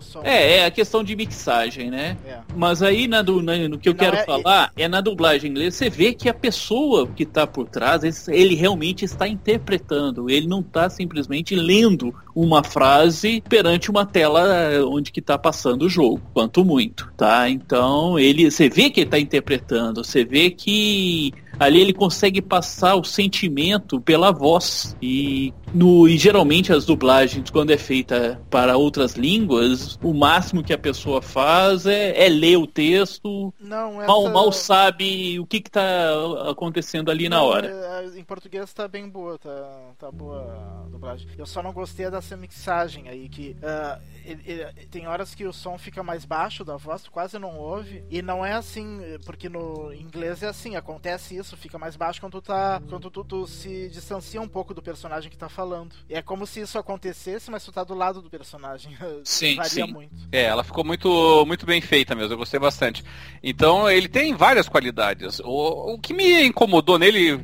[0.00, 0.20] som.
[0.24, 2.16] É, é a questão de mixagem, né?
[2.26, 2.38] É.
[2.56, 4.82] Mas aí na, do, na, no que eu Não, quero é, falar é...
[4.84, 9.04] é na dublagem inglesa, você vê que a pessoa que está por trás, ele realmente
[9.04, 14.44] está interpretando, ele não está simplesmente lendo uma frase perante uma tela
[14.86, 17.48] onde que está passando o jogo, quanto muito, tá?
[17.48, 22.94] Então ele, você vê que ele está interpretando, você vê que ali ele consegue passar
[22.94, 24.96] o sentimento pela voz.
[25.00, 30.72] E, no, e geralmente as dublagens, quando é feita para outras línguas, o máximo que
[30.72, 33.52] a pessoa faz é, é ler o texto.
[33.60, 34.06] Não, essa...
[34.06, 36.10] mal, mal sabe o que está
[36.48, 37.66] acontecendo ali não, na hora.
[37.68, 40.40] É, em português está bem boa, tá, tá boa
[40.86, 41.28] a dublagem.
[41.36, 45.52] Eu só não gostei dessa mixagem aí, que uh, ele, ele, tem horas que o
[45.52, 48.04] som fica mais baixo da voz, tu quase não ouve.
[48.10, 52.32] E não é assim, porque no inglês é assim, acontece isso fica mais baixo quando
[52.32, 52.80] tu tá.
[52.88, 55.94] Quando tu, tu, se distancia um pouco do personagem que tá falando.
[56.08, 58.96] E é como se isso acontecesse, mas tu tá do lado do personagem.
[59.24, 59.92] Sim, Varia sim.
[59.92, 60.14] muito.
[60.32, 63.04] É, ela ficou muito, muito bem feita mesmo, eu gostei bastante.
[63.42, 65.40] Então ele tem várias qualidades.
[65.40, 67.36] O, o que me incomodou nele,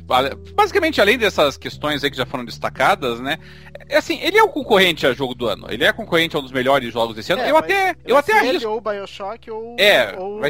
[0.55, 3.37] basicamente, além dessas questões aí que já foram destacadas, né?
[3.89, 5.67] É assim, ele é o concorrente a jogo do ano.
[5.69, 7.41] Ele é concorrente a um dos melhores jogos desse ano.
[7.41, 7.95] É, eu até.
[8.05, 8.69] Eu até arrisco.
[8.69, 10.49] Ou Bioshock ou, é, ou vai...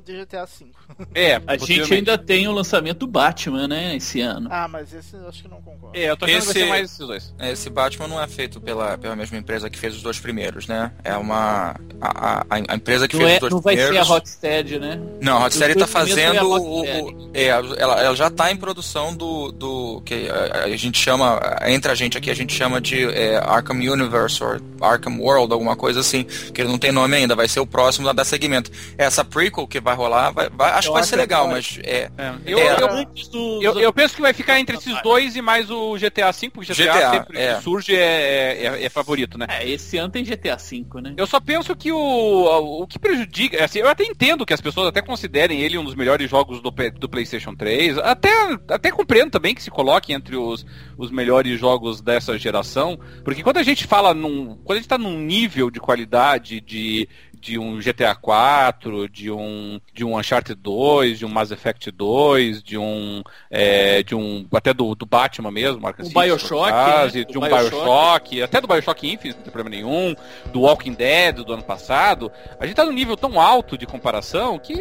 [0.00, 0.66] GTA V.
[1.14, 4.48] É, a gente ainda tem o lançamento do Batman, né, esse ano.
[4.50, 5.96] Ah, mas esse eu acho que não concordo.
[5.96, 7.34] É, eu tô achando esse, que vai ser mais esses dois.
[7.40, 10.92] Esse Batman não é feito pela, pela mesma empresa que fez os dois primeiros, né?
[11.02, 11.74] É uma.
[12.00, 13.90] A, a, a empresa que não fez é, os dois não primeiros.
[13.90, 15.00] Não vai ser a Rocksteady, né?
[15.20, 16.36] Não, a Rocksteady tá fazendo.
[16.36, 19.52] É o, o, é, ela, ela já tá em produção do.
[19.52, 21.40] do que a, a gente chama.
[21.66, 25.76] Entre a gente aqui, a gente chama de é, Arkham Universe ou Arkham World, alguma
[25.76, 26.24] coisa assim.
[26.24, 28.70] Que ele não tem nome ainda, vai ser o próximo da, da segmento.
[28.96, 31.78] Essa prequel que vai rolar, vai, vai acho eu que vai ser legal, mas.
[31.82, 32.34] É, é.
[32.44, 35.94] Eu, é, eu, eu, eu, penso que vai ficar entre esses dois e mais o
[35.94, 37.60] GTA V, porque GTA, GTA sempre é.
[37.60, 39.46] surge é, é, é, favorito, né?
[39.48, 41.14] É, esse ano tem GTA V, né?
[41.16, 44.88] Eu só penso que o, o que prejudica, assim, eu até entendo que as pessoas
[44.88, 48.30] até considerem ele um dos melhores jogos do, do PlayStation 3, até,
[48.68, 50.64] até compreendo também que se coloque entre os,
[50.96, 54.98] os melhores jogos dessa geração, porque quando a gente fala num, quando a gente tá
[54.98, 57.08] num nível de qualidade, de,
[57.46, 62.62] de um GTA 4, de um de um Uncharted 2, de um Mass Effect 2,
[62.62, 67.24] de um é, de um até do, do Batman mesmo, Marca o BioShock, né?
[67.24, 67.70] de um BioShock.
[67.70, 70.14] BioShock, até do BioShock Infinite, não tem problema nenhum,
[70.52, 72.32] do Walking Dead do ano passado.
[72.58, 74.74] A gente tá num nível tão alto de comparação que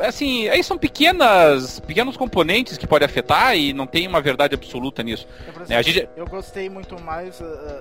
[0.00, 5.02] assim, aí são pequenas pequenos componentes que podem afetar e não tem uma verdade absoluta
[5.02, 5.26] nisso.
[5.68, 6.08] Eu, é, gente...
[6.16, 7.80] eu gostei muito mais uh,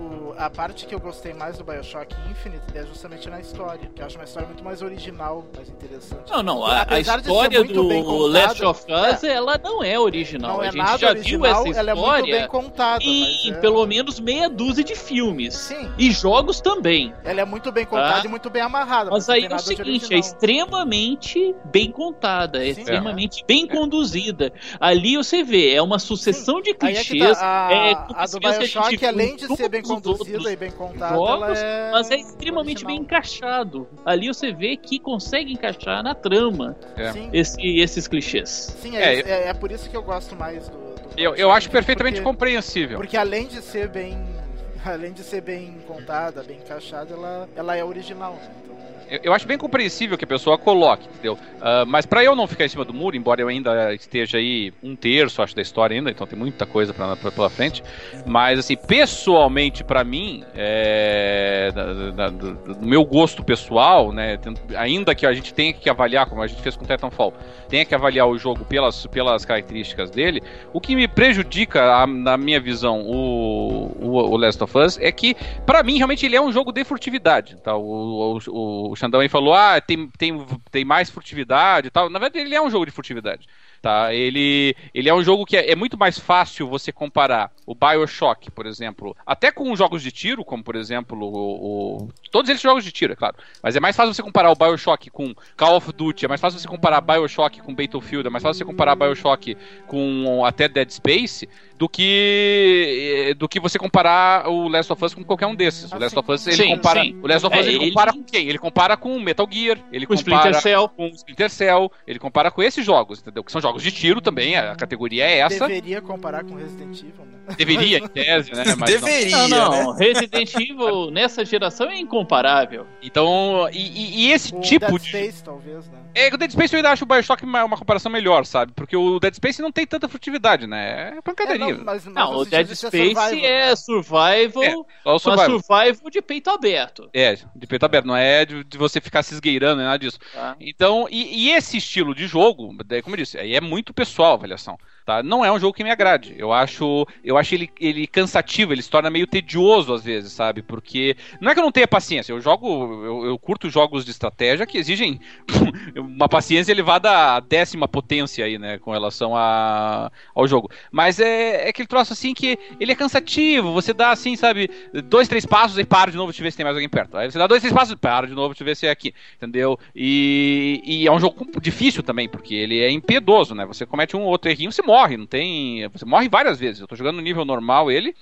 [0.00, 3.90] o, a parte que eu gostei mais do Bioshock Infinite é justamente na história.
[3.94, 6.30] Que eu acho uma história muito mais original, mais interessante.
[6.30, 9.34] Não, não, a, a história do Last of Us, é.
[9.34, 10.54] ela não é original.
[10.54, 11.78] Não a é gente já original, viu essa história.
[11.78, 13.04] Ela é muito bem contada.
[13.04, 13.54] Em é...
[13.54, 15.54] pelo menos meia dúzia de filmes.
[15.54, 15.90] Sim.
[15.98, 17.12] E jogos também.
[17.24, 18.26] Ela é muito bem contada tá?
[18.26, 19.10] e muito bem amarrada.
[19.10, 23.46] Mas aí é o seguinte, é extremamente bem contada, é Sim, extremamente é.
[23.46, 24.52] bem conduzida.
[24.78, 26.62] Ali você vê, é uma sucessão Sim.
[26.62, 27.22] de clichês.
[27.22, 27.68] É, tá.
[27.68, 31.90] A, é, a do Bioshock, além de ser bem conduzida e bem contada, jogos, é...
[31.90, 32.92] mas é extremamente original.
[32.92, 33.88] bem encaixado.
[34.04, 37.12] Ali você vê que consegue encaixar na trama é.
[37.32, 38.74] esse, esses clichês.
[38.80, 40.76] Sim, é, é, é, é, por isso que eu gosto mais do.
[40.76, 42.98] do eu, eu acho perfeitamente porque, compreensível.
[42.98, 44.18] Porque além de ser bem.
[44.82, 48.50] Além de ser bem contada, bem encaixada, ela, ela é original, né?
[48.64, 48.76] Então
[49.10, 51.34] eu, acho bem compreensível que a pessoa coloque, entendeu?
[51.34, 54.72] Uh, mas para eu não ficar em cima do muro, embora eu ainda esteja aí
[54.82, 57.82] um terço, acho, da história ainda, então tem muita coisa pra, pra pela frente.
[58.24, 64.38] Mas, assim, pessoalmente, para mim, é, da, da, do meu gosto pessoal, né?
[64.76, 67.34] Ainda que a gente tenha que avaliar, como a gente fez com Titanfall,
[67.68, 70.40] tenha que avaliar o jogo pelas, pelas características dele,
[70.72, 75.10] o que me prejudica, a, na minha visão, o, o, o Last of Us, é
[75.10, 75.34] que,
[75.66, 77.56] para mim, realmente ele é um jogo de furtividade.
[77.56, 77.76] Tá?
[77.76, 82.10] O, o, o Xandão aí falou, ah, tem, tem, tem mais furtividade e tal.
[82.10, 83.48] Na verdade, ele é um jogo de furtividade.
[83.80, 84.12] Tá?
[84.12, 88.50] Ele, ele é um jogo que é, é, muito mais fácil você comparar o Bioshock,
[88.50, 92.84] por exemplo, até com jogos de tiro, como por exemplo o, o, todos eles jogos
[92.84, 93.36] de tiro, é claro.
[93.62, 96.58] Mas é mais fácil você comparar o Bioshock com Call of Duty, é mais fácil
[96.58, 99.56] você comparar Bioshock com Battlefield, é mais fácil você comparar Bioshock
[99.86, 101.48] com até Dead Space
[101.80, 105.90] do que do que você comparar o Last of Us com qualquer um desses.
[105.90, 107.00] O Last of Us, ele Sim, compara.
[107.02, 107.18] sim.
[107.22, 108.48] O Last of Us, É, ele, ele- compara com quem?
[108.48, 110.88] Ele compara com Metal Gear, ele Com compara Splinter Cell.
[110.90, 113.42] com Splinter Cell, ele compara com esses jogos, entendeu?
[113.42, 115.66] Que são jogos de tiro também, a categoria é essa.
[115.66, 117.54] Deveria comparar com Resident Evil, né?
[117.56, 118.64] Deveria, em tese, né?
[118.66, 118.86] Mas não.
[118.86, 119.94] Deveria, Não, não.
[119.94, 120.06] né?
[120.06, 122.86] Resident Evil nessa geração é incomparável.
[123.02, 125.08] Então, e, e- e esse O tipo Dead de.
[125.08, 125.98] Space, talvez, né?
[126.14, 128.72] É, o Dead Space eu ainda acho o Bioshock uma, uma comparação melhor, sabe?
[128.74, 131.14] Porque o Dead Space não tem tanta frutividade, né?
[131.16, 131.68] É pancadeirinha.
[131.69, 133.76] É, não, mas, mas Não, o Dead Space survival, é né?
[133.76, 135.60] survival, É, Só o mas survival.
[135.60, 137.10] survival de peito aberto.
[137.12, 140.18] É, de peito aberto, não é de, de você ficar se esgueirando, nem nada disso.
[140.32, 140.56] Tá?
[140.60, 144.32] Então, e, e esse estilo de jogo, daí, como eu disse, aí é muito pessoal
[144.32, 144.78] a avaliação.
[145.10, 145.24] Tá?
[145.24, 146.36] Não é um jogo que me agrade.
[146.38, 150.62] Eu acho, eu acho ele, ele cansativo, ele se torna meio tedioso às vezes, sabe?
[150.62, 154.12] Porque não é que eu não tenha paciência, eu jogo, eu, eu curto jogos de
[154.12, 155.18] estratégia que exigem
[155.98, 160.70] uma paciência elevada à décima potência aí, né, com relação a, ao jogo.
[160.92, 164.70] Mas é, é aquele troço assim que ele é cansativo, você dá assim, sabe,
[165.06, 167.16] dois, três passos e para de novo, eu ver se tem mais alguém perto.
[167.16, 169.12] Aí você dá dois, três passos e para de novo, eu ver se é aqui,
[169.36, 169.76] entendeu?
[169.92, 173.66] E, e é um jogo difícil também, porque ele é impiedoso, né?
[173.66, 175.86] Você comete um ou outro errinho, você morre, não tem.
[175.88, 176.80] Você morre várias vezes.
[176.80, 178.14] Eu tô jogando no nível normal ele.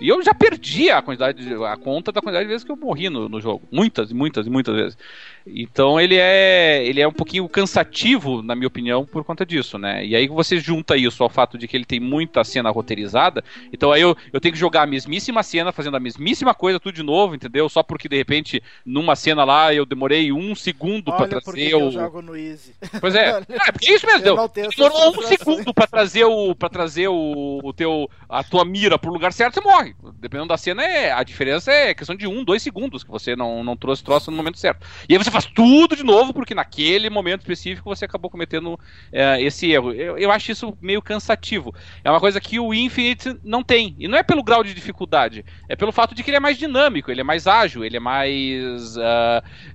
[0.00, 2.76] E eu já perdi a quantidade, de- a conta da quantidade de vezes que eu
[2.76, 3.62] morri no, no jogo.
[3.70, 4.98] Muitas, muitas, e muitas vezes.
[5.46, 10.04] Então ele é, ele é um pouquinho cansativo, na minha opinião, por conta disso, né?
[10.04, 13.42] E aí você junta isso ao fato de que ele tem muita cena roteirizada.
[13.72, 16.94] Então aí eu, eu tenho que jogar a mesmíssima cena, fazendo a mesmíssima coisa tudo
[16.94, 17.68] de novo, entendeu?
[17.68, 21.74] Só porque de repente numa cena lá eu demorei um segundo Olha que trazer que
[21.74, 21.90] eu o.
[21.90, 22.74] jogo no Easy.
[23.00, 23.40] Pois é.
[23.50, 24.22] É, porque é isso mesmo.
[24.22, 29.12] Demorou um segundo pra trazer o para trazer o, o teu a tua mira pro
[29.12, 29.89] lugar certo, você morre.
[30.18, 33.62] Dependendo da cena, é, a diferença é questão de um, dois segundos que você não,
[33.64, 34.86] não trouxe troço no momento certo.
[35.08, 38.78] E aí você faz tudo de novo porque naquele momento específico você acabou cometendo
[39.12, 39.92] é, esse erro.
[39.92, 41.72] Eu, eu acho isso meio cansativo.
[42.04, 43.94] É uma coisa que o Infinite não tem.
[43.98, 46.58] E não é pelo grau de dificuldade, é pelo fato de que ele é mais
[46.58, 48.96] dinâmico, ele é mais ágil, ele é mais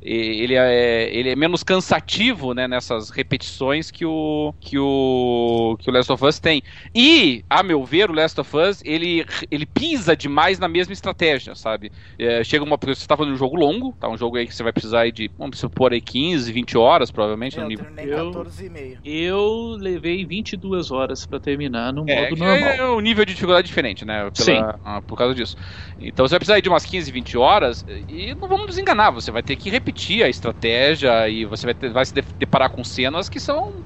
[0.02, 5.90] e- ele é, ele é menos cansativo, né, nessas repetições que o que o que
[5.90, 6.62] o Last of Us tem.
[6.94, 11.56] E, a meu ver, o Last of Us, ele, ele pisa demais na mesma estratégia,
[11.56, 11.90] sabe?
[12.20, 14.10] É, chega uma você está falando de um jogo longo, tá?
[14.10, 17.10] Um jogo aí que você vai precisar aí de, vamos supor aí 15, 20 horas,
[17.12, 17.86] provavelmente, no Eu nível.
[17.86, 19.00] terminei Eu- 14,5.
[19.04, 22.70] Eu levei 22 horas pra terminar no É, modo normal.
[22.70, 24.30] é um nível de dificuldade diferente, né?
[24.32, 24.78] Pela- Sim.
[24.84, 25.56] ah, por causa disso.
[25.98, 29.12] Então você vai precisar aí de umas 15, 20 horas e não vamos nos enganar,
[29.12, 32.70] você vai ter que repetir a estratégia e você vai, ter- vai se de- deparar
[32.70, 33.84] com cenas que são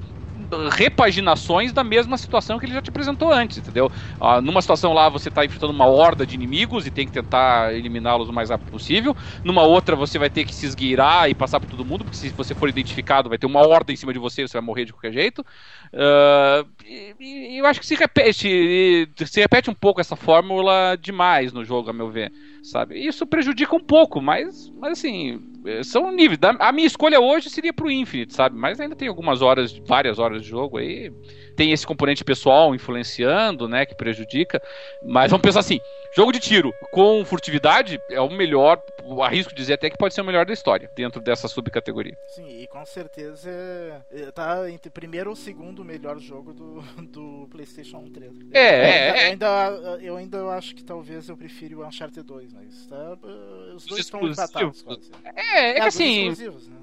[0.70, 3.90] repaginações da mesma situação que ele já te apresentou antes, entendeu?
[4.18, 7.74] Ah, numa situação lá você está enfrentando uma horda de inimigos e tem que tentar
[7.74, 9.16] eliminá-los o mais rápido possível.
[9.44, 12.30] Numa outra você vai ter que se esgueirar e passar por todo mundo, porque se
[12.30, 14.92] você for identificado vai ter uma horda em cima de você, você vai morrer de
[14.92, 15.44] qualquer jeito.
[15.92, 20.96] Ah, e, e eu acho que se repete, e se repete um pouco essa fórmula
[21.00, 22.32] demais no jogo, a meu ver,
[22.62, 22.98] sabe?
[22.98, 25.49] Isso prejudica um pouco, mas, mas assim,
[25.84, 26.38] são níveis.
[26.58, 28.56] A minha escolha hoje seria pro Infinite, sabe?
[28.56, 31.12] Mas ainda tem algumas horas, várias horas de jogo aí.
[31.60, 34.62] Tem esse componente pessoal influenciando, né, que prejudica.
[35.02, 35.78] Mas vamos pensar assim,
[36.16, 38.82] jogo de tiro com furtividade é o melhor,
[39.22, 42.16] arrisco dizer até que pode ser o melhor da história, dentro dessa subcategoria.
[42.28, 43.50] Sim, e com certeza
[44.10, 46.80] é- tá entre primeiro ou segundo melhor jogo do,
[47.12, 48.32] do PlayStation 3.
[48.52, 49.26] É, é, é.
[49.26, 49.46] ainda,
[50.00, 53.74] eu ainda eu ainda acho que talvez eu prefira o Uncharted 2, mas tá, uh,
[53.74, 55.10] os dois estão empatados quase.
[55.24, 56.36] É, é que dos assim, né?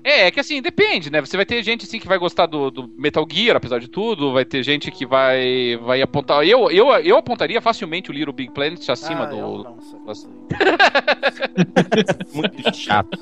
[0.04, 1.20] É, é que assim, depende, né?
[1.22, 4.34] Você vai ter gente assim que vai gostar do, do Metal Gear, apesar de tudo,
[4.34, 6.45] vai ter gente que vai vai apontar.
[6.45, 9.38] Eu, eu, eu apontaria facilmente o Little Big Planet acima Ah, do.
[9.38, 9.77] eu?
[10.06, 10.27] Nossa.
[12.34, 13.18] Muito chato.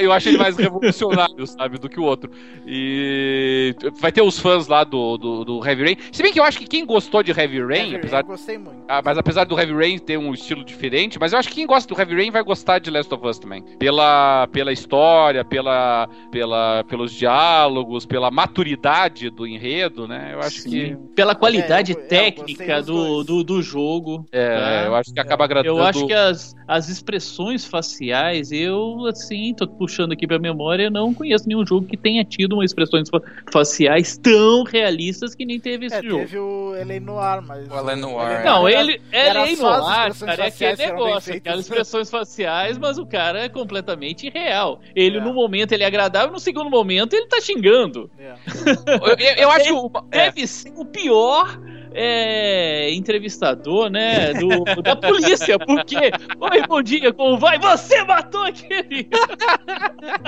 [0.00, 2.30] Eu- acho ele mais revolucionário, sabe, do que o outro.
[2.66, 5.96] E vai ter os fãs lá do, do, do Heavy Rain.
[6.12, 8.24] Se bem que eu acho que quem gostou de Heavy Rain, Heavy Rain, apesar eu
[8.26, 8.82] gostei muito.
[8.88, 11.66] Ah, mas apesar do Heavy Rain ter um estilo diferente, mas eu acho que quem
[11.66, 13.62] gosta do Heavy Rain vai gostar de Last of Us também.
[13.78, 20.30] Pela, pela história, pela, pela, pelos diálogos, pela maturidade do enredo, né?
[20.32, 20.96] Eu acho que.
[21.14, 24.26] Pela qualidade É, eu- é, eu técnica dos do, do, do jogo.
[24.32, 24.84] É, tá?
[24.86, 25.76] eu acho que acaba agradando.
[25.78, 30.90] Eu acho que as, as expressões faciais, eu, assim, tô puxando aqui pra memória, eu
[30.90, 33.20] não conheço nenhum jogo que tenha tido umas expressões fa-
[33.52, 36.18] faciais tão realistas que nem teve esse É, jogo.
[36.18, 37.00] teve o L.A.
[37.00, 37.68] Noir, mas...
[37.70, 37.96] O L.A.
[37.96, 38.44] Noir.
[38.44, 43.06] Não, ele, ele é inovar, expressões cara, é aquele negócio, aquelas expressões faciais, mas o
[43.06, 44.80] cara é completamente irreal.
[44.94, 45.20] Ele, É.
[45.20, 48.10] no momento, ele é agradável, no segundo momento, ele tá xingando.
[48.18, 48.34] É.
[49.36, 49.72] Eu, acho que.
[49.72, 51.58] o- é, Deve ser o pior
[51.94, 54.32] é, entrevistador, né?
[54.34, 55.96] Do, da polícia, porque.
[55.96, 57.58] Oi, bom dia, como vai?
[57.58, 59.08] Você matou aquele!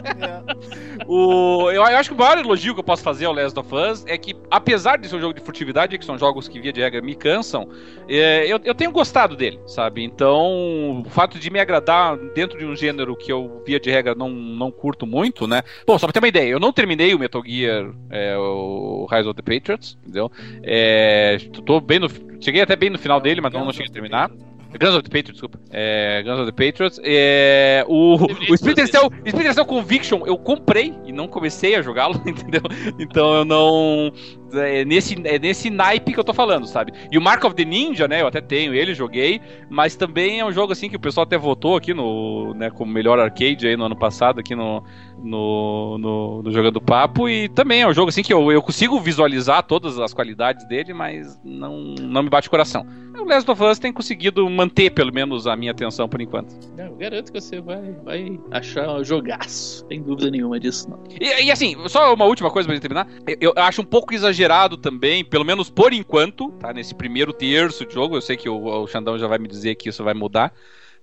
[1.06, 4.04] o, eu, acho que o maior elogio que eu posso fazer ao Last of Us
[4.06, 6.80] é que, apesar de ser um jogo de furtividade, que são jogos que via de
[6.80, 7.68] regra me cansam,
[8.08, 10.02] é, eu, eu tenho gostado dele, sabe?
[10.02, 14.14] Então, o fato de me agradar dentro de um gênero que eu via de regra
[14.14, 15.62] não, não curto muito, né?
[15.86, 19.28] Bom, só pra ter uma ideia, eu não terminei o Metal Gear, é, o Rise
[19.28, 20.30] of the Patriots, entendeu?
[20.62, 22.08] É, tô bem no,
[22.40, 24.30] cheguei até bem no final dele, mas não, não cheguei a terminar.
[24.78, 25.58] Guns of the Patriots, desculpa.
[25.70, 27.00] É, Guns of the Patriots.
[27.04, 28.16] É, o,
[28.50, 32.62] o Splinter Cell, Splinter Cell Conviction eu comprei e não comecei a jogá-lo, entendeu?
[32.98, 34.12] Então eu não.
[34.56, 36.92] É nesse, é nesse naipe que eu tô falando, sabe?
[37.10, 38.22] E o Mark of the Ninja, né?
[38.22, 41.36] Eu até tenho ele, joguei, mas também é um jogo assim que o pessoal até
[41.36, 44.82] votou aqui no, né, como melhor arcade aí no ano passado, aqui no,
[45.22, 48.98] no, no, no Jogando Papo, e também é um jogo assim que eu, eu consigo
[49.00, 52.86] visualizar todas as qualidades dele, mas não, não me bate coração.
[53.16, 56.54] O Last of Us tem conseguido manter, pelo menos, a minha atenção por enquanto.
[56.76, 61.02] Eu garanto que você vai, vai achar um jogaço, sem dúvida nenhuma disso, não.
[61.20, 63.06] E, e assim, só uma última coisa pra gente terminar.
[63.26, 64.43] Eu, eu, acho um pouco exagerado
[64.76, 66.72] também, pelo menos por enquanto, tá?
[66.72, 69.74] Nesse primeiro terço de jogo, eu sei que o, o Xandão já vai me dizer
[69.74, 70.52] que isso vai mudar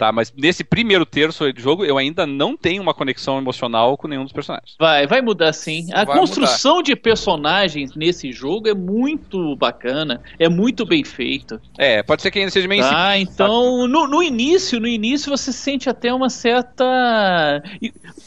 [0.01, 0.11] tá?
[0.11, 4.23] Mas nesse primeiro terço do jogo, eu ainda não tenho uma conexão emocional com nenhum
[4.23, 4.75] dos personagens.
[4.79, 5.85] Vai, vai mudar sim.
[5.93, 6.85] A vai construção mudar.
[6.85, 11.61] de personagens nesse jogo é muito bacana, é muito bem feito.
[11.77, 15.53] É, pode ser que ainda seja meio Ah, então, no, no, início, no início você
[15.53, 17.61] sente até uma certa...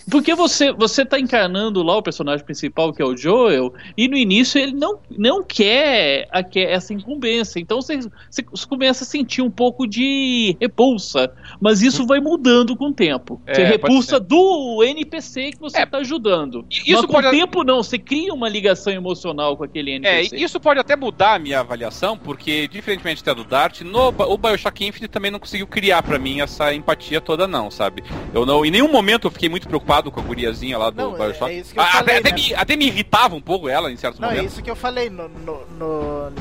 [0.08, 4.16] Porque você, você tá encarnando lá o personagem principal, que é o Joel, e no
[4.16, 7.58] início ele não, não quer, a, essa incumbência.
[7.58, 7.98] Então você,
[8.30, 11.32] você começa a sentir um pouco de repulsa
[11.64, 13.40] mas isso vai mudando com o tempo.
[13.46, 16.00] É, você repulsa do NPC que você está é.
[16.02, 16.66] ajudando.
[16.70, 17.26] Isso mas com pode...
[17.28, 20.36] o tempo não, você cria uma ligação emocional com aquele NPC.
[20.36, 24.36] É, isso pode até mudar a minha avaliação, porque, diferentemente até do Dart, no, o
[24.36, 28.04] Bioshock Infinite também não conseguiu criar para mim essa empatia toda, não, sabe?
[28.34, 31.12] Eu não, em nenhum momento eu fiquei muito preocupado com a guriazinha lá do não,
[31.14, 31.50] Bioshock.
[31.50, 32.36] É, é ah, falei, até, né?
[32.36, 34.44] me, até, me, irritava um pouco ela em certos não, momentos.
[34.44, 35.08] Não, é isso que eu falei.
[35.08, 36.32] No, no, no,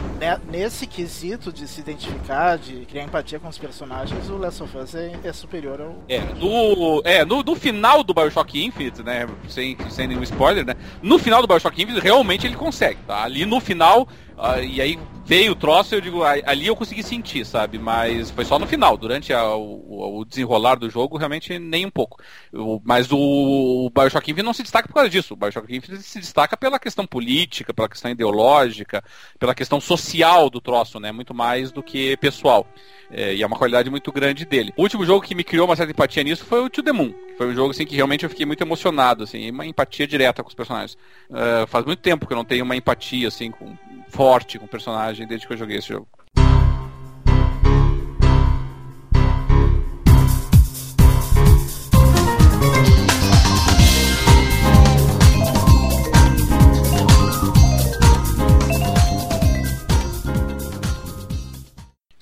[0.52, 4.96] nesse quesito de se identificar, de criar empatia com os personagens, o Last of Us
[4.96, 6.04] é é superior ao.
[6.08, 9.28] É, no, é no, no final do Bioshock Infinite, né?
[9.48, 10.76] Sem, sem nenhum spoiler, né?
[11.02, 13.24] No final do Bioshock Infinite, realmente ele consegue, tá?
[13.24, 14.08] Ali no final,
[14.64, 17.78] e aí veio o troço, eu digo, ali eu consegui sentir, sabe?
[17.78, 21.90] Mas foi só no final, durante a, o, o, desenrolar do jogo, realmente nem um
[21.90, 22.22] pouco.
[22.84, 25.34] Mas o, o Bioshock Infinite não se destaca por causa disso.
[25.34, 29.04] O Bioshock Infinite se destaca pela questão política, pela questão ideológica,
[29.40, 31.12] pela questão social do troço, né?
[31.12, 32.68] Muito mais do que pessoal.
[33.12, 34.74] É, e é uma qualidade muito grande dele.
[34.76, 37.12] O último jogo que me criou uma certa empatia nisso foi o To The Moon.
[37.12, 40.42] Que foi um jogo assim, que realmente eu fiquei muito emocionado, assim, uma empatia direta
[40.42, 40.98] com os personagens.
[41.30, 43.78] Uh, faz muito tempo que eu não tenho uma empatia assim, com,
[44.14, 46.08] forte com o personagem desde que eu joguei esse jogo.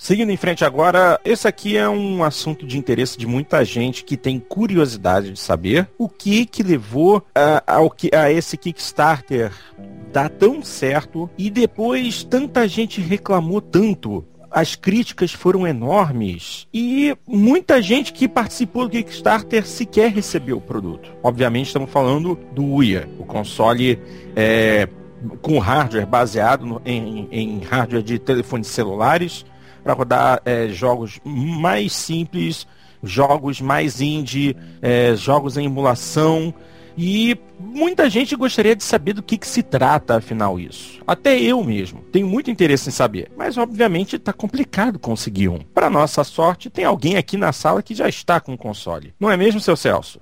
[0.01, 4.17] Seguindo em frente agora, esse aqui é um assunto de interesse de muita gente que
[4.17, 9.51] tem curiosidade de saber o que que levou uh, ao a esse Kickstarter
[10.11, 17.79] dar tão certo e depois tanta gente reclamou tanto as críticas foram enormes e muita
[17.79, 21.11] gente que participou do Kickstarter sequer recebeu o produto.
[21.21, 23.99] Obviamente estamos falando do Uia, o console
[24.35, 24.89] é,
[25.43, 29.45] com hardware baseado no, em, em hardware de telefones celulares
[29.83, 32.67] para rodar é, jogos mais simples,
[33.03, 36.53] jogos mais indie, é, jogos em emulação.
[36.97, 40.99] E muita gente gostaria de saber do que, que se trata, afinal, isso.
[41.07, 45.59] Até eu mesmo tenho muito interesse em saber, mas obviamente está complicado conseguir um.
[45.59, 49.13] Para nossa sorte, tem alguém aqui na sala que já está com o console.
[49.19, 50.19] Não é mesmo, seu Celso?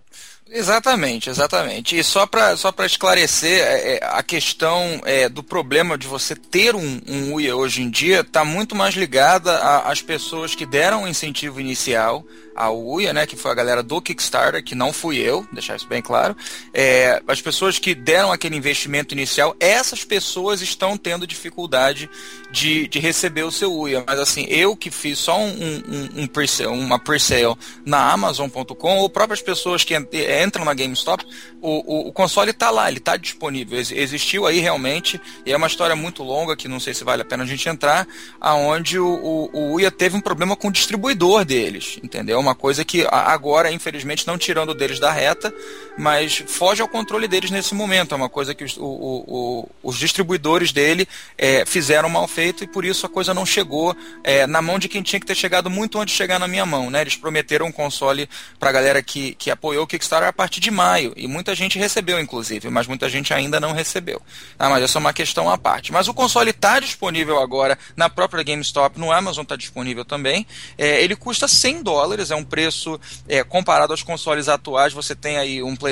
[0.52, 1.98] Exatamente, exatamente.
[1.98, 6.76] E só para só esclarecer, é, é, a questão é, do problema de você ter
[6.76, 11.08] um, um UIA hoje em dia está muito mais ligada às pessoas que deram o
[11.08, 12.26] incentivo inicial
[12.60, 15.88] a UIA, né, que foi a galera do Kickstarter, que não fui eu, deixar isso
[15.88, 16.36] bem claro,
[16.74, 22.10] é, as pessoas que deram aquele investimento inicial, essas pessoas estão tendo dificuldade
[22.52, 24.04] de, de receber o seu UIA.
[24.06, 27.56] Mas assim, eu que fiz só um, um, um pre uma pre-sale
[27.86, 31.26] na Amazon.com, ou próprias pessoas que entram na GameStop,
[31.62, 33.78] o, o, o console está lá, ele está disponível.
[33.78, 37.22] Ex existiu aí realmente, e é uma história muito longa que não sei se vale
[37.22, 38.08] a pena a gente entrar,
[38.40, 42.40] aonde o, o, o UIA teve um problema com o distribuidor deles, entendeu?
[42.40, 45.54] uma coisa que agora, infelizmente, não tirando deles da reta,
[46.00, 48.14] mas foge ao controle deles nesse momento.
[48.14, 51.06] É uma coisa que os, o, o, os distribuidores dele
[51.38, 53.94] é, fizeram mal feito e por isso a coisa não chegou
[54.24, 56.66] é, na mão de quem tinha que ter chegado muito antes de chegar na minha
[56.66, 56.90] mão.
[56.90, 57.02] Né?
[57.02, 60.72] Eles prometeram um console para a galera que, que apoiou o Kickstarter a partir de
[60.72, 64.22] maio e muita gente recebeu, inclusive, mas muita gente ainda não recebeu.
[64.58, 65.92] Ah, mas essa é uma questão à parte.
[65.92, 70.48] Mas o console está disponível agora na própria GameStop, no Amazon está disponível também.
[70.78, 72.98] É, ele custa 100 dólares, é um preço
[73.28, 74.94] é, comparado aos consoles atuais.
[74.94, 75.89] Você tem aí um PlayStation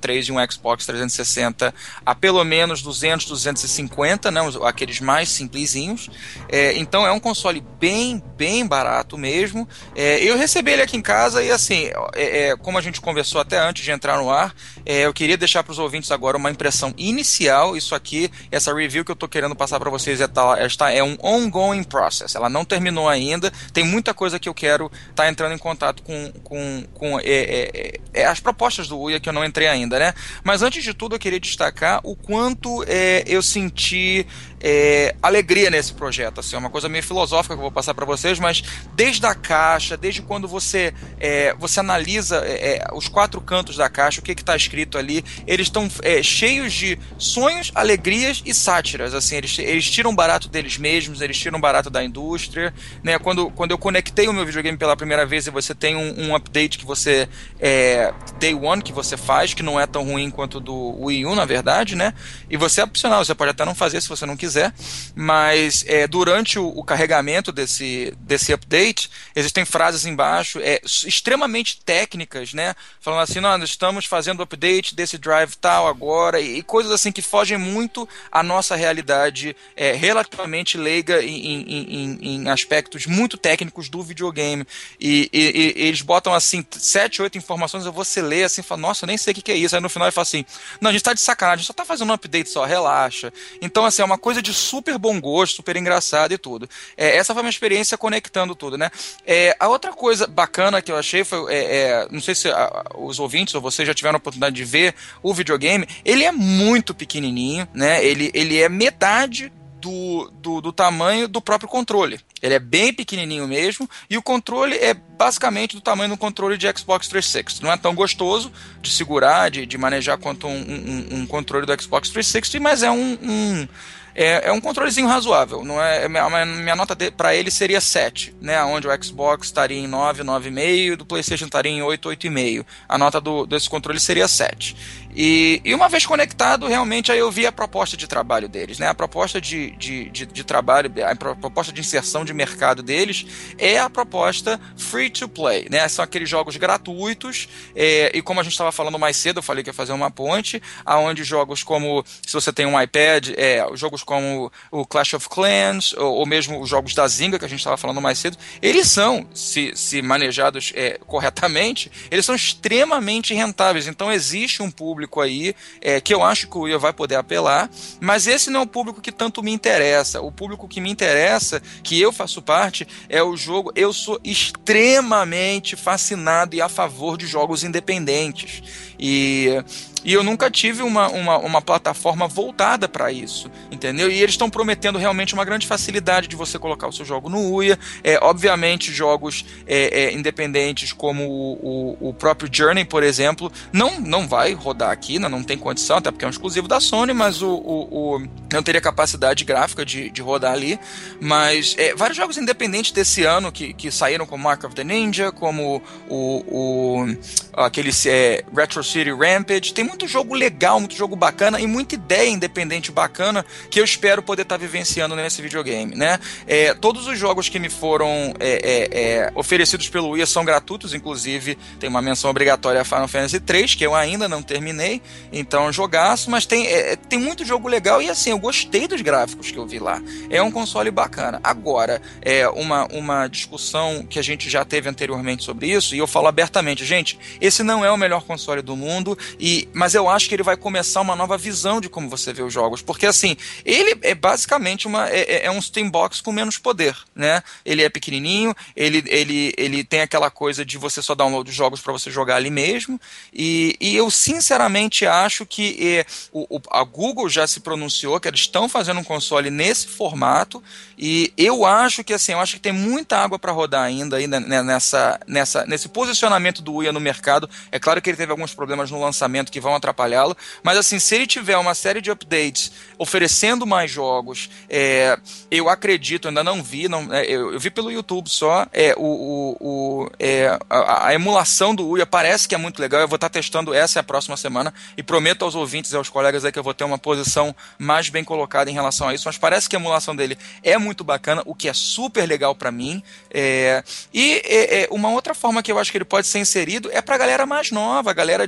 [0.00, 6.10] 3 e um Xbox 360 a pelo menos 200, 250, né, aqueles mais simplesinhos.
[6.48, 9.68] É, então é um console bem, bem barato mesmo.
[9.94, 13.40] É, eu recebi ele aqui em casa e assim, é, é, como a gente conversou
[13.40, 14.54] até antes de entrar no ar,
[14.84, 17.76] eu queria deixar para os ouvintes agora uma impressão inicial.
[17.76, 20.56] Isso aqui, essa review que eu estou querendo passar para vocês é, tá,
[20.90, 22.34] é um ongoing process.
[22.34, 23.52] Ela não terminou ainda.
[23.72, 27.22] Tem muita coisa que eu quero estar tá entrando em contato com, com, com é,
[27.24, 30.14] é, é, as propostas do UIA que eu não entrei ainda, né?
[30.42, 34.26] Mas antes de tudo, eu queria destacar o quanto é, eu senti
[34.66, 36.40] é, alegria nesse projeto.
[36.40, 38.64] Assim, é uma coisa meio filosófica que eu vou passar para vocês, mas
[38.94, 43.90] desde a caixa, desde quando você, é, você analisa é, é os quatro cantos da
[43.90, 49.12] caixa, o que está escrito ali, eles estão é, cheios de sonhos, alegrias e sátiras.
[49.12, 52.72] Assim, eles, eles tiram barato deles mesmos, eles tiram barato da indústria.
[53.02, 53.18] Né?
[53.18, 56.34] Quando, quando eu conectei o meu videogame pela primeira vez e você tem um, um
[56.34, 57.28] update que você
[57.60, 61.34] é, day one que você faz, que não é tão ruim quanto do Wii U,
[61.34, 62.14] na verdade, né?
[62.48, 64.72] E você é opcional, você pode até não fazer se você não quiser quiser,
[65.14, 72.54] mas é, durante o, o, carregamento desse, desse update, existem frases embaixo é, extremamente técnicas,
[72.54, 72.74] né?
[73.00, 77.10] Falando assim, nós estamos fazendo o update desse drive tal agora, e, e, coisas assim
[77.10, 83.88] que fogem muito à nossa realidade é, relativamente leiga em, em, em, aspectos muito técnicos
[83.88, 84.66] do videogame.
[85.00, 88.80] E, e, e, eles botam assim, sete, oito informações, eu vou se ler assim, falo,
[88.80, 89.74] nossa, nem sei o que, que é isso.
[89.74, 90.44] Aí no final ele fala assim,
[90.80, 93.32] não, a gente tá de sacanagem, a gente só tá fazendo um update só, relaxa.
[93.60, 96.68] Então, assim, é uma coisa de super bom gosto, super engraçado e tudo.
[96.96, 98.90] É, essa foi uma experiência conectando tudo, né?
[99.26, 102.84] É, a outra coisa bacana que eu achei foi, é, é não sei se a,
[102.96, 106.94] os ouvintes ou vocês já tiveram a oportunidade de ver o videogame, ele é muito
[106.94, 108.04] pequenininho, né?
[108.04, 109.52] Ele, ele é metade
[109.84, 112.18] do, do, do, tamanho do próprio controle.
[112.40, 116.66] Ele é bem pequenininho mesmo e o controle é basicamente do tamanho do controle de
[116.74, 117.62] Xbox 360.
[117.62, 118.50] Não é tão gostoso
[118.80, 122.90] de segurar, de, de manejar quanto um, um, um controle do Xbox 360, mas é
[122.90, 123.68] um, um
[124.14, 125.64] é, é um controlezinho razoável.
[125.64, 128.62] Não é, minha, minha nota para ele seria 7, né?
[128.62, 132.64] Onde o Xbox estaria em 9, 9,5 do PlayStation estaria em 8, 8,5.
[132.88, 134.76] A nota do, desse controle seria 7.
[135.14, 138.88] E, e, uma vez conectado, realmente aí eu vi a proposta de trabalho deles, né?
[138.88, 143.24] A proposta de, de, de, de trabalho, a proposta de inserção de mercado deles
[143.56, 145.86] é a proposta free to play, né?
[145.88, 149.62] São aqueles jogos gratuitos é, e como a gente estava falando mais cedo, eu falei
[149.62, 154.02] que ia fazer uma ponte, aonde jogos como, se você tem um iPad, é, jogos
[154.02, 157.60] como o Clash of Clans ou, ou mesmo os jogos da Zynga que a gente
[157.60, 163.86] estava falando mais cedo, eles são, se, se manejados é, corretamente, eles são extremamente rentáveis.
[163.86, 167.16] Então existe um público público aí é, que eu acho que o Will vai poder
[167.16, 167.70] apelar,
[168.00, 170.20] mas esse não é o público que tanto me interessa.
[170.20, 173.72] O público que me interessa, que eu faço parte, é o jogo.
[173.74, 178.93] Eu sou extremamente fascinado e a favor de jogos independentes.
[178.98, 179.62] E
[180.04, 184.10] e eu nunca tive uma, uma, uma plataforma voltada para isso, entendeu?
[184.10, 187.50] E eles estão prometendo realmente uma grande facilidade de você colocar o seu jogo no
[187.54, 187.78] UIA.
[188.02, 193.98] É, obviamente, jogos é, é, independentes como o, o, o, próprio Journey, por exemplo, não,
[193.98, 195.26] não vai rodar aqui, né?
[195.26, 198.62] não tem condição, até porque é um exclusivo da Sony, mas o, o, o não
[198.62, 200.78] teria capacidade gráfica de, de rodar ali.
[201.18, 205.32] Mas é, vários jogos independentes desse ano que, que saíram, como Mark of the Ninja,
[205.32, 207.16] como o, o
[207.54, 212.28] aquele é, Retro City Rampage, tem muito jogo legal, muito jogo bacana e muita ideia
[212.28, 216.18] independente bacana que eu espero poder estar tá vivenciando nesse videogame, né?
[216.46, 220.94] É, todos os jogos que me foram é, é, é oferecidos pelo Wii são gratuitos,
[220.94, 225.00] inclusive tem uma menção obrigatória a Final Fantasy 3 que eu ainda não terminei,
[225.32, 229.50] então jogaço, mas tem, é, tem muito jogo legal e assim, eu gostei dos gráficos
[229.50, 230.02] que eu vi lá.
[230.30, 231.40] É um console bacana.
[231.42, 236.06] Agora, é uma, uma discussão que a gente já teve anteriormente sobre isso, e eu
[236.06, 240.28] falo abertamente, gente, esse não é o melhor console do mundo, e mas eu acho
[240.28, 243.36] que ele vai começar uma nova visão de como você vê os jogos, porque assim,
[243.64, 247.42] ele é basicamente uma é, é, é um Steam Box com menos poder, né?
[247.64, 251.80] Ele é pequenininho, ele, ele, ele tem aquela coisa de você só download os jogos
[251.80, 253.00] para você jogar ali mesmo,
[253.32, 258.40] e, e eu sinceramente acho que é, o, a Google já se pronunciou que eles
[258.40, 260.62] estão fazendo um console nesse formato,
[260.98, 264.26] e eu acho que assim, eu acho que tem muita água para rodar ainda aí
[264.26, 267.48] nessa, nessa, nesse posicionamento do Uia no mercado.
[267.70, 271.14] É claro que ele teve alguns problemas no lançamento que vão atrapalhá-lo, mas assim, se
[271.14, 275.18] ele tiver uma série de updates oferecendo mais jogos, é,
[275.50, 279.02] eu acredito, ainda não vi, não, é, eu, eu, vi pelo YouTube só, é, o,
[279.02, 283.00] o, o é, a, a, emulação do Uia parece que é muito legal.
[283.00, 286.44] Eu vou estar testando essa a próxima semana e prometo aos ouvintes e aos colegas
[286.44, 289.24] aí que eu vou ter uma posição mais bem colocada em relação a isso.
[289.26, 292.70] Mas parece que a emulação dele é muito bacana, o que é super legal para
[292.70, 293.02] mim.
[293.30, 293.82] É,
[294.12, 297.00] e é, é, uma outra forma que eu acho que ele pode ser inserido é
[297.00, 298.46] para a galera mais nova, a galera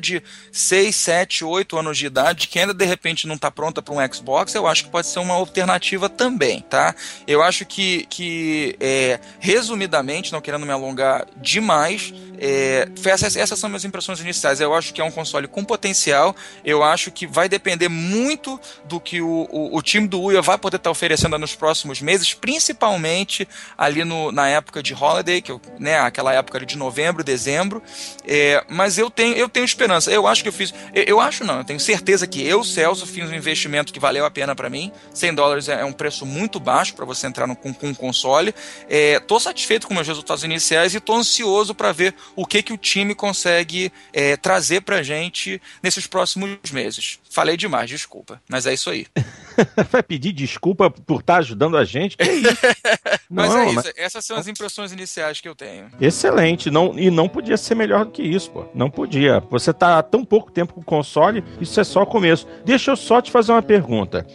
[0.53, 4.13] 6, 7, 8 anos de idade, que ainda de repente não está pronta para um
[4.13, 6.95] Xbox, eu acho que pode ser uma alternativa também, tá?
[7.27, 13.69] Eu acho que, que é, resumidamente, não querendo me alongar demais, é, essas, essas são
[13.69, 14.61] minhas impressões iniciais.
[14.61, 16.35] Eu acho que é um console com potencial,
[16.65, 20.59] eu acho que vai depender muito do que o, o, o time do Uia vai
[20.59, 25.51] poder estar tá oferecendo nos próximos meses, principalmente ali no, na época de Holiday, que
[25.51, 27.83] eu, né, aquela época de novembro, dezembro.
[28.27, 29.96] É, mas eu tenho, eu tenho esperança.
[30.07, 30.73] Eu acho que eu fiz.
[30.95, 34.25] Eu, eu, acho não, eu tenho certeza que eu, Celso, fiz um investimento que valeu
[34.25, 34.93] a pena para mim.
[35.15, 37.95] 100 dólares é, é, um preço muito baixo para você entrar no, com, com um
[37.95, 38.55] console.
[38.89, 42.73] É, tô satisfeito com meus resultados iniciais e tô ansioso para ver o que, que
[42.73, 47.19] o time consegue é, trazer pra gente nesses próximos meses.
[47.37, 48.41] Falei demais, desculpa.
[48.49, 49.07] Mas é isso aí.
[49.93, 52.17] Vai pedir desculpa por estar tá ajudando a gente?
[53.29, 53.75] mas não, é isso.
[53.75, 53.93] Mas...
[53.95, 55.91] Essas são as impressões iniciais que eu tenho.
[56.01, 56.71] Excelente.
[56.71, 58.65] Não, e não podia ser melhor do que isso, pô.
[58.75, 59.41] Não podia.
[59.51, 62.49] Você tá há tão pouco tempo com o console, isso é só o começo.
[62.65, 64.27] Deixa eu só te fazer uma pergunta.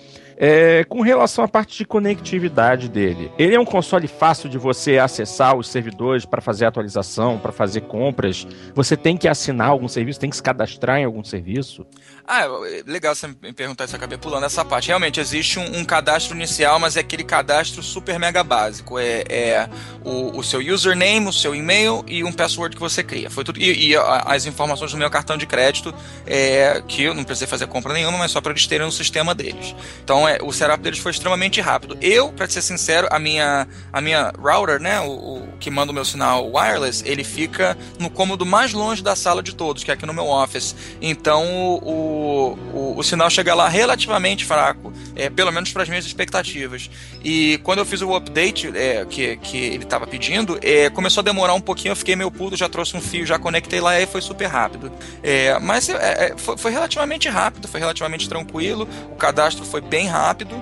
[0.43, 4.97] É, com relação à parte de conectividade dele, ele é um console fácil de você
[4.97, 8.47] acessar os servidores para fazer atualização, para fazer compras?
[8.73, 11.85] Você tem que assinar algum serviço, tem que se cadastrar em algum serviço?
[12.27, 12.47] Ah,
[12.87, 14.87] legal você me perguntar isso, eu acabei pulando essa parte.
[14.87, 18.97] Realmente, existe um, um, cadastro inicial, mas é aquele cadastro super mega básico.
[18.97, 19.69] É, é
[20.03, 23.29] o, o, seu username, o seu e-mail e um password que você cria.
[23.29, 23.59] Foi tudo.
[23.59, 25.93] E, e as informações do meu cartão de crédito,
[26.25, 29.35] é, que eu não precisei fazer compra nenhuma, mas só para eles terem no sistema
[29.35, 29.75] deles.
[30.03, 31.97] Então, é, o setup deles foi extremamente rápido.
[32.01, 35.95] Eu, para ser sincero, a minha, a minha router, né, o, o, que manda o
[35.95, 39.93] meu sinal wireless, ele fica no cômodo mais longe da sala de todos, que é
[39.93, 40.75] aqui no meu office.
[41.01, 41.45] Então,
[41.81, 46.89] o, o, o sinal chega lá relativamente fraco, é, pelo menos para as minhas expectativas.
[47.23, 51.23] E quando eu fiz o update é, que, que ele estava pedindo, é, começou a
[51.23, 54.05] demorar um pouquinho, eu fiquei meio puto, já trouxe um fio, já conectei lá e
[54.05, 54.91] foi super rápido.
[55.23, 60.07] É, mas é, é, foi, foi relativamente rápido, foi relativamente tranquilo, o cadastro foi bem
[60.07, 60.61] rápido rápido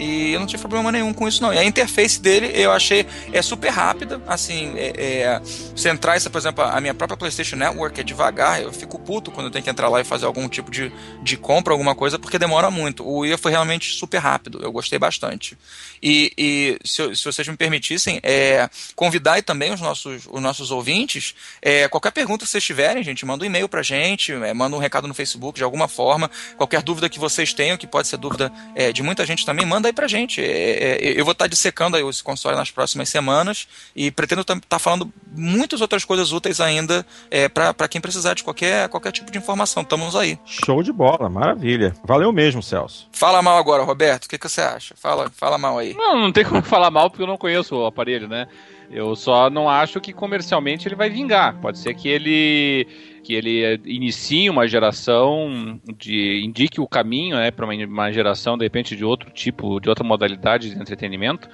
[0.00, 1.52] e eu não tive problema nenhum com isso não.
[1.52, 6.38] E a interface dele eu achei é super rápida, assim, é, é, você entrar, por
[6.38, 9.68] exemplo, a minha própria PlayStation Network é devagar, eu fico puto quando eu tenho que
[9.68, 10.90] entrar lá e fazer algum tipo de,
[11.22, 13.06] de compra, alguma coisa, porque demora muito.
[13.06, 15.56] O IA foi realmente super rápido, eu gostei bastante.
[16.02, 21.34] E, e se, se, vocês me permitissem, é, convidar também os nossos, os nossos ouvintes,
[21.60, 24.78] é, qualquer pergunta que vocês tiverem, gente, manda um e-mail pra gente, é, manda um
[24.78, 28.50] recado no Facebook de alguma forma, qualquer dúvida que vocês tenham, que pode ser dúvida
[28.74, 30.40] é, de muita gente também, manda aí pra gente.
[30.40, 34.58] É, é, eu vou estar dissecando aí esse console nas próximas semanas e pretendo estar
[34.68, 39.30] tá falando muitas outras coisas úteis ainda é, para quem precisar de qualquer, qualquer tipo
[39.30, 39.82] de informação.
[39.82, 40.38] Estamos aí.
[40.46, 41.94] Show de bola, maravilha.
[42.04, 43.08] Valeu mesmo, Celso.
[43.12, 44.24] Fala mal agora, Roberto.
[44.24, 44.94] O que, que você acha?
[44.96, 45.94] Fala, fala mal aí.
[45.94, 48.46] Não, não tem como falar mal porque eu não conheço o aparelho, né?
[48.90, 51.54] Eu só não acho que comercialmente ele vai vingar.
[51.60, 52.88] Pode ser que ele
[53.22, 58.64] que ele inicie uma geração de indique o caminho, né, para uma, uma geração de
[58.64, 61.48] repente de outro tipo, de outra modalidade de entretenimento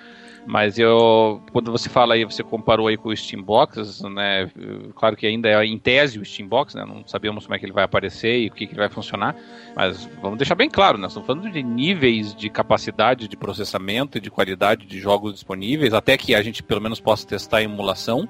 [0.46, 4.48] mas eu, quando você fala aí, você comparou aí com o Steambox, né?
[4.94, 6.84] Claro que ainda é em tese o Steambox, né?
[6.86, 9.34] Não sabemos como é que ele vai aparecer e o que, que vai funcionar.
[9.74, 11.08] Mas vamos deixar bem claro, né?
[11.08, 16.16] Estamos falando de níveis de capacidade de processamento e de qualidade de jogos disponíveis, até
[16.16, 18.28] que a gente pelo menos possa testar a emulação,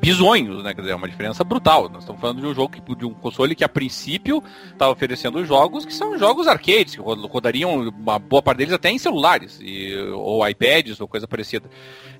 [0.00, 0.72] bizonhos, né?
[0.72, 1.90] Quer dizer, é uma diferença brutal.
[1.90, 4.42] Nós estamos falando de um jogo, que, de um console que a princípio
[4.72, 8.98] está oferecendo jogos que são jogos arcades, que rodariam uma boa parte deles até em
[8.98, 11.68] celulares, e, ou iPads, ou coisa parecida parecida.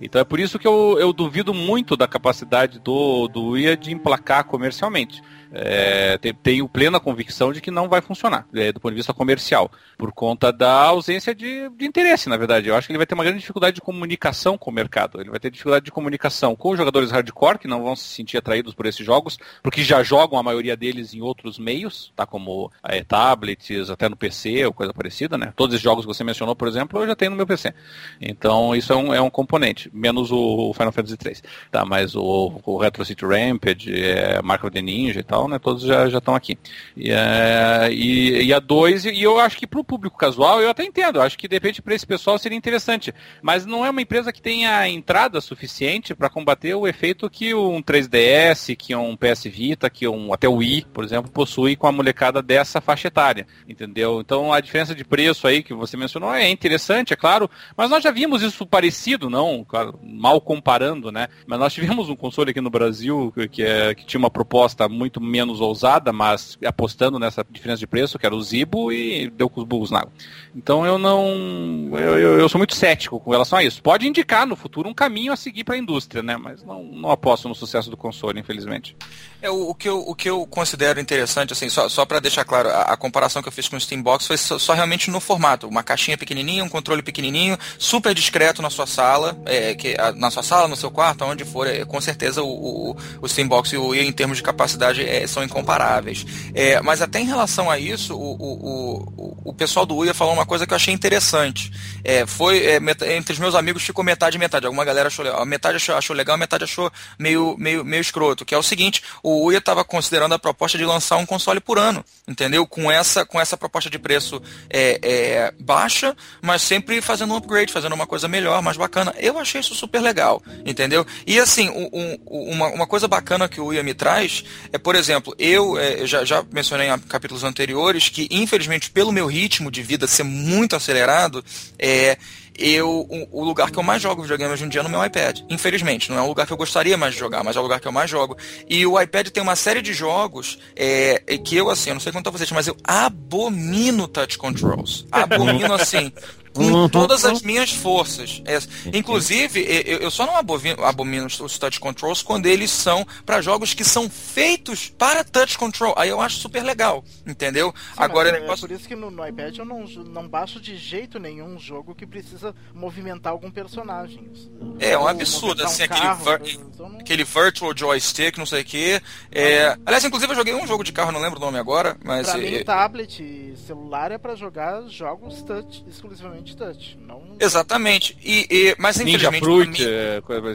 [0.01, 3.93] Então é por isso que eu, eu duvido muito da capacidade do, do IA de
[3.93, 5.23] emplacar comercialmente.
[5.53, 9.71] É, tenho plena convicção de que não vai funcionar, é, do ponto de vista comercial,
[9.99, 12.69] por conta da ausência de, de, interesse, na verdade.
[12.69, 15.21] Eu acho que ele vai ter uma grande dificuldade de comunicação com o mercado.
[15.21, 18.37] Ele vai ter dificuldade de comunicação com os jogadores hardcore, que não vão se sentir
[18.37, 22.25] atraídos por esses jogos, porque já jogam a maioria deles em outros meios, tá?
[22.25, 25.53] Como é, tablets, até no PC ou coisa parecida, né?
[25.57, 27.75] Todos esses jogos que você mencionou, por exemplo, eu já tenho no meu PC.
[28.21, 31.37] Então isso é um, é um componente, menos o Final Fantasy III.
[31.71, 31.85] Tá?
[31.85, 35.59] Mas o, o Retro City Rampage, é, Mark of the Ninja e tal, né?
[35.59, 36.59] Todos já estão aqui.
[36.97, 40.71] E, é, e, e, a 2, e eu acho que para o público casual, eu
[40.71, 43.15] até entendo, eu acho que de repente para esse pessoal seria interessante.
[43.43, 47.83] Mas não é uma empresa que tenha entrada suficiente para combater o efeito que um
[47.83, 51.93] 3DS, que um PS Vita, que um até o Wii, por exemplo, possui com a
[51.93, 53.47] molecada dessa faixa etária.
[53.69, 54.21] Entendeu?
[54.21, 58.03] Então a diferença de preço aí que você mencionou é interessante, é claro, mas nós
[58.03, 61.29] já vimos isso parecido, não, claro, mal comparando, né?
[61.47, 65.21] Mas nós tivemos um console aqui no Brasil que, é, que tinha uma proposta muito
[65.31, 69.61] menos ousada, mas apostando nessa diferença de preço, que era o Zibo, e deu com
[69.61, 70.13] os burros na água.
[70.55, 71.89] Então eu não.
[71.93, 73.83] Eu, eu, eu, sou muito cético com relação a isso.
[73.83, 76.37] Pode indicar no futuro um caminho a seguir para a indústria, né?
[76.37, 78.97] Mas não, não aposto no sucesso do console, infelizmente.
[79.41, 82.45] É, o, o, que eu, o que eu considero interessante, assim, só, só para deixar
[82.45, 85.21] claro, a, a, comparação que eu fiz com o Steambox foi só, só, realmente no
[85.21, 85.67] formato.
[85.67, 90.31] Uma caixinha pequenininha, um controle pequenininho, super discreto na sua sala, é, que, a, na
[90.31, 91.67] sua sala, no seu quarto, onde for.
[91.67, 95.20] É, com certeza o, o, o Steambox e o Wii, em termos de capacidade, é,
[95.27, 96.25] são incomparáveis.
[96.55, 100.33] É, mas até em relação a isso, o, o, o, o pessoal do Uia falou
[100.33, 101.73] uma coisa que eu achei interessante.
[102.05, 102.77] É, foi é,
[103.17, 104.67] entre os meus amigos ficou metade e metade.
[104.67, 108.45] Alguma galera achou legal, metade achou, achou legal, metade achou meio, meio, meio escroto.
[108.45, 111.79] Que é o seguinte: o Uia estava considerando a proposta de lançar um console por
[111.79, 112.67] ano, entendeu?
[112.67, 117.73] Com essa, com essa proposta de preço é, é, baixa, mas sempre fazendo um upgrade,
[117.73, 119.15] fazendo uma coisa melhor, mais bacana.
[119.19, 121.07] Eu achei isso super legal, entendeu?
[121.27, 125.10] E assim, um, uma, uma coisa bacana que o Uia me traz é, por exemplo,
[125.39, 130.07] eu, é, já, já mencionei em capítulos anteriores que, infelizmente, pelo meu ritmo de vida
[130.07, 131.45] ser muito acelerado,
[131.79, 132.17] é,
[132.61, 135.05] eu, o, o, lugar que eu mais jogo videogame hoje em dia é no meu
[135.05, 135.41] iPad.
[135.49, 137.81] Infelizmente, não é um lugar que eu gostaria mais de jogar, mas é o lugar
[137.81, 138.37] que eu mais jogo.
[138.69, 142.13] E o iPad tem uma série de jogos é, que eu, assim, eu não sei
[142.13, 145.07] quanto a vocês, mas eu abomino touch controls.
[145.11, 146.13] Abomino, assim,
[146.55, 148.43] com todas as minhas forças.
[148.45, 148.59] É,
[148.97, 153.75] inclusive, eu, eu, só não abomino, abomino os touch controls quando eles são para jogos
[153.75, 155.95] que são feitos para touch control.
[155.97, 157.73] Aí eu acho super legal, entendeu?
[157.75, 160.77] Sim, Agora é, é, por isso que no, no, iPad eu não, não baixo de
[160.77, 164.31] jeito nenhum um jogo que precisa movimentar algum personagem.
[164.79, 166.99] É, um absurdo, assim, um aquele, carro, vir, não...
[166.99, 169.03] aquele virtual joystick, não sei o que.
[169.31, 169.77] É...
[169.85, 172.29] Aliás, inclusive eu joguei um jogo de carro, não lembro o nome agora, mas.
[172.31, 172.51] Pra é...
[172.59, 176.99] mim, tablet e celular é para jogar jogos touch exclusivamente touch.
[177.01, 177.37] Não...
[177.41, 178.17] Exatamente.
[178.23, 179.43] E, e, mas infelizmente.
[179.43, 179.89] Fruit, mim,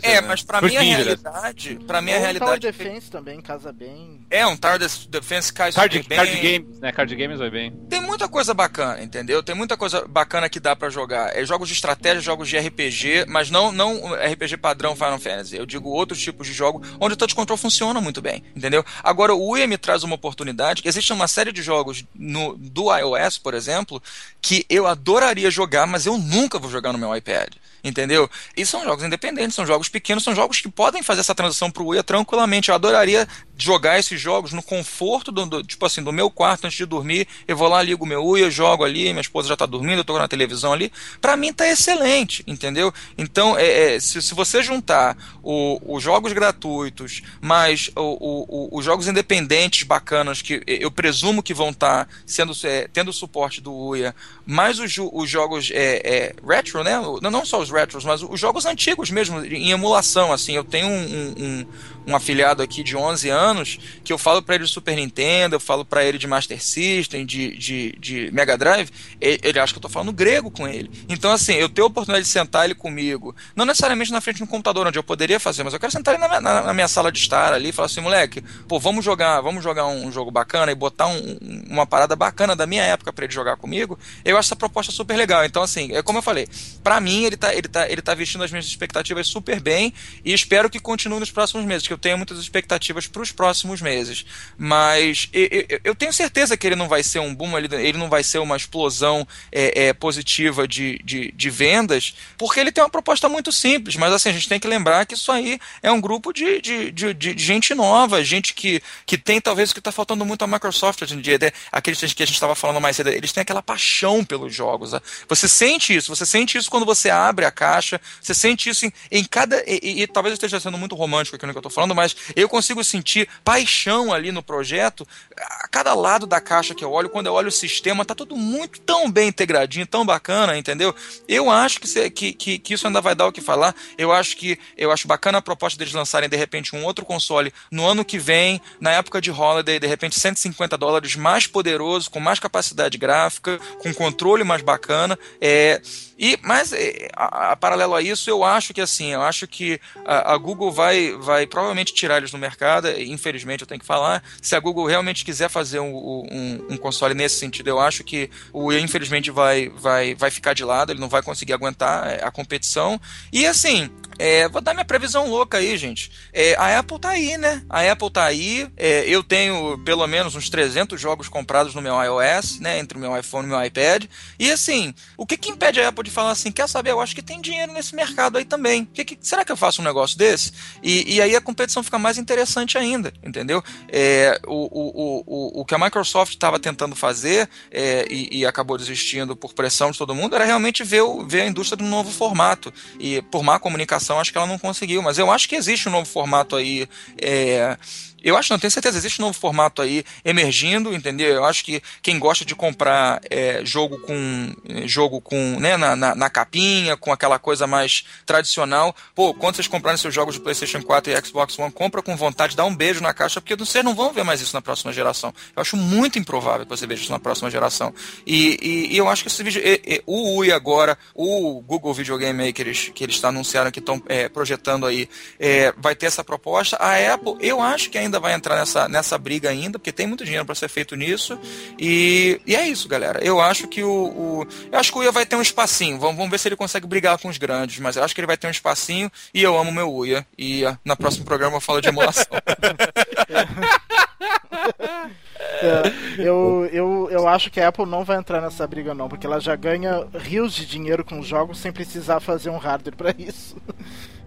[0.04, 1.80] é, é, mas pra Fruit minha realidade.
[1.88, 2.46] Pra minha realidade.
[2.46, 4.26] Tower Defense também casa bem.
[4.30, 6.18] É, um Tower Defense cai card, bem.
[6.18, 6.92] Card Games, né?
[6.92, 7.72] Card Games vai bem.
[7.90, 9.42] Tem muita coisa bacana, entendeu?
[9.42, 11.36] Tem muita coisa bacana que dá para jogar.
[11.36, 15.58] É jogos de estratégia, jogos de RPG, mas não, não RPG padrão Final Fantasy.
[15.58, 18.86] Eu digo outros tipos de jogo onde o touch control funciona muito bem, entendeu?
[19.04, 20.84] Agora o Wii me traz uma oportunidade.
[20.86, 24.02] Existe uma série de jogos no, do iOS, por exemplo,
[24.42, 27.50] que eu adoraria jogar jogar, mas eu nunca vou jogar no meu iPad.
[27.86, 28.28] Entendeu?
[28.58, 31.84] E são jogos independentes, são jogos pequenos, são jogos que podem fazer essa transição para
[31.84, 32.70] o Uia tranquilamente.
[32.70, 36.76] Eu adoraria jogar esses jogos no conforto do, do, tipo assim, do meu quarto antes
[36.76, 37.28] de dormir.
[37.48, 40.02] Eu vou lá, ligo o meu Uia, jogo ali, minha esposa já está dormindo, eu
[40.02, 40.92] estou na televisão ali.
[41.22, 42.92] Para mim tá excelente, entendeu?
[43.16, 49.08] Então, é, é, se, se você juntar os jogos gratuitos, mais o, o, os jogos
[49.08, 54.16] independentes bacanas que eu presumo que vão estar tá sendo é, tendo suporte do Uia,
[54.44, 57.00] mais os, os jogos é, é, retro, né?
[57.22, 60.54] Não só os retros, mas os jogos antigos mesmo, em emulação, assim.
[60.54, 61.66] Eu tenho um, um,
[62.08, 65.60] um afiliado aqui de 11 anos que eu falo para ele de Super Nintendo, eu
[65.60, 69.78] falo para ele de Master System, de, de, de Mega Drive, ele, ele, acha que
[69.78, 70.90] eu tô falando grego com ele.
[71.10, 74.44] Então, assim, eu tenho a oportunidade de sentar ele comigo, não necessariamente na frente de
[74.44, 76.88] um computador, onde eu poderia fazer, mas eu quero sentar ele na, na, na minha
[76.88, 80.32] sala de estar ali e falar assim, moleque, pô, vamos jogar, vamos jogar um, jogo
[80.32, 81.38] bacana e botar um,
[81.70, 83.98] uma parada bacana da minha época para ele jogar comigo.
[84.24, 85.44] Eu acho essa proposta super legal.
[85.44, 86.48] Então, assim, é como eu falei,
[86.84, 90.34] para mim ele tá, ele, tá, ele tá vestindo as minhas expectativas super bem e
[90.34, 94.26] espero que continue nos próximos meses, que eu tenho muitas expectativas para os próximos meses.
[94.58, 98.24] Mas eu, eu, tenho certeza que ele não vai ser um boom, ele, não vai
[98.24, 103.30] ser uma explosão é, é, positiva de, de, de, vendas, porque ele tem uma proposta
[103.30, 103.96] muito simples.
[103.96, 106.92] Mas assim, a gente tem que lembrar que isso aí é um grupo de, de,
[106.92, 110.48] de, de gente nova, gente que, que tem talvez o que está faltando muito a
[110.48, 111.40] Microsoft hoje em dia,
[111.72, 114.92] aqueles que a gente estava falando mais cedo, eles têm aquela paixão pelos jogos.
[114.92, 115.00] Né?
[115.30, 118.94] Você sente isso, você sente isso quando você abre a caixa, você sente isso em,
[119.12, 119.64] em cada.
[119.66, 121.85] E, e, e talvez eu esteja sendo muito romântico aqui no que eu estou falando
[121.86, 125.08] falando, mas eu consigo sentir paixão ali no projeto.
[125.38, 128.36] A cada lado da caixa que eu olho, quando eu olho o sistema, tá tudo
[128.36, 130.94] muito tão bem integradinho, tão bacana, entendeu?
[131.28, 133.76] Eu acho que, que, que, que isso ainda vai dar o que falar.
[133.98, 137.54] Eu acho que eu acho bacana a proposta deles lançarem de repente um outro console
[137.70, 142.20] no ano que vem, na época de holiday, de repente 150 dólares mais poderoso, com
[142.20, 145.20] mais capacidade gráfica, com controle mais bacana.
[145.40, 145.82] É,
[146.18, 149.80] e, mas, é, a, a, paralelo a isso, eu acho que assim, eu acho que
[150.06, 154.24] a, a, Google vai, vai provavelmente tirar eles do mercado, infelizmente eu tenho que falar.
[154.42, 158.30] Se a Google realmente quiser fazer um, um, um console nesse sentido, eu acho que
[158.54, 162.32] o infelizmente vai, vai, vai ficar de lado, ele não vai conseguir aguentar é, a
[162.32, 163.00] competição.
[163.32, 166.12] E assim, é, vou dar minha previsão louca aí, gente.
[166.32, 167.62] É, a Apple tá aí, né?
[167.70, 168.70] A Apple tá aí.
[168.78, 172.80] É, eu tenho pelo menos uns 300 jogos comprados no meu iOS, né?
[172.80, 174.06] Entre o meu iPhone e o meu iPad.
[174.40, 176.52] E assim, o que que impede a Apple de falar assim?
[176.52, 176.92] Quer saber?
[176.92, 178.86] Eu acho que tem dinheiro nesse mercado aí também.
[178.86, 180.54] Que, que, será que eu faço um negócio desse?
[180.82, 183.64] E, e aí a competição fica mais interessante ainda, entendeu?
[183.90, 188.78] É, o, o, o, o que a Microsoft estava tentando fazer é, e, e, acabou
[188.78, 192.74] desistindo por pressão de todo mundo era realmente ver, ver a indústria num novo formato.
[193.00, 195.92] E por má comunicação acho que ela não conseguiu, mas eu acho que existe um
[195.92, 196.88] novo formato aí.
[197.22, 197.78] É,
[198.26, 201.28] eu acho, não tenho certeza, existe um novo formato aí emergindo, entendeu?
[201.28, 204.54] Eu acho que quem gosta de comprar é, jogo com
[204.86, 209.68] jogo com né, na, na, na, capinha, com aquela coisa mais tradicional, pô, quando vocês
[209.68, 213.02] comprarem seus jogos de PlayStation 4 e Xbox One, compra com vontade, dá um beijo
[213.02, 215.34] na caixa, porque vocês não vão ver mais isso na próxima geração.
[215.56, 217.94] Eu acho muito improvável que você veja isso na próxima geração.
[218.26, 222.44] E, e, e eu acho que esse vídeo, e, o UI agora, o Google Videogame
[222.44, 225.08] aí que eles, que eles anunciaram que estão é, projetando aí,
[225.40, 226.78] é, vai ter essa proposta.
[226.78, 230.08] A Apple, eu acho que ainda ainda vai entrar nessa, nessa briga ainda, porque tem
[230.08, 231.38] muito dinheiro para ser feito nisso.
[231.78, 233.20] E, e é isso, galera.
[233.24, 236.00] Eu acho que o, o eu acho que o Uia vai ter um espacinho.
[236.00, 238.28] Vamos, vamos ver se ele consegue brigar com os grandes, mas eu acho que ele
[238.28, 240.26] vai ter um espacinho e eu amo meu Uia.
[240.38, 242.26] E uh, na próximo programa eu falo de emulação.
[245.62, 249.26] É, eu, eu, eu acho que a Apple não vai entrar nessa briga não, porque
[249.26, 253.14] ela já ganha rios de dinheiro com os jogos sem precisar fazer um hardware para
[253.18, 253.56] isso.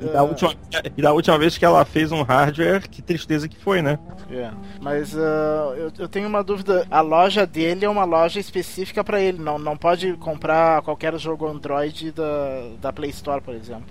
[0.00, 0.54] E da, última,
[0.96, 3.98] e da última vez que ela fez um hardware, que tristeza que foi, né?
[4.30, 4.50] É.
[4.80, 6.86] Mas uh, eu, eu tenho uma dúvida.
[6.88, 9.38] A loja dele é uma loja específica para ele.
[9.38, 13.86] Não, não pode comprar qualquer jogo Android da, da Play Store, por exemplo.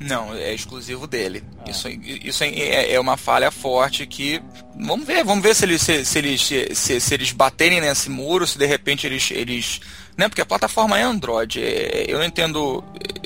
[0.00, 1.44] Não, é exclusivo dele.
[1.60, 1.70] Ah.
[1.70, 4.42] Isso, isso é, é, uma falha forte que.
[4.74, 6.42] Vamos ver, vamos ver se eles, se, se eles,
[6.74, 9.80] se, se eles baterem nesse muro, se de repente eles, eles
[10.16, 10.28] né?
[10.28, 11.62] Porque a plataforma é Android.
[11.62, 12.84] É, eu entendo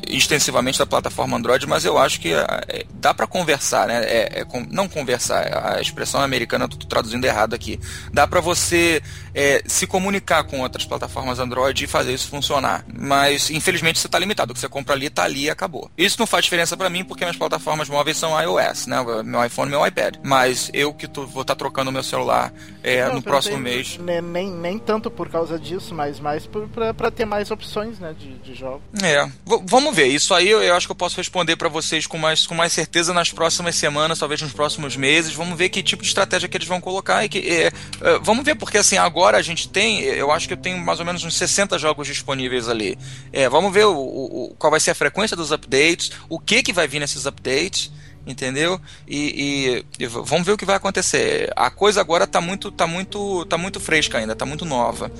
[0.08, 4.04] extensivamente da plataforma Android, mas eu acho que é, dá para conversar, né?
[4.04, 7.80] É, é, não conversar, a expressão americana eu tô traduzindo errado aqui.
[8.12, 9.02] Dá para você
[9.36, 12.86] é, se comunicar com outras plataformas Android e fazer isso funcionar.
[12.98, 14.52] Mas infelizmente você está limitado.
[14.52, 15.90] O que você compra ali está ali e acabou.
[15.96, 18.96] Isso não faz diferença para mim porque minhas plataformas móveis são iOS, né?
[19.22, 20.16] Meu iPhone, meu iPad.
[20.22, 22.50] Mas eu que tô, vou estar tá trocando meu celular
[22.82, 23.98] é, não, no próximo mês.
[23.98, 26.48] Nem, nem, nem tanto por causa disso, mas mais
[26.96, 28.80] para ter mais opções, né, de, de jogos.
[29.02, 30.06] É, v vamos ver.
[30.06, 32.72] Isso aí eu, eu acho que eu posso responder para vocês com mais, com mais
[32.72, 35.34] certeza nas próximas semanas, talvez nos próximos meses.
[35.34, 38.44] Vamos ver que tipo de estratégia que eles vão colocar e que é, é, vamos
[38.44, 41.24] ver porque assim agora a gente tem, eu acho que eu tenho mais ou menos
[41.24, 42.98] uns 60 jogos disponíveis ali.
[43.32, 46.72] É, vamos ver o, o, qual vai ser a frequência dos updates, o que que
[46.72, 47.90] vai vir nesses updates
[48.26, 48.80] entendeu?
[49.06, 51.48] E, e, e, vamos ver o que vai acontecer.
[51.54, 55.12] A coisa agora tá muito, tá muito, tá muito fresca ainda, tá muito nova.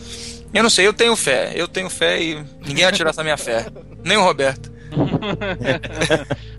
[0.52, 2.34] Eu não sei, eu tenho fé, eu tenho fé e
[2.66, 3.66] ninguém vai tirar essa minha fé,
[4.02, 4.72] nem o Roberto.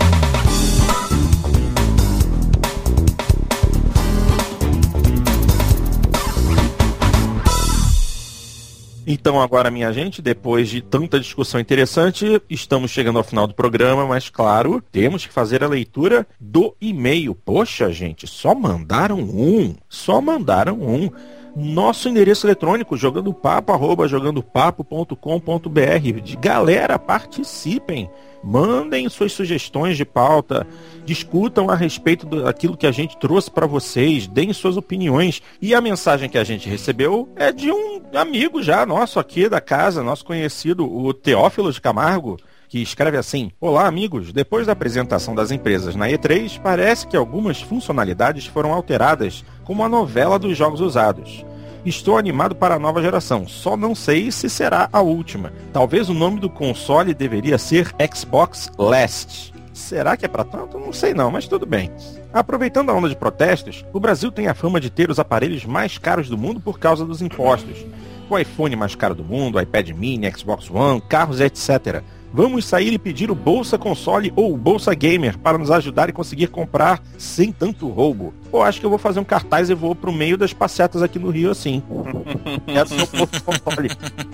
[9.09, 14.05] Então, agora, minha gente, depois de tanta discussão interessante, estamos chegando ao final do programa,
[14.05, 17.33] mas claro, temos que fazer a leitura do e-mail.
[17.33, 19.73] Poxa, gente, só mandaram um.
[19.87, 21.09] Só mandaram um
[21.57, 26.37] nosso endereço eletrônico, jogandopapo, arroba jogandopapo.com.br.
[26.39, 28.09] Galera, participem,
[28.43, 30.67] mandem suas sugestões de pauta,
[31.03, 35.41] discutam a respeito daquilo que a gente trouxe para vocês, deem suas opiniões.
[35.59, 39.59] E a mensagem que a gente recebeu é de um amigo já nosso aqui da
[39.59, 44.33] casa, nosso conhecido, o Teófilo de Camargo que escreve assim: Olá, amigos.
[44.33, 49.89] Depois da apresentação das empresas na E3, parece que algumas funcionalidades foram alteradas, como a
[49.89, 51.45] novela dos jogos usados.
[51.85, 55.51] Estou animado para a nova geração, só não sei se será a última.
[55.73, 59.53] Talvez o nome do console deveria ser Xbox Last.
[59.73, 60.79] Será que é para tanto?
[60.79, 61.91] Não sei não, mas tudo bem.
[62.33, 65.97] Aproveitando a onda de protestos, o Brasil tem a fama de ter os aparelhos mais
[65.97, 67.85] caros do mundo por causa dos impostos.
[68.29, 72.01] O iPhone mais caro do mundo, iPad mini, Xbox One, carros, etc
[72.37, 76.13] Vamos sair e pedir o Bolsa Console ou o Bolsa Gamer para nos ajudar e
[76.13, 78.31] conseguir comprar sem tanto roubo.
[78.51, 81.17] Pô, acho que eu vou fazer um cartaz e vou pro meio das passetas aqui
[81.17, 81.81] no Rio assim.
[82.67, 83.89] Essa é o Bolsa Console.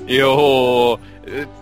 [0.05, 0.99] Eu.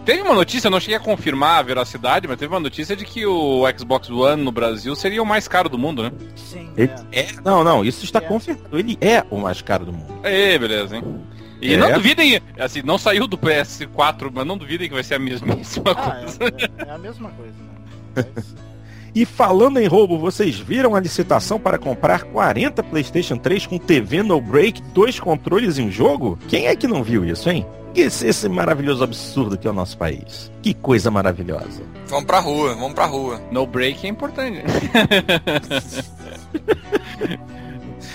[0.04, 3.06] Teve uma notícia, eu não cheguei a confirmar a veracidade, mas teve uma notícia de
[3.06, 6.12] que o Xbox One no Brasil seria o mais caro do mundo, né?
[6.36, 6.72] Sim.
[6.76, 7.20] Ele é.
[7.20, 7.28] é.
[7.46, 8.22] Não, não, isso está é.
[8.22, 8.80] confirmado.
[8.80, 10.12] Ele é o mais caro do mundo.
[10.24, 11.04] É, beleza, hein?
[11.62, 11.78] E é.
[11.78, 15.92] não duvidem, assim, não saiu do PS4, mas não duvidem que vai ser a mesmíssima
[15.96, 16.40] ah, coisa.
[16.44, 17.54] É, é, a mesma coisa,
[18.16, 18.26] né?
[19.14, 24.24] E falando em roubo, vocês viram a licitação para comprar 40 PlayStation 3 com TV
[24.24, 26.40] no break, dois controles em um jogo?
[26.48, 27.66] Quem é que não viu isso, hein?
[27.94, 30.50] Esse, esse maravilhoso absurdo que é o nosso país.
[30.62, 31.84] Que coisa maravilhosa.
[32.08, 33.42] Vamos pra rua, vamos pra rua.
[33.52, 34.64] No break é importante.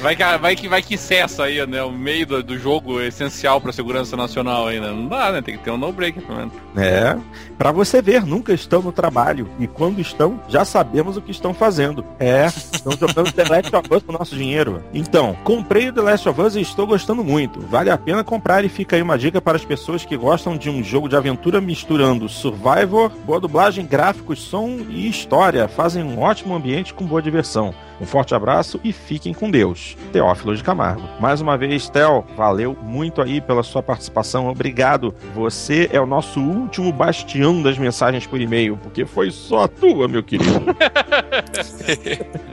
[0.00, 1.82] Vai que, vai que, vai que cessa aí, né?
[1.82, 4.92] O meio do, do jogo é essencial pra segurança nacional ainda.
[4.92, 5.42] Não dá, né?
[5.42, 6.52] Tem que ter um no-break, pelo menos.
[6.76, 7.16] É.
[7.56, 9.48] Pra você ver, nunca estão no trabalho.
[9.58, 12.04] E quando estão, já sabemos o que estão fazendo.
[12.18, 14.82] É, estão jogando The Last of Us com o nosso dinheiro.
[14.92, 17.60] Então, comprei o The Last of Us e estou gostando muito.
[17.60, 20.68] Vale a pena comprar e fica aí uma dica para as pessoas que gostam de
[20.68, 25.66] um jogo de aventura misturando Survivor, boa dublagem, gráficos, som e história.
[25.68, 27.74] Fazem um ótimo ambiente com boa diversão.
[28.00, 29.96] Um forte abraço e fiquem com Deus.
[30.12, 31.02] Teófilo de Camargo.
[31.20, 34.48] Mais uma vez, Theo, valeu muito aí pela sua participação.
[34.48, 35.14] Obrigado.
[35.34, 40.08] Você é o nosso último bastião das mensagens por e-mail, porque foi só a tua,
[40.08, 40.52] meu querido.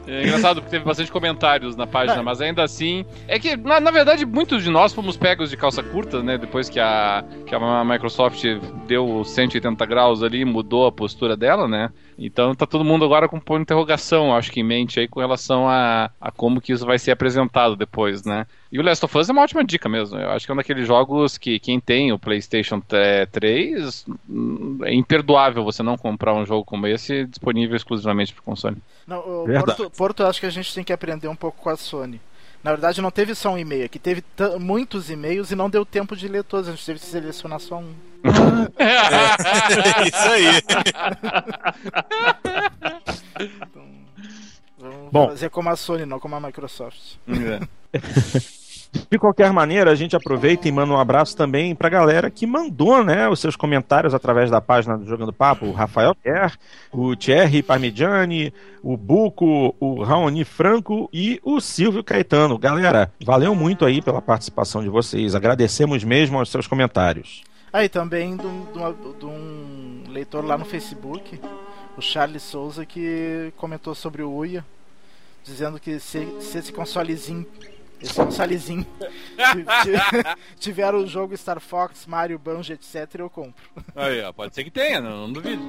[0.07, 2.23] é engraçado porque teve bastante comentários na página, é.
[2.23, 3.05] mas ainda assim.
[3.27, 6.37] É que, na, na, verdade, muitos de nós fomos pegos de calça curta, né?
[6.37, 8.43] Depois que a, que a Microsoft
[8.87, 11.89] deu 180 graus ali, mudou a postura dela, né?
[12.17, 15.07] Então tá todo mundo agora com um ponto de interrogação, acho que em mente aí
[15.07, 18.45] com relação a, a como que isso vai ser apresentado depois, né?
[18.71, 20.17] E o Last of Us é uma ótima dica mesmo.
[20.17, 24.93] Eu acho que é um daqueles jogos que quem tem o PlayStation 3 hum, é
[24.93, 28.77] imperdoável você não comprar um jogo como esse disponível exclusivamente para console.
[29.05, 31.77] Não, o Porto, Porto, acho que a gente tem que aprender um pouco com a
[31.77, 32.19] Sony.
[32.63, 34.23] Na verdade, não teve só um e-mail aqui, teve
[34.59, 37.79] muitos e-mails e não deu tempo de ler todos, a gente teve que selecionar só
[37.79, 37.93] um.
[38.79, 40.45] é, isso aí.
[43.67, 43.85] então,
[44.77, 45.27] vamos Bom.
[45.27, 47.17] fazer como a Sony, não como a Microsoft.
[47.27, 47.59] É.
[49.09, 52.45] De qualquer maneira, a gente aproveita e manda um abraço também para a galera que
[52.45, 55.65] mandou né, os seus comentários através da página do Jogando Papo.
[55.65, 56.55] O Rafael Kerr,
[56.91, 58.53] o Thierry Parmigiani,
[58.83, 62.57] o Buco, o Raoni Franco e o Silvio Caetano.
[62.57, 65.33] Galera, valeu muito aí pela participação de vocês.
[65.33, 67.43] Agradecemos mesmo aos seus comentários.
[67.71, 68.65] Aí também de um,
[69.19, 71.39] de um leitor lá no Facebook,
[71.97, 74.63] o Charles Souza, que comentou sobre o Uia,
[75.43, 77.45] dizendo que se, se esse consolezinho
[78.03, 78.85] esse é um salizinho.
[80.59, 83.63] tiver o jogo Star Fox, Mario, Banjo, etc, eu compro.
[83.95, 85.63] Aí, ó, pode ser que tenha, não, não duvido.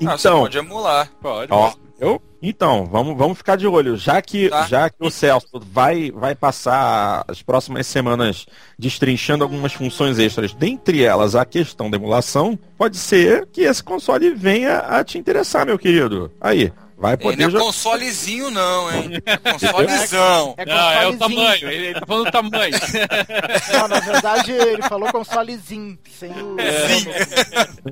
[0.00, 1.10] Então, ah, pode emular.
[1.20, 1.52] Pode.
[1.52, 2.22] Ó, eu?
[2.40, 3.96] Então, vamos, vamos ficar de olho.
[3.96, 4.62] Já que, tá.
[4.66, 8.46] já que o Celso vai, vai passar as próximas semanas
[8.78, 14.34] destrinchando algumas funções extras, dentre elas a questão da emulação, pode ser que esse console
[14.34, 16.32] venha a te interessar, meu querido.
[16.40, 16.72] Aí,
[17.02, 19.10] Vai poder ele não é consolezinho não, hein?
[19.26, 20.54] É consolezão.
[20.56, 22.72] É, não, é o tamanho, ele, ele tá falando tamanho.
[23.72, 26.56] Não, na verdade ele falou consolezinho, sem o...
[26.60, 26.86] É.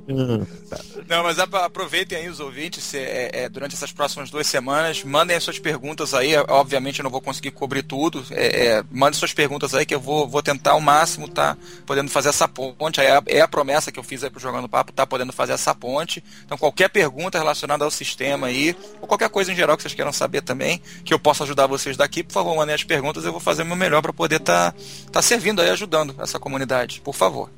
[1.09, 5.43] Não, mas aproveitem aí os ouvintes, é, é, durante essas próximas duas semanas, mandem as
[5.43, 9.75] suas perguntas aí, obviamente eu não vou conseguir cobrir tudo, é, é, mandem suas perguntas
[9.75, 13.23] aí que eu vou, vou tentar ao máximo tá podendo fazer essa ponte, é a,
[13.27, 16.23] é a promessa que eu fiz aí pro Jogando Papo, tá podendo fazer essa ponte,
[16.45, 20.13] então qualquer pergunta relacionada ao sistema aí, ou qualquer coisa em geral que vocês queiram
[20.13, 23.41] saber também, que eu possa ajudar vocês daqui, por favor, mandem as perguntas, eu vou
[23.41, 24.79] fazer o meu melhor para poder estar tá,
[25.13, 27.51] tá servindo aí, ajudando essa comunidade, por favor.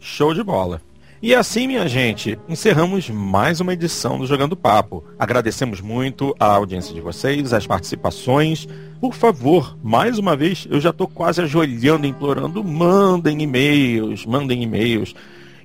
[0.00, 0.80] Show de bola.
[1.20, 5.04] E assim, minha gente, encerramos mais uma edição do Jogando Papo.
[5.18, 8.68] Agradecemos muito a audiência de vocês, as participações.
[9.00, 15.12] Por favor, mais uma vez, eu já estou quase ajoelhando, implorando, mandem e-mails, mandem e-mails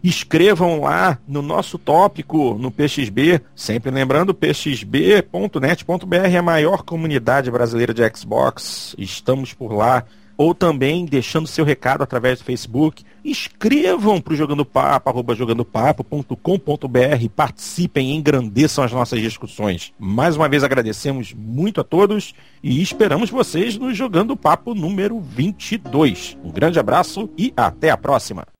[0.04, 7.94] escrevam lá no nosso tópico no PXB, sempre lembrando pxb.net.br é a maior comunidade brasileira
[7.94, 8.96] de Xbox.
[8.98, 10.04] Estamos por lá
[10.36, 13.04] ou também deixando seu recado através do Facebook.
[13.24, 19.94] Escrevam para o Jogando Papo, arroba jogandopapo.com.br, participem e engrandeçam as nossas discussões.
[19.98, 26.38] Mais uma vez agradecemos muito a todos e esperamos vocês no Jogando Papo número 22.
[26.44, 28.53] Um grande abraço e até a próxima!